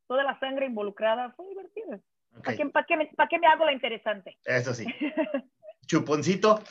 toda 0.07 0.23
la 0.23 0.39
sangre 0.39 0.65
involucrada 0.65 1.31
fue 1.31 1.47
divertida. 1.49 1.99
Ok, 2.37 2.43
¿Para 2.45 2.57
qué, 2.57 2.65
para 2.67 2.85
qué 2.85 2.97
me, 2.97 3.05
para 3.15 3.29
qué 3.29 3.39
me 3.39 3.47
hago 3.47 3.65
la 3.65 3.73
interesante? 3.73 4.37
Eso 4.45 4.73
sí. 4.73 4.85
Chuponcito, 5.85 6.61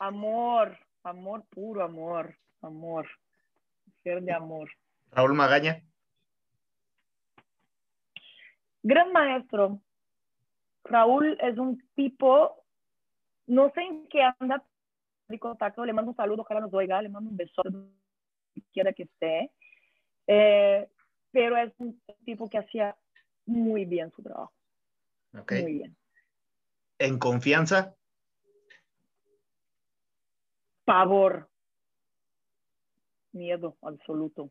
Amor, 0.00 0.78
amor 1.04 1.44
puro, 1.50 1.84
amor, 1.84 2.34
amor. 2.62 3.06
Ser 4.02 4.22
de 4.22 4.32
amor. 4.32 4.70
Raúl 5.12 5.34
Magaña, 5.34 5.82
Gran 8.82 9.12
maestro. 9.12 9.80
Raúl 10.84 11.36
es 11.40 11.58
un 11.58 11.82
tipo, 11.94 12.64
no 13.46 13.70
sé 13.74 13.82
en 13.82 14.06
qué 14.08 14.22
anda 14.38 14.64
de 15.28 15.38
contacto, 15.38 15.84
le 15.84 15.92
mando 15.92 16.12
un 16.12 16.16
saludo, 16.16 16.42
ojalá 16.42 16.60
nos 16.60 16.72
oiga, 16.72 17.00
le 17.02 17.10
mando 17.10 17.30
un 17.30 17.36
beso 17.36 17.62
quiera 18.72 18.92
que 18.92 19.02
esté. 19.02 19.52
Eh, 20.26 20.88
pero 21.30 21.56
es 21.58 21.72
un 21.78 22.00
tipo 22.24 22.48
que 22.48 22.58
hacía 22.58 22.96
muy 23.46 23.84
bien 23.84 24.10
su 24.16 24.22
trabajo, 24.22 24.52
ok. 25.38 25.52
muy 25.60 25.72
bien. 25.74 25.96
En 26.98 27.18
confianza, 27.18 27.94
Pavor, 30.90 31.48
miedo 33.30 33.76
absoluto. 33.82 34.50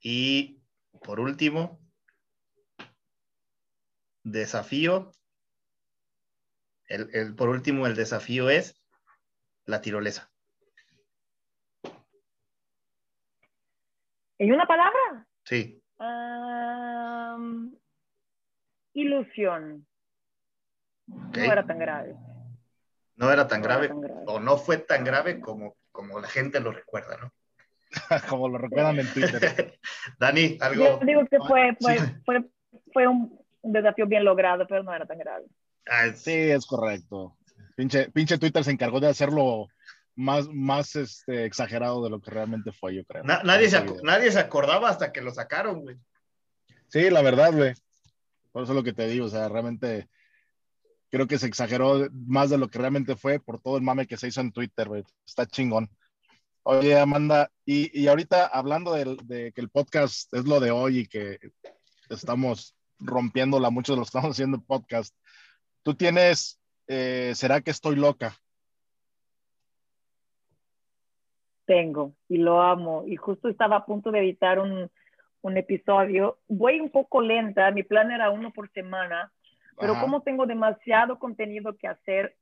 y 0.00 0.62
por 1.04 1.18
último, 1.18 1.80
desafío. 4.22 5.10
El, 6.86 7.08
el- 7.12 7.34
por 7.34 7.48
último, 7.48 7.88
el 7.88 7.96
desafío 7.96 8.50
es 8.50 8.80
la 9.64 9.80
tirolesa? 9.80 10.30
¿En 14.38 14.52
una 14.52 14.64
palabra? 14.66 15.26
Sí. 15.44 15.82
Um, 15.98 17.74
ilusión. 18.94 19.84
No 21.08 21.42
era 21.52 21.66
tan 21.66 21.80
grave. 21.80 22.14
No 23.20 23.30
era 23.32 23.46
tan 23.46 23.60
no 23.60 23.64
grave, 23.68 23.84
era 23.86 23.94
tan 23.94 24.00
grave. 24.02 24.22
o 24.26 24.40
no 24.40 24.56
fue 24.56 24.78
tan 24.78 25.04
grave 25.04 25.40
como, 25.40 25.76
como 25.92 26.18
la 26.20 26.26
gente 26.28 26.58
lo 26.60 26.72
recuerda, 26.72 27.16
¿no? 27.18 27.32
Como 28.28 28.48
lo 28.48 28.56
recuerdan 28.58 29.00
en 29.00 29.12
Twitter. 29.12 29.78
Dani, 30.18 30.56
Yo 30.58 30.64
algo. 30.64 31.00
digo 31.04 31.26
que 31.28 31.38
fue, 31.38 31.76
fue, 31.80 31.98
Sí. 31.98 32.04
fue, 32.24 32.44
fue 32.92 33.06
un, 33.08 33.36
desafío 33.62 34.06
bien 34.06 34.24
logrado, 34.24 34.64
pero 34.68 34.82
no 34.84 34.94
era 34.94 35.06
tan 35.06 35.18
grave. 35.18 35.44
Ah, 35.86 36.06
es- 36.06 36.20
Sí, 36.22 36.32
es 36.32 36.64
correcto. 36.66 37.36
Pinche, 37.76 38.10
pinche 38.10 38.38
Twitter 38.38 38.62
se 38.64 38.70
encargó 38.70 39.00
de 39.00 39.08
hacerlo 39.08 39.66
más, 40.14 40.48
más 40.52 40.94
este, 40.96 41.44
exagerado 41.46 42.02
de 42.04 42.10
lo 42.10 42.20
que 42.20 42.30
realmente 42.30 42.70
fue, 42.72 42.94
yo 42.94 43.04
creo. 43.04 43.24
na- 43.24 43.42
nadie, 43.42 43.68
se, 43.68 43.84
nadie 44.04 44.30
se 44.30 44.38
acordaba 44.38 44.88
hasta 44.88 45.10
que 45.12 45.20
lo 45.20 45.32
sacaron, 45.32 45.80
güey. 45.82 45.96
Sí, 46.88 47.10
la 47.10 47.22
verdad, 47.22 47.52
güey. 47.52 47.74
Por 48.52 48.62
eso 48.62 48.72
es 48.72 48.76
lo 48.76 48.84
que 48.84 48.92
te 48.92 49.06
digo, 49.08 49.26
o 49.26 49.30
sea, 49.30 49.48
realmente 49.48 50.08
creo 51.10 51.26
que 51.26 51.38
se 51.38 51.46
exageró 51.46 52.08
más 52.12 52.50
de 52.50 52.58
lo 52.58 52.68
que 52.68 52.78
realmente 52.78 53.16
fue 53.16 53.40
por 53.40 53.60
todo 53.60 53.76
el 53.76 53.82
mame 53.82 54.06
que 54.06 54.16
se 54.16 54.28
hizo 54.28 54.40
en 54.40 54.52
Twitter, 54.52 54.88
güey. 54.88 55.04
Está 55.26 55.46
chingón. 55.46 55.88
Oye, 56.62 56.98
Amanda, 56.98 57.50
y, 57.64 57.90
y 57.98 58.08
ahorita 58.08 58.46
hablando 58.46 58.92
del- 58.92 59.16
de, 59.24 59.52
que 59.52 59.60
el 59.60 59.70
podcast 59.70 60.32
es 60.34 60.44
lo 60.44 60.60
de 60.60 60.70
hoy 60.70 60.98
y 61.00 61.06
que 61.06 61.38
estamos 62.10 62.76
rompiéndola, 62.98 63.70
muchos 63.70 63.96
de 63.96 64.00
que 64.02 64.06
estamos 64.06 64.30
haciendo 64.32 64.60
podcast, 64.60 65.14
tú 65.82 65.94
tienes, 65.94 66.60
eh, 66.86 67.32
¿será 67.34 67.60
que 67.62 67.70
estoy 67.70 67.96
loca? 67.96 68.36
Tengo 71.64 72.14
y 72.28 72.38
lo 72.38 72.60
amo. 72.60 73.04
Y 73.06 73.16
justo 73.16 73.48
estaba 73.48 73.76
a 73.76 73.86
punto 73.86 74.10
de 74.10 74.20
editar 74.20 74.58
un, 74.58 74.90
un 75.40 75.56
episodio. 75.56 76.38
Voy 76.48 76.80
un 76.80 76.90
poco 76.90 77.22
lenta, 77.22 77.70
mi 77.70 77.84
plan 77.84 78.10
era 78.10 78.30
uno 78.30 78.52
por 78.52 78.70
semana, 78.72 79.32
pero 79.80 79.92
Ajá. 79.94 80.02
como 80.02 80.22
tengo 80.22 80.46
demasiado 80.46 81.18
contenido 81.18 81.76
que 81.76 81.88
hacer 81.88 82.36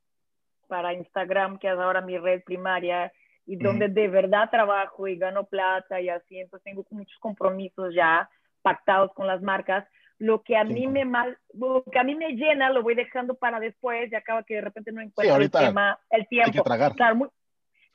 para 0.67 0.93
Instagram, 0.93 1.59
que 1.59 1.69
es 1.69 1.79
ahora 1.79 2.01
mi 2.01 2.19
red 2.19 2.43
primaria, 2.45 3.13
y 3.47 3.57
donde 3.57 3.89
de 3.89 4.09
verdad 4.09 4.51
trabajo 4.51 5.07
y 5.09 5.17
gano 5.17 5.45
plata 5.45 6.01
y 6.01 6.11
así, 6.11 6.39
entonces 6.39 6.65
tengo 6.65 6.85
muchos 6.91 7.19
compromisos 7.21 7.95
ya 7.95 8.29
pactados 8.61 9.13
con 9.15 9.27
las 9.27 9.41
marcas. 9.41 9.89
Lo 10.19 10.43
que 10.43 10.57
a 10.57 10.65
mí 10.65 10.75
Chingón. 10.75 10.93
me 10.93 11.05
mal, 11.07 11.39
lo 11.55 11.83
que 11.91 11.99
a 11.99 12.03
mí 12.05 12.15
me 12.15 12.33
llena 12.33 12.69
lo 12.71 12.83
voy 12.83 12.95
dejando 12.95 13.37
para 13.37 13.61
después 13.61 14.11
y 14.13 14.15
acaba 14.17 14.43
que 14.43 14.57
de 14.57 14.61
repente 14.63 14.93
no 14.93 15.01
encuentro 15.01 15.33
ahorita 15.33 15.61
el 15.61 15.67
tema, 15.69 15.99
el 16.11 16.21
Hay 16.23 16.27
tiempo. 16.27 16.53
que 16.53 16.61
tragar. 16.63 16.93
Claro, 16.95 17.15
muy- 17.17 17.29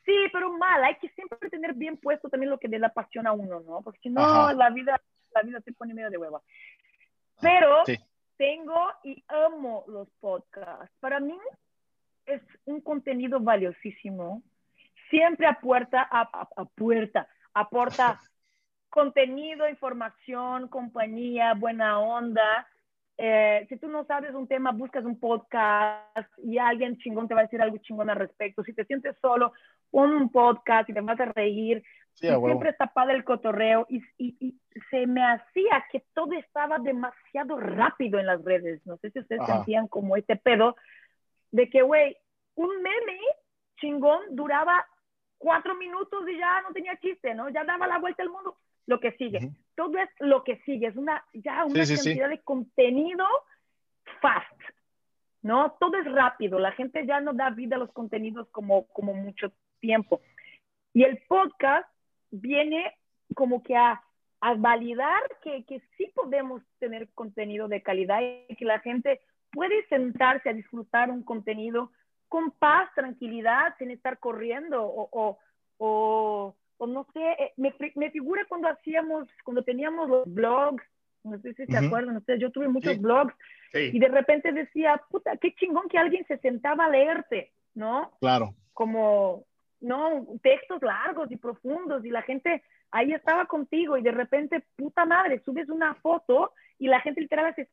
Sí, 0.06 0.16
pero 0.34 0.52
mal, 0.58 0.84
hay 0.84 0.96
que 0.96 1.10
siempre 1.10 1.50
tener 1.50 1.74
bien 1.76 1.98
puesto 1.98 2.30
también 2.30 2.50
lo 2.50 2.58
que 2.58 2.68
le 2.68 2.84
apasiona 2.86 3.30
a 3.30 3.34
uno, 3.34 3.60
¿no? 3.62 3.82
Porque 3.84 4.00
si 4.02 4.10
no, 4.10 4.22
Ajá. 4.22 4.54
la 4.54 4.70
vida, 4.70 5.00
la 5.36 5.42
vida 5.44 5.62
se 5.62 5.72
pone 5.74 5.94
medio 5.94 6.10
de 6.10 6.18
hueva. 6.18 6.42
Pero 7.42 7.78
Ah, 7.80 7.84
Sí. 7.86 7.98
Tengo 8.38 8.76
y 9.04 9.24
amo 9.28 9.84
los 9.88 10.10
podcasts. 10.20 10.94
Para 11.00 11.20
mí 11.20 11.38
es 12.26 12.42
un 12.66 12.82
contenido 12.82 13.40
valiosísimo. 13.40 14.42
Siempre 15.10 15.48
aporta, 15.48 16.02
a, 16.02 16.22
a- 16.22 16.50
aporta, 16.58 17.28
aporta 17.54 18.20
contenido, 18.90 19.68
información, 19.68 20.68
compañía, 20.68 21.54
buena 21.54 22.00
onda. 22.00 22.68
Eh, 23.18 23.66
si 23.70 23.78
tú 23.78 23.88
no 23.88 24.06
sabes 24.06 24.34
un 24.34 24.48
tema, 24.48 24.72
buscas 24.72 25.06
un 25.06 25.20
podcast 25.20 26.28
y 26.44 26.58
alguien 26.58 26.98
chingón 26.98 27.28
te 27.28 27.34
va 27.36 27.42
a 27.42 27.44
decir 27.44 27.62
algo 27.62 27.78
chingón 27.78 28.10
al 28.10 28.18
respecto. 28.18 28.64
Si 28.64 28.74
te 28.74 28.86
sientes 28.86 29.16
solo, 29.22 29.54
pon 29.94 30.12
un 30.12 30.30
podcast 30.32 30.90
y 30.90 30.94
te 30.94 31.02
vas 31.02 31.20
a 31.20 31.26
reír. 31.26 31.84
Sí, 32.16 32.28
Y 32.28 32.30
siempre 32.46 32.70
está 32.72 32.88
padre 32.88 33.14
el 33.16 33.24
cotorreo 33.24 33.86
y, 33.90 34.02
y- 34.18 34.36
y 34.40 34.60
se 34.90 35.06
me 35.08 35.24
hacía 35.24 35.86
que 35.92 36.04
todo 36.14 36.34
estaba 36.34 36.80
demasiado 36.80 37.60
rápido 37.60 38.20
en 38.20 38.26
las 38.26 38.44
redes. 38.44 38.86
No 38.86 38.98
sé 38.98 39.12
si 39.12 39.20
ustedes 39.20 39.42
Ajá. 39.42 39.58
sentían 39.58 39.88
como 39.88 40.16
este 40.18 40.36
pedo 40.36 40.76
de 41.52 41.70
que, 41.70 41.82
güey, 41.84 42.18
un 42.56 42.70
meme 42.82 43.20
chingón 43.78 44.20
duraba 44.32 44.86
cuatro 45.38 45.76
minutos 45.76 46.28
y 46.28 46.38
ya 46.38 46.62
no 46.62 46.72
tenía 46.74 46.98
chiste, 46.98 47.34
¿no? 47.36 47.50
Ya 47.50 47.64
daba 47.64 47.86
la 47.88 48.00
vuelta 48.00 48.24
al 48.24 48.30
mundo. 48.30 48.58
Lo 48.86 49.00
que 49.00 49.12
sigue. 49.14 49.38
Ujú. 49.38 49.56
Todo 49.76 49.98
es 49.98 50.10
lo 50.20 50.44
que 50.44 50.58
sigue. 50.66 50.88
Es 50.88 50.96
una, 50.96 51.24
ya 51.34 51.66
una 51.66 51.86
sí, 51.86 51.98
sí. 51.98 52.10
cantidad 52.10 52.30
de 52.30 52.42
contenido 52.42 53.26
fast, 54.22 54.60
¿no? 55.42 55.76
Todo 55.80 55.98
es 55.98 56.12
rápido. 56.12 56.60
La 56.60 56.72
gente 56.74 57.06
ya 57.06 57.22
no 57.22 57.34
da 57.34 57.50
vida 57.50 57.76
a 57.76 57.80
los 57.80 57.92
contenidos 57.92 58.48
como, 58.52 58.88
como 58.90 59.14
mucho 59.14 59.52
tiempo. 59.84 60.22
Y 60.94 61.04
el 61.04 61.18
podcast 61.28 61.88
viene 62.32 62.96
como 63.36 63.62
que 63.62 63.76
a, 63.76 64.02
a 64.40 64.54
validar 64.56 65.22
que, 65.44 65.66
que 65.66 65.82
sí 65.98 66.10
podemos 66.16 66.62
tener 66.80 67.10
contenido 67.14 67.68
de 67.68 67.82
calidad 67.82 68.22
y 68.48 68.56
que 68.56 68.66
la 68.66 68.80
gente 68.80 69.20
puede 69.52 69.86
sentarse 69.88 70.50
a 70.50 70.54
disfrutar 70.54 71.12
un 71.12 71.24
contenido 71.24 71.92
con 72.30 72.52
paz, 72.52 72.90
tranquilidad, 72.96 73.76
sin 73.78 73.92
estar 73.92 74.18
corriendo 74.20 74.84
o, 74.84 75.10
o, 75.12 75.38
o, 75.78 76.56
o 76.78 76.88
no 76.88 77.06
sé, 77.14 77.20
eh, 77.40 77.54
me, 77.58 77.74
me 77.96 78.10
figura 78.10 78.46
cuando 78.48 78.70
hacíamos, 78.70 79.28
cuando 79.44 79.64
teníamos 79.64 80.10
los 80.10 80.34
blogs, 80.34 80.84
no 81.24 81.38
sé 81.42 81.54
si 81.54 81.66
se 81.68 81.78
Ujú. 81.78 81.86
acuerdan 81.86 82.18
ustedes, 82.18 82.40
yo 82.40 82.52
tuve 82.52 82.68
muchos 82.70 82.94
Sí. 82.94 83.00
blogs 83.02 83.34
y 83.74 83.92
Sí, 83.92 84.00
de 84.00 84.08
repente 84.08 84.52
decía, 84.52 85.02
puta, 85.10 85.36
qué 85.38 85.54
chingón 85.56 85.90
que 85.90 85.98
alguien 85.98 86.26
se 86.28 86.38
sentaba 86.40 86.86
a 86.86 86.90
leerte, 86.90 87.52
¿no? 87.76 88.12
Claro. 88.20 88.54
como, 88.74 89.46
no, 89.84 90.26
textos 90.42 90.82
largos 90.82 91.32
y 91.32 91.38
profundos 91.38 92.04
y 92.06 92.10
la 92.10 92.22
gente 92.24 92.64
ahí 92.92 93.14
estaba 93.14 93.46
contigo 93.46 93.98
y 93.98 94.02
de 94.02 94.12
repente, 94.12 94.64
puta 94.76 95.06
madre, 95.06 95.42
subes 95.44 95.70
una 95.70 95.94
foto 95.96 96.54
y 96.80 96.88
la 96.88 97.02
gente 97.02 97.22
literal 97.22 97.48
hace, 97.48 97.66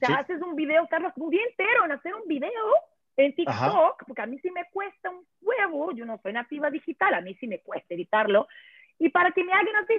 te 0.00 0.06
Sí. 0.06 0.12
haces 0.12 0.40
un 0.42 0.56
video, 0.56 0.86
tardas 0.86 1.12
un 1.16 1.30
día 1.30 1.42
entero 1.48 1.84
en 1.84 1.92
hacer 1.92 2.14
un 2.14 2.26
video 2.26 2.72
en 3.16 3.34
TikTok, 3.34 3.54
Ajá. 3.54 3.96
porque 4.06 4.22
a 4.22 4.26
mí 4.26 4.38
sí 4.40 4.50
me 4.50 4.64
cuesta 4.72 5.10
un 5.10 5.24
huevo, 5.40 5.92
yo 5.92 6.04
no 6.04 6.18
soy 6.18 6.32
nativa 6.32 6.70
digital, 6.70 7.14
a 7.14 7.20
mí 7.20 7.34
sí 7.36 7.46
me 7.46 7.60
cuesta 7.60 7.94
editarlo, 7.94 8.48
y 8.98 9.08
para 9.10 9.30
que 9.30 9.44
me 9.44 9.52
hagan 9.52 9.76
así 9.76 9.94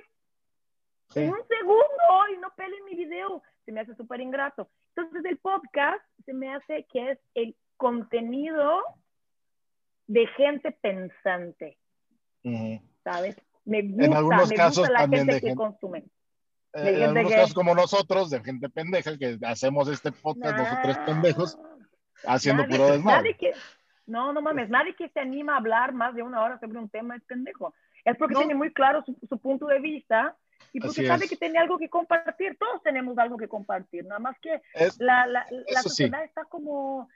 Sí. 1.10 1.20
en 1.22 1.30
un 1.30 1.48
segundo 1.48 2.34
y 2.34 2.38
no 2.40 2.50
pelen 2.56 2.84
mi 2.86 2.96
video, 2.96 3.44
se 3.64 3.72
me 3.72 3.82
hace 3.82 3.96
súper 3.96 4.22
ingrato. 4.22 4.70
Entonces 4.96 5.24
el 5.26 5.38
podcast 5.38 6.04
se 6.26 6.34
me 6.34 6.54
hace 6.54 6.86
que 6.92 7.12
es 7.12 7.20
el 7.36 7.56
contenido 7.78 8.82
de 10.08 10.28
gente 10.38 10.72
pensante, 10.72 11.78
Ujú. 12.44 12.82
¿sabes? 13.04 13.36
Me 13.66 13.82
gusta, 13.82 14.18
algunos 14.18 14.50
me 14.50 14.56
casos 14.56 14.78
gusta 14.80 14.94
la 14.94 15.00
también 15.00 15.22
gente 15.22 15.34
de 15.36 15.42
que 15.42 15.48
gente- 15.48 15.58
consume. 15.58 16.06
Eh, 16.74 16.82
De 16.82 16.98
en 16.98 17.04
algunos 17.04 17.32
que- 17.32 17.36
casos 17.38 17.54
como 17.54 17.74
nosotros, 17.74 18.30
de 18.30 18.44
gente 18.44 18.70
pendeja, 18.70 19.18
que 19.18 19.40
hacemos 19.46 19.88
este 19.88 20.12
podcast, 20.12 20.58
dos 20.58 20.68
o 20.68 20.76
tres 20.84 20.98
Nah. 20.98 21.06
pendejos, 21.06 21.58
haciendo 22.28 22.64
Nadie- 22.64 22.78
puro 22.78 22.92
desmadre. 22.92 23.18
nadie 23.18 23.38
que, 23.38 23.52
no, 24.06 24.34
no 24.34 24.42
mames, 24.42 24.70
nadie 24.70 24.96
que 24.96 25.10
se 25.10 25.20
anima 25.20 25.54
a 25.54 25.58
hablar 25.58 25.94
más 25.94 26.14
de 26.14 26.22
una 26.22 26.44
hora 26.44 26.60
sobre 26.60 26.78
un 26.78 26.90
tema 26.90 27.16
es 27.16 27.24
pendejo. 27.24 27.74
Es 28.04 28.16
porque 28.18 28.34
No. 28.34 28.40
tiene 28.42 28.54
muy 28.56 28.72
claro 28.72 29.04
su, 29.04 29.18
su 29.28 29.40
punto 29.40 29.66
de 29.66 29.80
vista 29.80 30.36
y 30.74 30.80
porque 30.80 31.02
Así 31.02 31.08
sabe 31.08 31.24
es. 31.24 31.30
que 31.32 31.38
tiene 31.38 31.58
algo 31.58 31.78
que 31.80 31.90
compartir. 31.90 32.56
Todos 32.60 32.84
tenemos 32.84 33.18
algo 33.18 33.36
que 33.38 33.48
compartir, 33.48 34.06
nada 34.06 34.20
más 34.20 34.38
que 34.40 34.62
Es- 34.76 35.00
la, 35.00 35.26
la, 35.26 35.46
la 35.50 35.64
Eso 35.68 35.82
sí. 35.84 35.90
sociedad 35.90 36.24
está 36.24 36.44
como, 36.46 37.10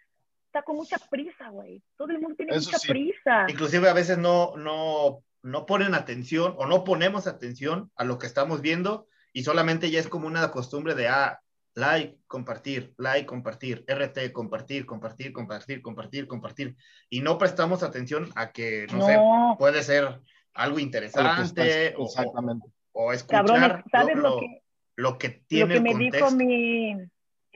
está 0.50 0.64
con 0.64 0.76
mucha 0.78 0.98
prisa, 0.98 1.50
güey. 1.50 1.82
Todo 1.96 2.10
el 2.12 2.20
mundo 2.20 2.36
tiene 2.36 2.56
Eso 2.56 2.70
mucha 2.70 2.80
sí. 2.80 2.88
prisa. 2.88 3.46
inclusive 3.48 3.88
a 3.90 3.94
veces 3.94 4.18
no, 4.18 4.54
no, 4.58 5.24
no 5.44 5.66
ponen 5.66 5.94
atención 5.94 6.56
o 6.58 6.66
no 6.66 6.84
ponemos 6.84 7.28
atención 7.28 7.92
a 7.96 8.04
lo 8.04 8.18
que 8.18 8.28
estamos 8.28 8.62
viendo 8.62 9.08
y 9.32 9.44
solamente 9.44 9.92
ya 9.92 10.00
es 10.00 10.08
como 10.08 10.26
una 10.28 10.50
costumbre 10.52 10.96
de, 10.96 11.08
ah, 11.08 11.40
like, 11.76 12.18
compartir, 12.26 12.94
like, 12.98 13.28
compartir, 13.28 13.86
RT, 13.88 14.32
compartir, 14.34 14.86
compartir, 14.88 15.32
compartir, 15.32 15.82
compartir, 15.84 16.28
compartir. 16.28 16.76
Y 17.12 17.22
no 17.22 17.38
prestamos 17.38 17.84
atención 17.84 18.30
a 18.36 18.52
que, 18.52 18.88
no, 18.92 19.06
sé, 19.06 19.18
puede 19.60 19.84
ser 19.84 20.20
algo 20.56 20.72
lo 20.72 20.76
que 20.78 20.82
interesante 20.82 21.88
estás- 21.88 21.94
o, 22.00 22.06
exactamente. 22.06 22.66
o 22.94 23.14
escuchar 23.14 23.46
cabrones, 23.46 23.84
¿sabes 23.92 24.16
lo, 24.16 24.22
lo, 24.24 24.30
lo- 24.30 24.40
que, 24.40 24.64
lo 24.96 25.18
que 25.20 25.28
lo 25.30 25.36
tiene 25.48 25.74
que 25.74 25.78
el 25.78 25.84
me 25.84 25.92
contexto. 25.92 26.18
dijo 26.26 26.32
mi... 26.36 26.96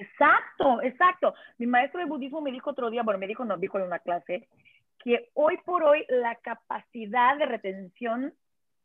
Exacto, 0.03 0.81
exacto. 0.81 1.33
Mi 1.57 1.67
maestro 1.67 1.99
de 1.99 2.05
budismo 2.05 2.41
me 2.41 2.51
dijo 2.51 2.69
otro 2.71 2.89
día, 2.89 3.03
bueno, 3.03 3.19
me 3.19 3.27
dijo, 3.27 3.45
no, 3.45 3.57
dijo 3.57 3.77
en 3.77 3.85
una 3.85 3.99
clase, 3.99 4.47
que 5.03 5.29
hoy 5.33 5.57
por 5.65 5.83
hoy 5.83 6.05
la 6.09 6.35
capacidad 6.35 7.37
de 7.37 7.45
retención 7.45 8.33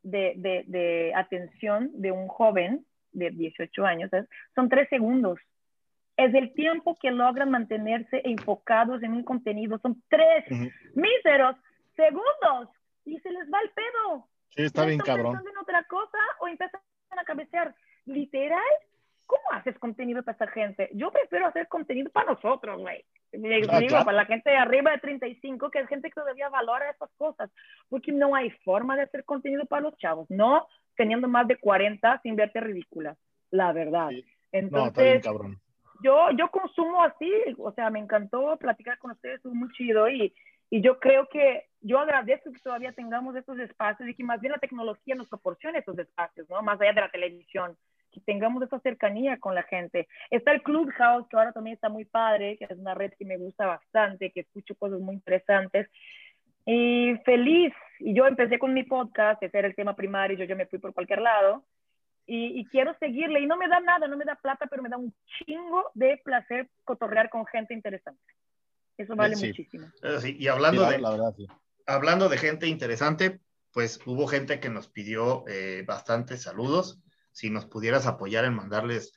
de, 0.02 0.34
de, 0.36 0.64
de 0.66 1.12
atención 1.14 1.90
de 1.94 2.12
un 2.12 2.28
joven 2.28 2.84
de 3.12 3.30
18 3.30 3.84
años 3.84 4.10
¿sabes? 4.10 4.28
son 4.54 4.68
tres 4.68 4.88
segundos. 4.88 5.38
Es 6.16 6.34
el 6.34 6.52
tiempo 6.54 6.96
que 7.00 7.10
logran 7.12 7.50
mantenerse 7.50 8.20
enfocados 8.24 9.02
en 9.02 9.12
un 9.12 9.22
contenido. 9.22 9.78
Son 9.78 10.02
tres 10.08 10.44
míseros 10.94 11.56
segundos 11.94 12.74
y 13.04 13.18
se 13.20 13.30
les 13.30 13.48
va 13.52 13.60
el 13.62 13.70
pedo. 13.70 14.28
Sí, 14.50 14.62
está 14.62 14.84
bien 14.84 14.98
están 15.00 15.16
cabrón. 15.16 15.32
pensando 15.34 15.50
en 15.50 15.58
otra 15.58 15.84
cosa 15.84 16.18
o 16.40 16.48
empiezan 16.48 16.80
a 17.16 17.24
cabecear. 17.24 17.74
Literal, 18.06 18.60
¿cómo 19.28 19.42
haces 19.52 19.78
contenido 19.78 20.22
para 20.22 20.34
esa 20.34 20.46
gente? 20.48 20.88
Yo 20.94 21.12
prefiero 21.12 21.46
hacer 21.46 21.68
contenido 21.68 22.10
para 22.10 22.32
nosotros, 22.32 22.80
güey. 22.80 23.04
Ah, 23.68 23.78
digo, 23.78 24.04
para 24.04 24.12
la 24.12 24.24
gente 24.24 24.50
de 24.50 24.56
arriba 24.56 24.90
de 24.90 24.98
35, 24.98 25.70
que 25.70 25.80
es 25.80 25.88
gente 25.88 26.08
que 26.08 26.14
todavía 26.14 26.48
valora 26.48 26.90
esas 26.90 27.10
cosas, 27.18 27.50
porque 27.90 28.10
no 28.10 28.34
hay 28.34 28.50
forma 28.64 28.96
de 28.96 29.02
hacer 29.02 29.24
contenido 29.24 29.66
para 29.66 29.82
los 29.82 29.96
chavos, 29.98 30.26
no 30.30 30.66
teniendo 30.96 31.28
más 31.28 31.46
de 31.46 31.56
40 31.56 32.20
sin 32.22 32.36
verte 32.36 32.58
ridícula, 32.60 33.16
la 33.50 33.72
verdad. 33.72 34.10
Entonces, 34.50 35.22
yo, 36.02 36.30
yo 36.30 36.50
consumo 36.50 37.02
así, 37.02 37.30
o 37.58 37.70
sea, 37.72 37.90
me 37.90 37.98
encantó 37.98 38.56
platicar 38.56 38.98
con 38.98 39.10
ustedes, 39.10 39.36
estuvo 39.36 39.54
muy 39.54 39.68
chido 39.72 40.08
y, 40.08 40.34
y 40.70 40.80
yo 40.80 40.98
creo 40.98 41.28
que 41.28 41.66
yo 41.82 41.98
agradezco 41.98 42.50
que 42.50 42.60
todavía 42.60 42.92
tengamos 42.92 43.36
estos 43.36 43.58
espacios 43.58 44.08
y 44.08 44.14
que 44.14 44.24
más 44.24 44.40
bien 44.40 44.52
la 44.52 44.58
tecnología 44.58 45.14
nos 45.14 45.28
proporcione 45.28 45.78
estos 45.80 45.98
espacios, 45.98 46.48
¿no? 46.48 46.62
Más 46.62 46.80
allá 46.80 46.94
de 46.94 47.00
la 47.02 47.10
televisión, 47.10 47.76
que 48.12 48.20
tengamos 48.20 48.62
esa 48.62 48.78
cercanía 48.80 49.38
con 49.38 49.54
la 49.54 49.62
gente. 49.62 50.08
Está 50.30 50.52
el 50.52 50.62
Clubhouse, 50.62 51.26
que 51.28 51.36
ahora 51.36 51.52
también 51.52 51.74
está 51.74 51.88
muy 51.88 52.04
padre, 52.04 52.56
que 52.56 52.64
es 52.64 52.78
una 52.78 52.94
red 52.94 53.12
que 53.18 53.24
me 53.24 53.36
gusta 53.36 53.66
bastante, 53.66 54.30
que 54.30 54.40
escucho 54.40 54.74
cosas 54.74 55.00
muy 55.00 55.14
interesantes. 55.14 55.88
Y 56.64 57.16
feliz, 57.24 57.72
y 57.98 58.14
yo 58.14 58.26
empecé 58.26 58.58
con 58.58 58.74
mi 58.74 58.82
podcast, 58.82 59.42
ese 59.42 59.58
era 59.58 59.68
el 59.68 59.74
tema 59.74 59.96
primario, 59.96 60.36
yo 60.36 60.44
ya 60.44 60.54
me 60.54 60.66
fui 60.66 60.78
por 60.78 60.92
cualquier 60.92 61.20
lado, 61.22 61.64
y, 62.30 62.66
quiero 62.66 62.94
seguirle, 62.98 63.40
y 63.40 63.46
no 63.46 63.56
me 63.56 63.68
da 63.68 63.80
nada, 63.80 64.06
no 64.06 64.18
me 64.18 64.26
da 64.26 64.34
plata, 64.34 64.66
pero 64.66 64.82
me 64.82 64.90
da 64.90 64.98
un 64.98 65.14
chingo 65.38 65.90
de 65.94 66.20
placer 66.22 66.68
cotorrear 66.84 67.30
con 67.30 67.46
gente 67.46 67.72
interesante. 67.72 68.20
Eso 68.98 69.16
vale 69.16 69.34
muchísimo. 69.34 69.86
y 70.24 70.46
hablando, 70.48 70.84
de, 70.90 71.48
hablando 71.86 72.28
de 72.28 72.36
gente 72.36 72.66
interesante, 72.66 73.40
pues 73.72 73.98
hubo 74.04 74.26
gente 74.26 74.60
que 74.60 74.68
nos 74.68 74.88
pidió 74.88 75.44
eh, 75.48 75.84
bastantes 75.86 76.42
saludos 76.42 77.00
si 77.38 77.50
nos 77.50 77.66
pudieras 77.66 78.06
apoyar 78.06 78.44
en 78.44 78.54
mandarles 78.54 79.12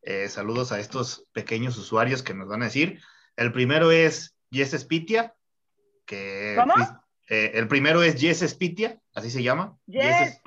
eh, 0.00 0.30
saludos 0.30 0.72
a 0.72 0.80
estos 0.80 1.26
pequeños 1.32 1.76
usuarios 1.76 2.22
que 2.22 2.32
nos 2.32 2.48
van 2.48 2.62
a 2.62 2.66
decir. 2.66 3.02
El 3.36 3.52
primero 3.52 3.90
es 3.90 4.34
Jess 4.50 4.70
Spitia, 4.80 5.34
que 6.06 6.56
¿Cómo? 6.58 6.72
Eh, 7.28 7.50
el 7.52 7.68
primero 7.68 8.02
es 8.02 8.18
Jess 8.18 8.48
Spitia, 8.48 8.98
así 9.14 9.30
se 9.30 9.42
llama. 9.42 9.76
Jess. 9.86 10.40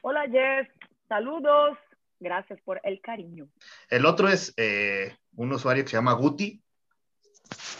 Hola 0.00 0.28
Jess, 0.30 0.68
saludos, 1.08 1.76
gracias 2.20 2.60
por 2.60 2.80
el 2.84 3.00
cariño. 3.00 3.48
El 3.90 4.06
otro 4.06 4.28
es 4.28 4.54
eh, 4.56 5.16
un 5.34 5.52
usuario 5.52 5.82
que 5.82 5.90
se 5.90 5.96
llama 5.96 6.12
Guti. 6.12 6.62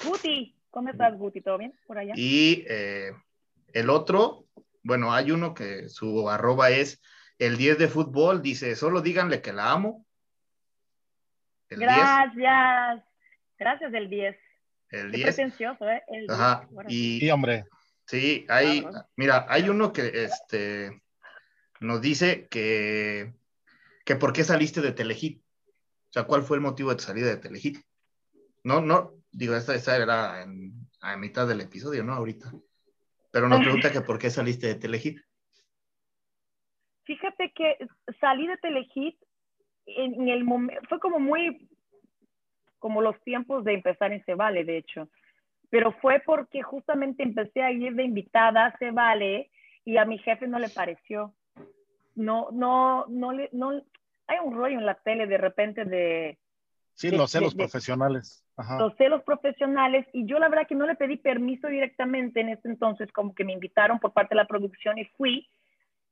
Guti, 0.04 0.56
¿cómo 0.70 0.88
estás 0.88 1.16
Guti? 1.16 1.42
¿Todo 1.42 1.58
bien 1.58 1.78
por 1.86 1.96
allá? 1.96 2.14
Y 2.16 2.64
el 3.72 3.88
otro, 3.88 4.46
bueno, 4.82 5.14
hay 5.14 5.30
uno 5.30 5.54
que 5.54 5.88
su 5.88 6.28
arroba 6.28 6.70
es 6.70 7.00
el 7.38 7.56
10 7.56 7.78
de 7.78 7.88
fútbol 7.88 8.42
dice, 8.42 8.76
solo 8.76 9.00
díganle 9.00 9.42
que 9.42 9.52
la 9.52 9.72
amo. 9.72 10.06
Gracias. 11.68 13.04
Gracias, 13.58 13.94
el 13.94 14.08
10. 14.08 14.36
El 14.90 15.12
10. 15.12 15.38
¿eh? 15.38 16.02
Ajá. 16.28 16.68
Y, 16.88 17.20
sí, 17.20 17.30
hombre. 17.30 17.64
Sí, 18.06 18.46
hay, 18.48 18.86
mira, 19.16 19.46
hay 19.48 19.68
uno 19.68 19.92
que 19.92 20.12
este, 20.14 21.02
nos 21.80 22.00
dice 22.00 22.46
que, 22.48 23.34
que 24.04 24.16
por 24.16 24.32
qué 24.32 24.44
saliste 24.44 24.80
de 24.80 24.92
Telehit. 24.92 25.40
O 25.40 26.12
sea, 26.12 26.24
¿cuál 26.24 26.42
fue 26.42 26.56
el 26.56 26.62
motivo 26.62 26.90
de 26.90 26.96
tu 26.96 27.02
salida 27.02 27.26
de 27.26 27.36
Telehit? 27.36 27.84
No, 28.62 28.80
no, 28.80 29.14
digo, 29.32 29.56
esta, 29.56 29.74
esta 29.74 29.96
era 29.96 30.42
en, 30.42 30.88
a 31.00 31.16
mitad 31.16 31.48
del 31.48 31.60
episodio, 31.60 32.04
¿no? 32.04 32.14
Ahorita. 32.14 32.52
Pero 33.32 33.48
nos 33.48 33.60
pregunta 33.64 33.90
que 33.90 34.00
por 34.00 34.18
qué 34.18 34.30
saliste 34.30 34.68
de 34.68 34.74
Telehit. 34.76 35.20
Que 37.56 37.76
salí 38.20 38.46
de 38.46 38.56
Telehit 38.58 39.16
en, 39.86 40.28
el 40.28 40.44
momento, 40.44 40.80
fue 40.88 41.00
como 41.00 41.18
muy, 41.18 41.68
como 42.78 43.00
los 43.00 43.20
tiempos 43.22 43.64
de 43.64 43.74
empezar 43.74 44.12
en 44.12 44.24
Se 44.24 44.34
Vale, 44.34 44.64
de 44.64 44.78
hecho. 44.78 45.08
Pero 45.70 45.92
fue 45.92 46.20
porque 46.20 46.62
justamente 46.62 47.22
empecé 47.22 47.62
a 47.62 47.72
ir 47.72 47.94
de 47.94 48.04
invitada 48.04 48.66
a 48.66 48.78
Se 48.78 48.90
Vale 48.90 49.50
y 49.84 49.96
a 49.96 50.04
mi 50.04 50.18
jefe 50.18 50.46
no 50.46 50.58
le 50.58 50.68
pareció. 50.68 51.34
No, 52.14 52.50
no, 52.52 53.06
no 53.08 53.32
le, 53.32 53.48
no, 53.52 53.72
hay 54.26 54.38
un 54.42 54.54
rollo 54.54 54.78
en 54.78 54.86
la 54.86 54.94
tele 54.94 55.26
de 55.26 55.38
repente 55.38 55.84
de... 55.84 56.38
Sí, 56.94 57.10
los 57.10 57.30
celos 57.30 57.54
profesionales. 57.54 58.44
Los 58.78 58.96
celos 58.96 59.22
profesionales 59.22 60.06
y 60.14 60.26
yo 60.26 60.38
la 60.38 60.48
verdad 60.48 60.66
que 60.66 60.74
no 60.74 60.86
le 60.86 60.94
pedí 60.94 61.18
permiso 61.18 61.68
directamente 61.68 62.40
en 62.40 62.48
ese 62.48 62.68
entonces, 62.68 63.12
como 63.12 63.34
que 63.34 63.44
me 63.44 63.52
invitaron 63.52 63.98
por 63.98 64.14
parte 64.14 64.34
de 64.34 64.36
la 64.36 64.46
producción 64.46 64.96
y 64.96 65.04
fui 65.04 65.46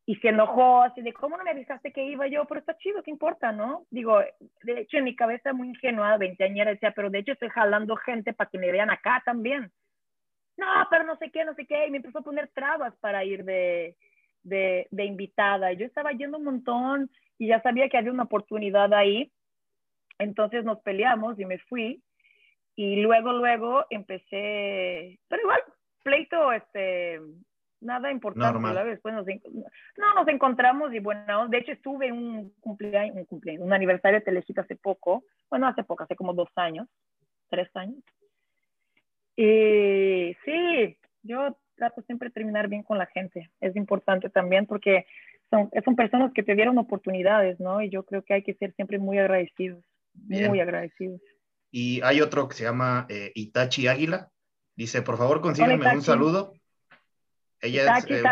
y 0.07 0.17
se 0.17 0.29
enojó 0.29 0.83
así 0.83 1.01
de, 1.01 1.13
¿cómo 1.13 1.37
no 1.37 1.45
me 1.45 1.51
avisaste 1.51 1.93
que 1.93 2.05
iba 2.05 2.27
yo? 2.27 2.45
Pero 2.45 2.61
está 2.61 2.77
chido, 2.77 3.03
¿qué 3.03 3.11
importa, 3.11 3.53
no? 3.53 3.87
Digo, 3.91 4.21
de 4.63 4.81
hecho 4.81 4.99
en 4.99 5.05
mi 5.05 5.17
cabeza 5.17 5.53
muy 5.53 5.69
ingenua, 5.69 6.19
veinteañera, 6.19 6.73
decía, 6.73 6.93
pero 6.93 7.09
de 7.09 7.21
hecho 7.21 7.33
estoy 7.33 7.49
jalando 7.49 7.97
gente 7.97 8.35
para 8.35 8.51
que 8.51 8.59
me 8.59 8.71
vean 8.71 8.91
acá 8.91 9.23
también. 9.25 9.73
No, 10.57 10.67
pero 10.91 11.05
no 11.05 11.17
sé 11.17 11.31
qué, 11.31 11.45
no 11.45 11.55
sé 11.55 11.67
qué, 11.67 11.87
y 11.87 11.91
me 11.91 11.97
empezó 11.97 12.19
a 12.19 12.23
poner 12.23 12.49
trabas 12.49 12.95
para 13.01 13.25
ir 13.25 13.45
de, 13.45 13.97
de, 14.43 14.87
de 14.91 15.05
invitada. 15.05 15.73
Yo 15.73 15.87
estaba 15.87 16.13
yendo 16.13 16.39
un 16.39 16.45
montón 16.45 17.11
y 17.39 17.49
ya 17.49 17.61
sabía 17.63 17.89
que 17.89 17.97
había 17.97 18.13
una 18.13 18.25
oportunidad 18.25 18.93
ahí, 18.93 19.33
entonces 20.19 20.65
nos 20.65 20.81
peleamos 20.81 21.41
y 21.41 21.47
me 21.47 21.59
fui. 21.59 22.03
Y 22.77 22.97
luego, 23.03 23.33
luego 23.33 23.87
empecé, 23.89 25.19
pero 25.29 25.43
igual, 25.43 25.61
pleito, 26.03 26.53
este, 26.53 27.21
nada 27.85 28.11
importante. 28.11 28.85
Después 28.85 29.15
nos, 29.15 29.27
no, 29.27 30.15
nos 30.15 30.29
encontramos 30.29 30.93
y 30.93 30.99
bueno, 30.99 31.49
de 31.49 31.59
hecho 31.59 31.73
estuve 31.73 32.11
un 32.11 32.51
cumpleaños, 32.61 33.17
un, 33.17 33.25
cumpleaños, 33.27 33.63
un 33.65 33.73
aniversario 33.73 34.19
de 34.19 34.25
Telejita 34.25 34.63
hace 34.63 34.77
poco, 34.77 35.25
bueno, 35.51 35.69
hace 35.69 35.85
poco, 35.85 36.03
hace 36.03 36.17
como 36.17 36.33
dos 36.33 36.49
años, 36.57 36.89
tres 37.49 37.69
años. 37.75 38.03
Y 39.37 40.37
sí, 40.45 40.99
yo 41.23 41.57
trato 41.77 42.03
siempre 42.03 42.29
de 42.29 42.35
terminar 42.35 42.69
bien 42.69 42.83
con 42.83 42.99
la 42.99 43.07
gente. 43.07 43.51
Es 43.61 43.77
importante 43.77 44.31
también 44.31 44.67
porque 44.67 45.07
son, 45.51 45.71
son 45.85 45.97
personas 45.97 46.33
que 46.33 46.43
te 46.43 46.55
dieron 46.55 46.79
oportunidades, 46.79 47.61
¿no? 47.61 47.83
Y 47.83 47.91
yo 47.91 48.05
creo 48.05 48.23
que 48.23 48.35
hay 48.35 48.43
que 48.43 48.55
ser 48.55 48.75
siempre 48.75 48.99
muy 48.99 49.19
agradecidos, 49.19 49.85
muy 50.15 50.61
agradecidos. 50.61 51.21
Y 51.71 52.01
hay 52.03 52.21
otro 52.21 52.49
que 52.49 52.55
se 52.55 52.65
llama 52.65 53.07
eh, 53.09 53.33
Itachi 53.35 53.89
Águila. 53.89 54.31
Dice, 54.77 55.03
por 55.03 55.19
favor, 55.19 55.41
consígueme 55.41 55.95
un 55.95 56.03
saludo 56.03 56.55
ella 57.65 57.97
es 57.97 58.05
eh, 58.11 58.23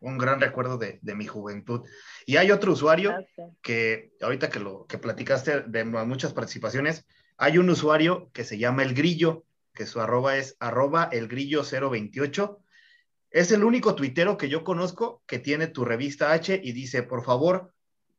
un, 0.00 0.18
gran 0.18 0.40
recuerdo 0.40 0.78
de, 0.78 0.98
mi 1.02 1.26
juventud. 1.26 1.88
Y 2.26 2.36
hay 2.36 2.50
otro 2.50 2.72
usuario 2.72 3.14
que 3.62 4.12
ahorita 4.20 4.50
que 4.50 4.58
lo 4.58 4.86
que 4.86 4.98
platicaste 4.98 5.62
de 5.62 5.84
muchas 5.84 6.32
participaciones, 6.32 7.06
hay 7.36 7.58
un 7.58 7.70
usuario 7.70 8.30
que 8.32 8.44
se 8.44 8.58
llama 8.58 8.82
El 8.82 8.94
Grillo, 8.94 9.44
que 9.74 9.86
su 9.86 10.00
arroba 10.00 10.36
es 10.36 10.56
arroba 10.58 11.08
el 11.12 11.28
grillo 11.28 11.62
028. 11.62 12.60
Es 13.30 13.52
el 13.52 13.62
único 13.62 13.94
tuitero 13.94 14.36
que 14.36 14.48
yo 14.48 14.64
conozco 14.64 15.22
que 15.26 15.38
tiene 15.38 15.68
tu 15.68 15.84
revista 15.84 16.32
H 16.32 16.60
y 16.62 16.72
dice, 16.72 17.04
por 17.04 17.24
favor, 17.24 17.72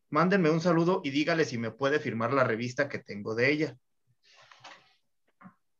mándenme 0.09 0.49
un 0.49 0.61
saludo 0.61 1.01
y 1.03 1.09
dígale 1.09 1.43
si 1.43 1.57
me 1.57 1.71
puede 1.71 1.99
firmar 1.99 2.31
la 2.31 2.45
revista 2.45 2.87
que 2.87 2.99
tengo 2.99 3.35
de 3.35 3.51
ella. 3.51 3.77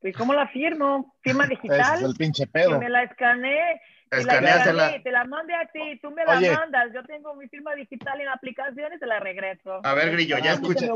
¿Y 0.01 0.12
cómo 0.12 0.34
la 0.34 0.47
firmo? 0.49 1.16
¿Firma 1.22 1.45
digital? 1.47 1.99
es 1.99 2.03
el 2.03 2.16
pinche 2.16 2.45
pedo. 2.47 2.78
me 2.78 2.89
la 2.89 3.03
escaneé 3.03 3.82
Escaneásela. 4.12 5.01
Te 5.03 5.12
la 5.12 5.26
mandé 5.26 5.55
a 5.55 5.66
ti, 5.68 5.99
tú 6.01 6.12
me 6.12 6.26
la 6.26 6.39
mandas. 6.39 6.91
Yo 6.93 7.03
tengo 7.03 7.36
mi 7.36 7.47
firma 7.47 7.76
digital 7.76 8.20
en 8.22 8.28
y 8.95 8.99
te 8.99 9.05
la 9.05 9.20
regreso. 9.20 9.82
A 9.84 9.93
ver, 9.93 10.12
Grillo, 10.12 10.38
ya 10.39 10.53
escucha. 10.53 10.88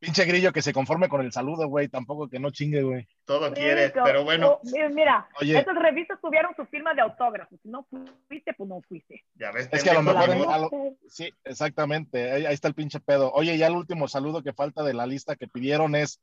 Pinche, 0.00 0.26
Grillo 0.26 0.52
que 0.52 0.60
se 0.60 0.74
conforme 0.74 1.08
con 1.08 1.22
el 1.22 1.32
saludo, 1.32 1.66
güey. 1.66 1.88
Tampoco 1.88 2.28
que 2.28 2.38
no 2.38 2.50
chingue, 2.50 2.82
güey. 2.82 3.08
Todo 3.24 3.52
quiere, 3.54 3.90
pero 3.90 4.22
bueno. 4.22 4.60
Mira, 4.92 5.26
estas 5.40 5.76
revistas 5.76 6.20
tuvieron 6.20 6.54
su 6.56 6.66
firma 6.66 6.92
de 6.92 7.02
autógrafo. 7.02 7.56
Si 7.62 7.68
no 7.68 7.86
fuiste, 8.28 8.52
pues 8.52 8.68
no 8.68 8.82
fuiste. 8.82 9.24
Ya 9.34 9.50
ves, 9.50 9.68
es 9.72 9.82
que 9.82 9.90
a 9.90 9.94
lo 9.94 10.02
mejor. 10.02 10.70
sí, 11.08 11.30
exactamente. 11.44 12.32
Ahí, 12.32 12.44
está 12.52 12.68
el 12.68 12.74
pinche 12.74 13.00
pedo. 13.00 13.32
Oye, 13.32 13.56
ya 13.56 13.68
el 13.68 13.76
último 13.76 14.08
saludo 14.08 14.42
que 14.42 14.52
falta 14.52 14.82
de 14.82 14.92
la 14.92 15.06
lista 15.06 15.36
que 15.36 15.48
pidieron 15.48 15.94
es 15.94 16.20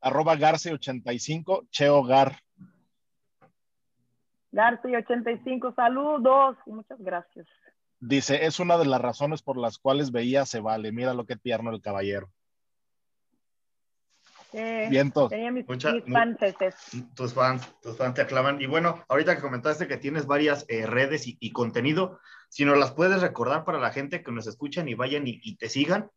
arroba 0.00 0.36
garce85 0.36 1.68
cheogar. 1.70 2.28
García 2.28 2.45
85, 4.56 5.74
saludos, 5.74 6.56
muchas 6.66 6.98
gracias. 7.00 7.46
Dice, 7.98 8.44
es 8.44 8.60
una 8.60 8.76
de 8.76 8.86
las 8.86 9.00
razones 9.00 9.42
por 9.42 9.56
las 9.56 9.78
cuales 9.78 10.12
veía 10.12 10.44
se 10.44 10.60
vale. 10.60 10.92
Mira 10.92 11.14
lo 11.14 11.24
que 11.24 11.36
tierno 11.36 11.70
el 11.70 11.80
caballero. 11.80 12.30
Eh, 14.52 14.86
Vientos. 14.90 15.30
mis, 15.52 15.66
fans 15.66 16.38
Tus 17.14 17.34
fans, 17.34 17.80
tus 17.82 17.96
fans 17.96 18.14
te 18.14 18.22
aclaman. 18.22 18.60
Y 18.60 18.66
bueno, 18.66 19.04
ahorita 19.08 19.34
que 19.34 19.42
comentaste 19.42 19.88
que 19.88 19.96
tienes 19.96 20.26
varias 20.26 20.64
eh, 20.68 20.86
redes 20.86 21.24
y, 21.26 21.52
contenido, 21.52 22.20
si 22.48 22.64
nos 22.64 22.78
las 22.78 22.92
puedes 22.92 23.20
recordar 23.20 23.64
para 23.64 23.78
la 23.78 23.90
gente 23.90 24.22
que 24.22 24.32
nos 24.32 24.46
escuchan 24.46 24.88
y 24.88 24.94
vayan 24.94 25.24
y, 25.26 25.56
te 25.56 25.68
sigan. 25.68 26.10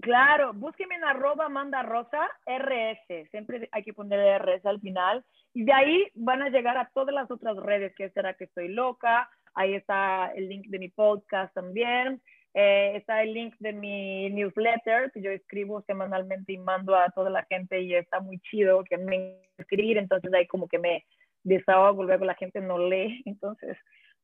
Claro, 0.00 0.52
búsqueme 0.54 0.96
en 0.96 1.04
arroba 1.04 1.48
manda 1.48 1.82
rosa 1.82 2.28
RS. 2.46 3.30
Siempre 3.30 3.68
hay 3.70 3.82
que 3.84 3.92
poner 3.92 4.40
RS 4.40 4.66
al 4.66 4.80
final. 4.80 5.24
Y 5.54 5.64
de 5.64 5.72
ahí 5.72 6.06
van 6.14 6.42
a 6.42 6.48
llegar 6.48 6.76
a 6.78 6.90
todas 6.94 7.14
las 7.14 7.30
otras 7.30 7.56
redes, 7.56 7.94
que 7.94 8.10
será 8.10 8.34
que 8.34 8.44
estoy 8.44 8.68
loca, 8.68 9.28
ahí 9.54 9.74
está 9.74 10.32
el 10.34 10.48
link 10.48 10.66
de 10.68 10.78
mi 10.78 10.88
podcast 10.88 11.52
también. 11.54 12.20
Eh, 12.54 12.96
está 12.96 13.22
el 13.22 13.32
link 13.32 13.54
de 13.60 13.72
mi 13.72 14.28
newsletter 14.28 15.10
que 15.12 15.22
yo 15.22 15.30
escribo 15.30 15.80
semanalmente 15.86 16.52
y 16.52 16.58
mando 16.58 16.94
a 16.94 17.08
toda 17.08 17.30
la 17.30 17.44
gente 17.44 17.80
y 17.80 17.94
está 17.94 18.20
muy 18.20 18.40
chido 18.40 18.84
que 18.84 18.98
me 18.98 19.38
escribir, 19.56 19.96
entonces 19.96 20.30
ahí 20.34 20.46
como 20.46 20.68
que 20.68 20.78
me 20.78 21.02
desahogo, 21.44 22.04
luego 22.04 22.26
la 22.26 22.34
gente 22.34 22.60
no 22.60 22.78
lee, 22.78 23.22
entonces 23.24 23.78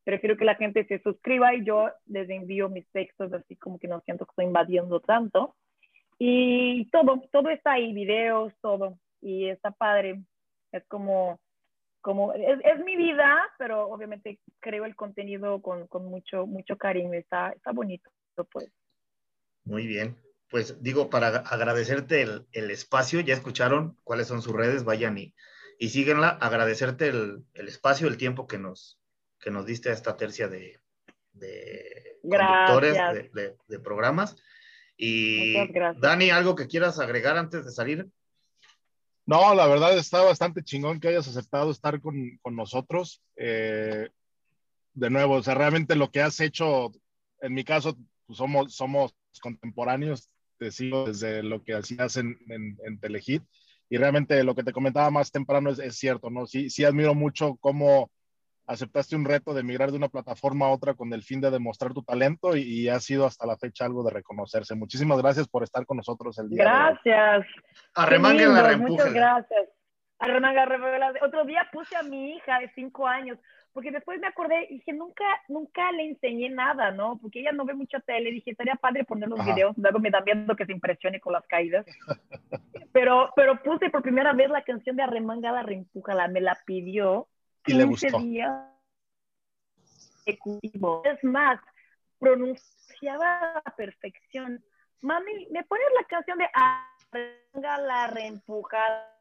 prefiero 0.05 0.37
que 0.37 0.45
la 0.45 0.57
gente 0.57 0.85
se 0.85 1.01
suscriba 1.01 1.55
y 1.55 1.65
yo 1.65 1.91
les 2.07 2.29
envío 2.29 2.69
mis 2.69 2.87
textos 2.93 3.33
así 3.33 3.57
como 3.57 3.79
que 3.79 3.89
no 3.89 4.01
siento 4.01 4.27
que 4.27 4.33
estoy 4.33 4.45
invadiendo 4.47 5.01
tanto. 5.01 5.55
Y 6.19 6.89
todo, 6.91 7.23
todo 7.31 7.51
está 7.51 7.73
ahí, 7.73 7.93
videos, 7.93 8.53
todo. 8.61 8.99
Y 9.21 9.49
está 9.49 9.71
padre. 9.71 10.23
Es 10.73 10.85
como, 10.87 11.41
como 12.01 12.33
es, 12.33 12.59
es 12.65 12.85
mi 12.85 12.97
vida, 12.97 13.39
pero 13.59 13.89
obviamente 13.89 14.41
creo 14.61 14.85
el 14.85 14.97
contenido 14.97 15.61
con, 15.63 15.87
con 15.89 16.07
mucho, 16.07 16.47
mucho 16.47 16.77
cariño. 16.77 17.13
Está, 17.15 17.51
está 17.51 17.73
bonito, 17.73 18.11
pues. 18.53 18.71
Muy 19.65 19.87
bien. 19.87 20.17
Pues 20.51 20.83
digo, 20.83 21.11
para 21.11 21.29
agradecerte 21.29 22.23
el, 22.23 22.47
el 22.53 22.71
espacio, 22.71 23.21
ya 23.21 23.35
escucharon 23.35 23.99
cuáles 24.03 24.29
son 24.29 24.41
sus 24.41 24.55
redes, 24.55 24.85
vayan 24.85 25.19
y, 25.19 25.35
y 25.79 25.91
síguenla. 25.91 26.29
Agradecerte 26.29 27.09
el, 27.09 27.45
el 27.53 27.69
espacio, 27.69 28.09
el 28.09 28.17
tiempo 28.17 28.47
que 28.47 28.59
nos, 28.59 28.99
que 29.41 29.51
nos 29.51 29.67
diste 29.67 29.91
a 29.91 29.93
esta 29.93 30.17
tercia 30.17 30.49
de, 30.49 30.81
de 31.33 32.19
conductores 32.23 32.95
de, 32.95 33.31
de, 33.35 33.57
de, 33.67 33.79
programas. 33.79 34.37
Y 34.97 35.55
Dani, 36.01 36.31
¿algo 36.31 36.57
que 36.57 36.67
quieras 36.67 36.99
agregar 36.99 37.37
antes 37.37 37.65
de 37.65 37.71
salir? 37.71 38.09
No, 39.29 39.55
la 39.55 39.67
verdad 39.67 39.95
está 39.99 40.23
bastante 40.23 40.63
chingón 40.63 41.01
que 41.01 41.09
hayas 41.09 41.29
aceptado 41.29 41.71
estar 41.71 42.01
con, 42.01 42.39
con 42.41 42.57
nosotros. 42.57 43.21
Eh, 43.37 44.09
de 44.95 45.11
nuevo, 45.11 45.35
o 45.35 45.43
sea, 45.43 45.55
realmente 45.55 45.97
lo 45.97 46.11
que 46.11 46.23
has 46.23 46.41
hecho, 46.41 46.93
en 47.43 47.53
mi 47.53 47.63
caso, 47.63 47.99
pues 48.27 48.39
somos, 48.39 48.75
somos 48.75 49.15
contemporáneos, 49.43 50.31
te 50.57 50.71
sigo 50.71 51.05
desde 51.05 51.43
lo 51.43 51.63
que 51.63 51.75
hacías 51.75 52.17
en, 52.17 52.39
en, 52.49 52.99
Telehit, 53.01 53.43
y 53.91 53.99
realmente 53.99 54.43
lo 54.45 54.55
que 54.55 54.65
te 54.65 54.73
comentaba 54.73 55.11
más 55.11 55.31
temprano 55.31 55.69
es, 55.69 55.79
es 55.79 55.99
cierto, 55.99 56.31
¿no? 56.31 56.47
Sí, 56.47 56.71
sí 56.71 56.85
admiro 56.85 57.15
mucho 57.15 57.59
cómo 57.61 58.11
aceptaste 58.69 59.17
un 59.17 59.25
reto 59.25 59.55
de 59.55 59.63
migrar 59.63 59.91
de 59.91 59.97
una 59.97 60.09
plataforma 60.09 60.67
a 60.67 60.71
otra 60.71 60.93
con 60.95 61.13
el 61.15 61.23
fin 61.23 61.41
de 61.41 61.51
demostrar 61.51 61.95
tu 61.95 62.03
talento 62.03 62.55
y, 62.55 62.61
y, 62.63 62.89
ha 62.89 63.01
sido 63.01 63.25
hasta 63.25 63.47
la 63.47 63.57
fecha 63.57 63.87
algo 63.87 64.05
de 64.05 64.13
reconocerse. 64.13 64.75
Muchísimas 64.75 65.19
gracias 65.19 65.49
por 65.49 65.63
estar 65.63 65.87
con 65.87 65.97
nosotros 65.97 66.39
el 66.39 66.51
día 66.51 66.65
gracias. 66.65 67.03
de 67.03 67.11
hoy. 67.11 67.17
Gracias. 67.17 67.47
Arremanga 67.95 68.63
la 68.63 68.77
Muchas 68.77 69.13
gracias. 69.13 69.69
Arremanga 70.19 70.67
la 70.99 71.15
Otro 71.23 71.45
día 71.45 71.67
puse 71.73 71.97
a 71.97 72.03
mi 72.03 72.35
hija 72.35 72.61
de 72.61 72.71
cinco 72.75 73.07
años, 73.07 73.39
porque 73.73 73.91
después 73.91 74.21
me 74.21 74.27
acordé 74.27 74.67
y 74.69 74.75
dije, 74.75 74.93
nunca, 74.93 75.25
nunca 75.49 75.91
le 75.93 76.11
enseñé 76.11 76.51
nada, 76.51 76.91
¿no? 76.91 77.19
Porque 77.23 77.41
ella 77.41 77.53
no 77.53 77.65
ve 77.65 77.73
mucha 77.73 78.01
tele. 78.01 78.33
Dije, 78.33 78.51
estaría 78.51 78.75
padre 78.75 79.05
poner 79.05 79.31
los 79.31 79.41
Ajá. 79.41 79.55
videos, 79.55 79.79
luego 79.79 79.99
me 79.99 80.11
da 80.11 80.21
miedo 80.21 80.55
que 80.57 80.67
se 80.67 80.73
impresione 80.73 81.21
con 81.21 81.33
las 81.33 81.47
caídas. 81.47 81.87
pero, 82.93 83.31
pero 83.35 83.63
puse 83.63 83.89
por 83.89 84.03
primera 84.03 84.35
vez 84.35 84.51
la 84.51 84.63
canción 84.63 84.95
de 84.97 85.05
Arremanga 85.05 85.53
la 85.53 85.63
Reempújala, 85.63 86.29
me 86.29 86.43
la 86.43 86.59
pidió 86.67 87.29
y 87.69 87.75
le 87.75 87.85
gustó. 87.85 88.19
Es 91.05 91.25
más, 91.25 91.61
pronunciaba 92.19 93.63
a 93.65 93.77
perfección. 93.77 94.63
Mami, 95.01 95.47
¿me 95.51 95.65
pones 95.65 95.87
la 95.95 96.05
canción 96.07 96.39
de 96.39 96.49
Arrenga 96.53 97.79
la 97.79 98.07
reempujada? 98.09 99.15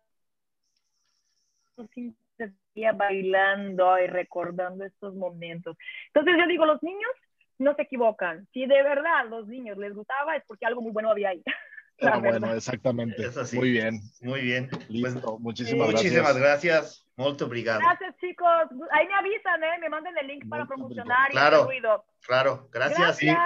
bailando 2.96 3.98
y 4.00 4.08
recordando 4.08 4.86
estos 4.86 5.16
momentos. 5.16 5.78
Entonces 6.08 6.36
yo 6.38 6.48
digo, 6.48 6.66
los 6.66 6.82
niños 6.84 7.12
no 7.58 7.76
se 7.76 7.84
equivocan. 7.84 8.48
Si 8.54 8.66
de 8.66 8.84
verdad 8.84 9.28
los 9.30 9.48
niños 9.48 9.78
les 9.78 9.94
gustaba 9.94 10.36
es 10.36 10.44
porque 10.48 10.66
algo 10.66 10.82
muy 10.82 10.92
bueno 10.92 11.10
había 11.10 11.30
ahí. 11.30 11.44
Era 12.00 12.18
bueno, 12.18 12.54
exactamente. 12.54 13.30
Muy 13.54 13.72
bien. 13.72 14.02
Muy 14.22 14.42
bien. 14.42 14.70
Listo. 14.90 15.22
Pues, 15.22 15.40
muchísimas, 15.40 15.88
muchísimas 15.88 16.38
gracias. 16.38 17.08
Molto 17.16 17.46
obrigado. 17.46 17.80
Gracias, 17.80 18.16
chicos. 18.18 18.48
Ahí 18.92 19.08
me 19.08 19.16
avisan, 19.16 19.64
¿eh? 19.64 19.80
Me 19.82 19.90
manden 19.90 20.16
el 20.20 20.28
link 20.28 20.48
para 20.48 20.68
promocionar 20.68 21.32
claro, 21.32 21.64
y 21.64 21.66
ruido. 21.66 22.06
Claro, 22.22 22.70
gracias. 22.72 23.00
gracias. 23.00 23.38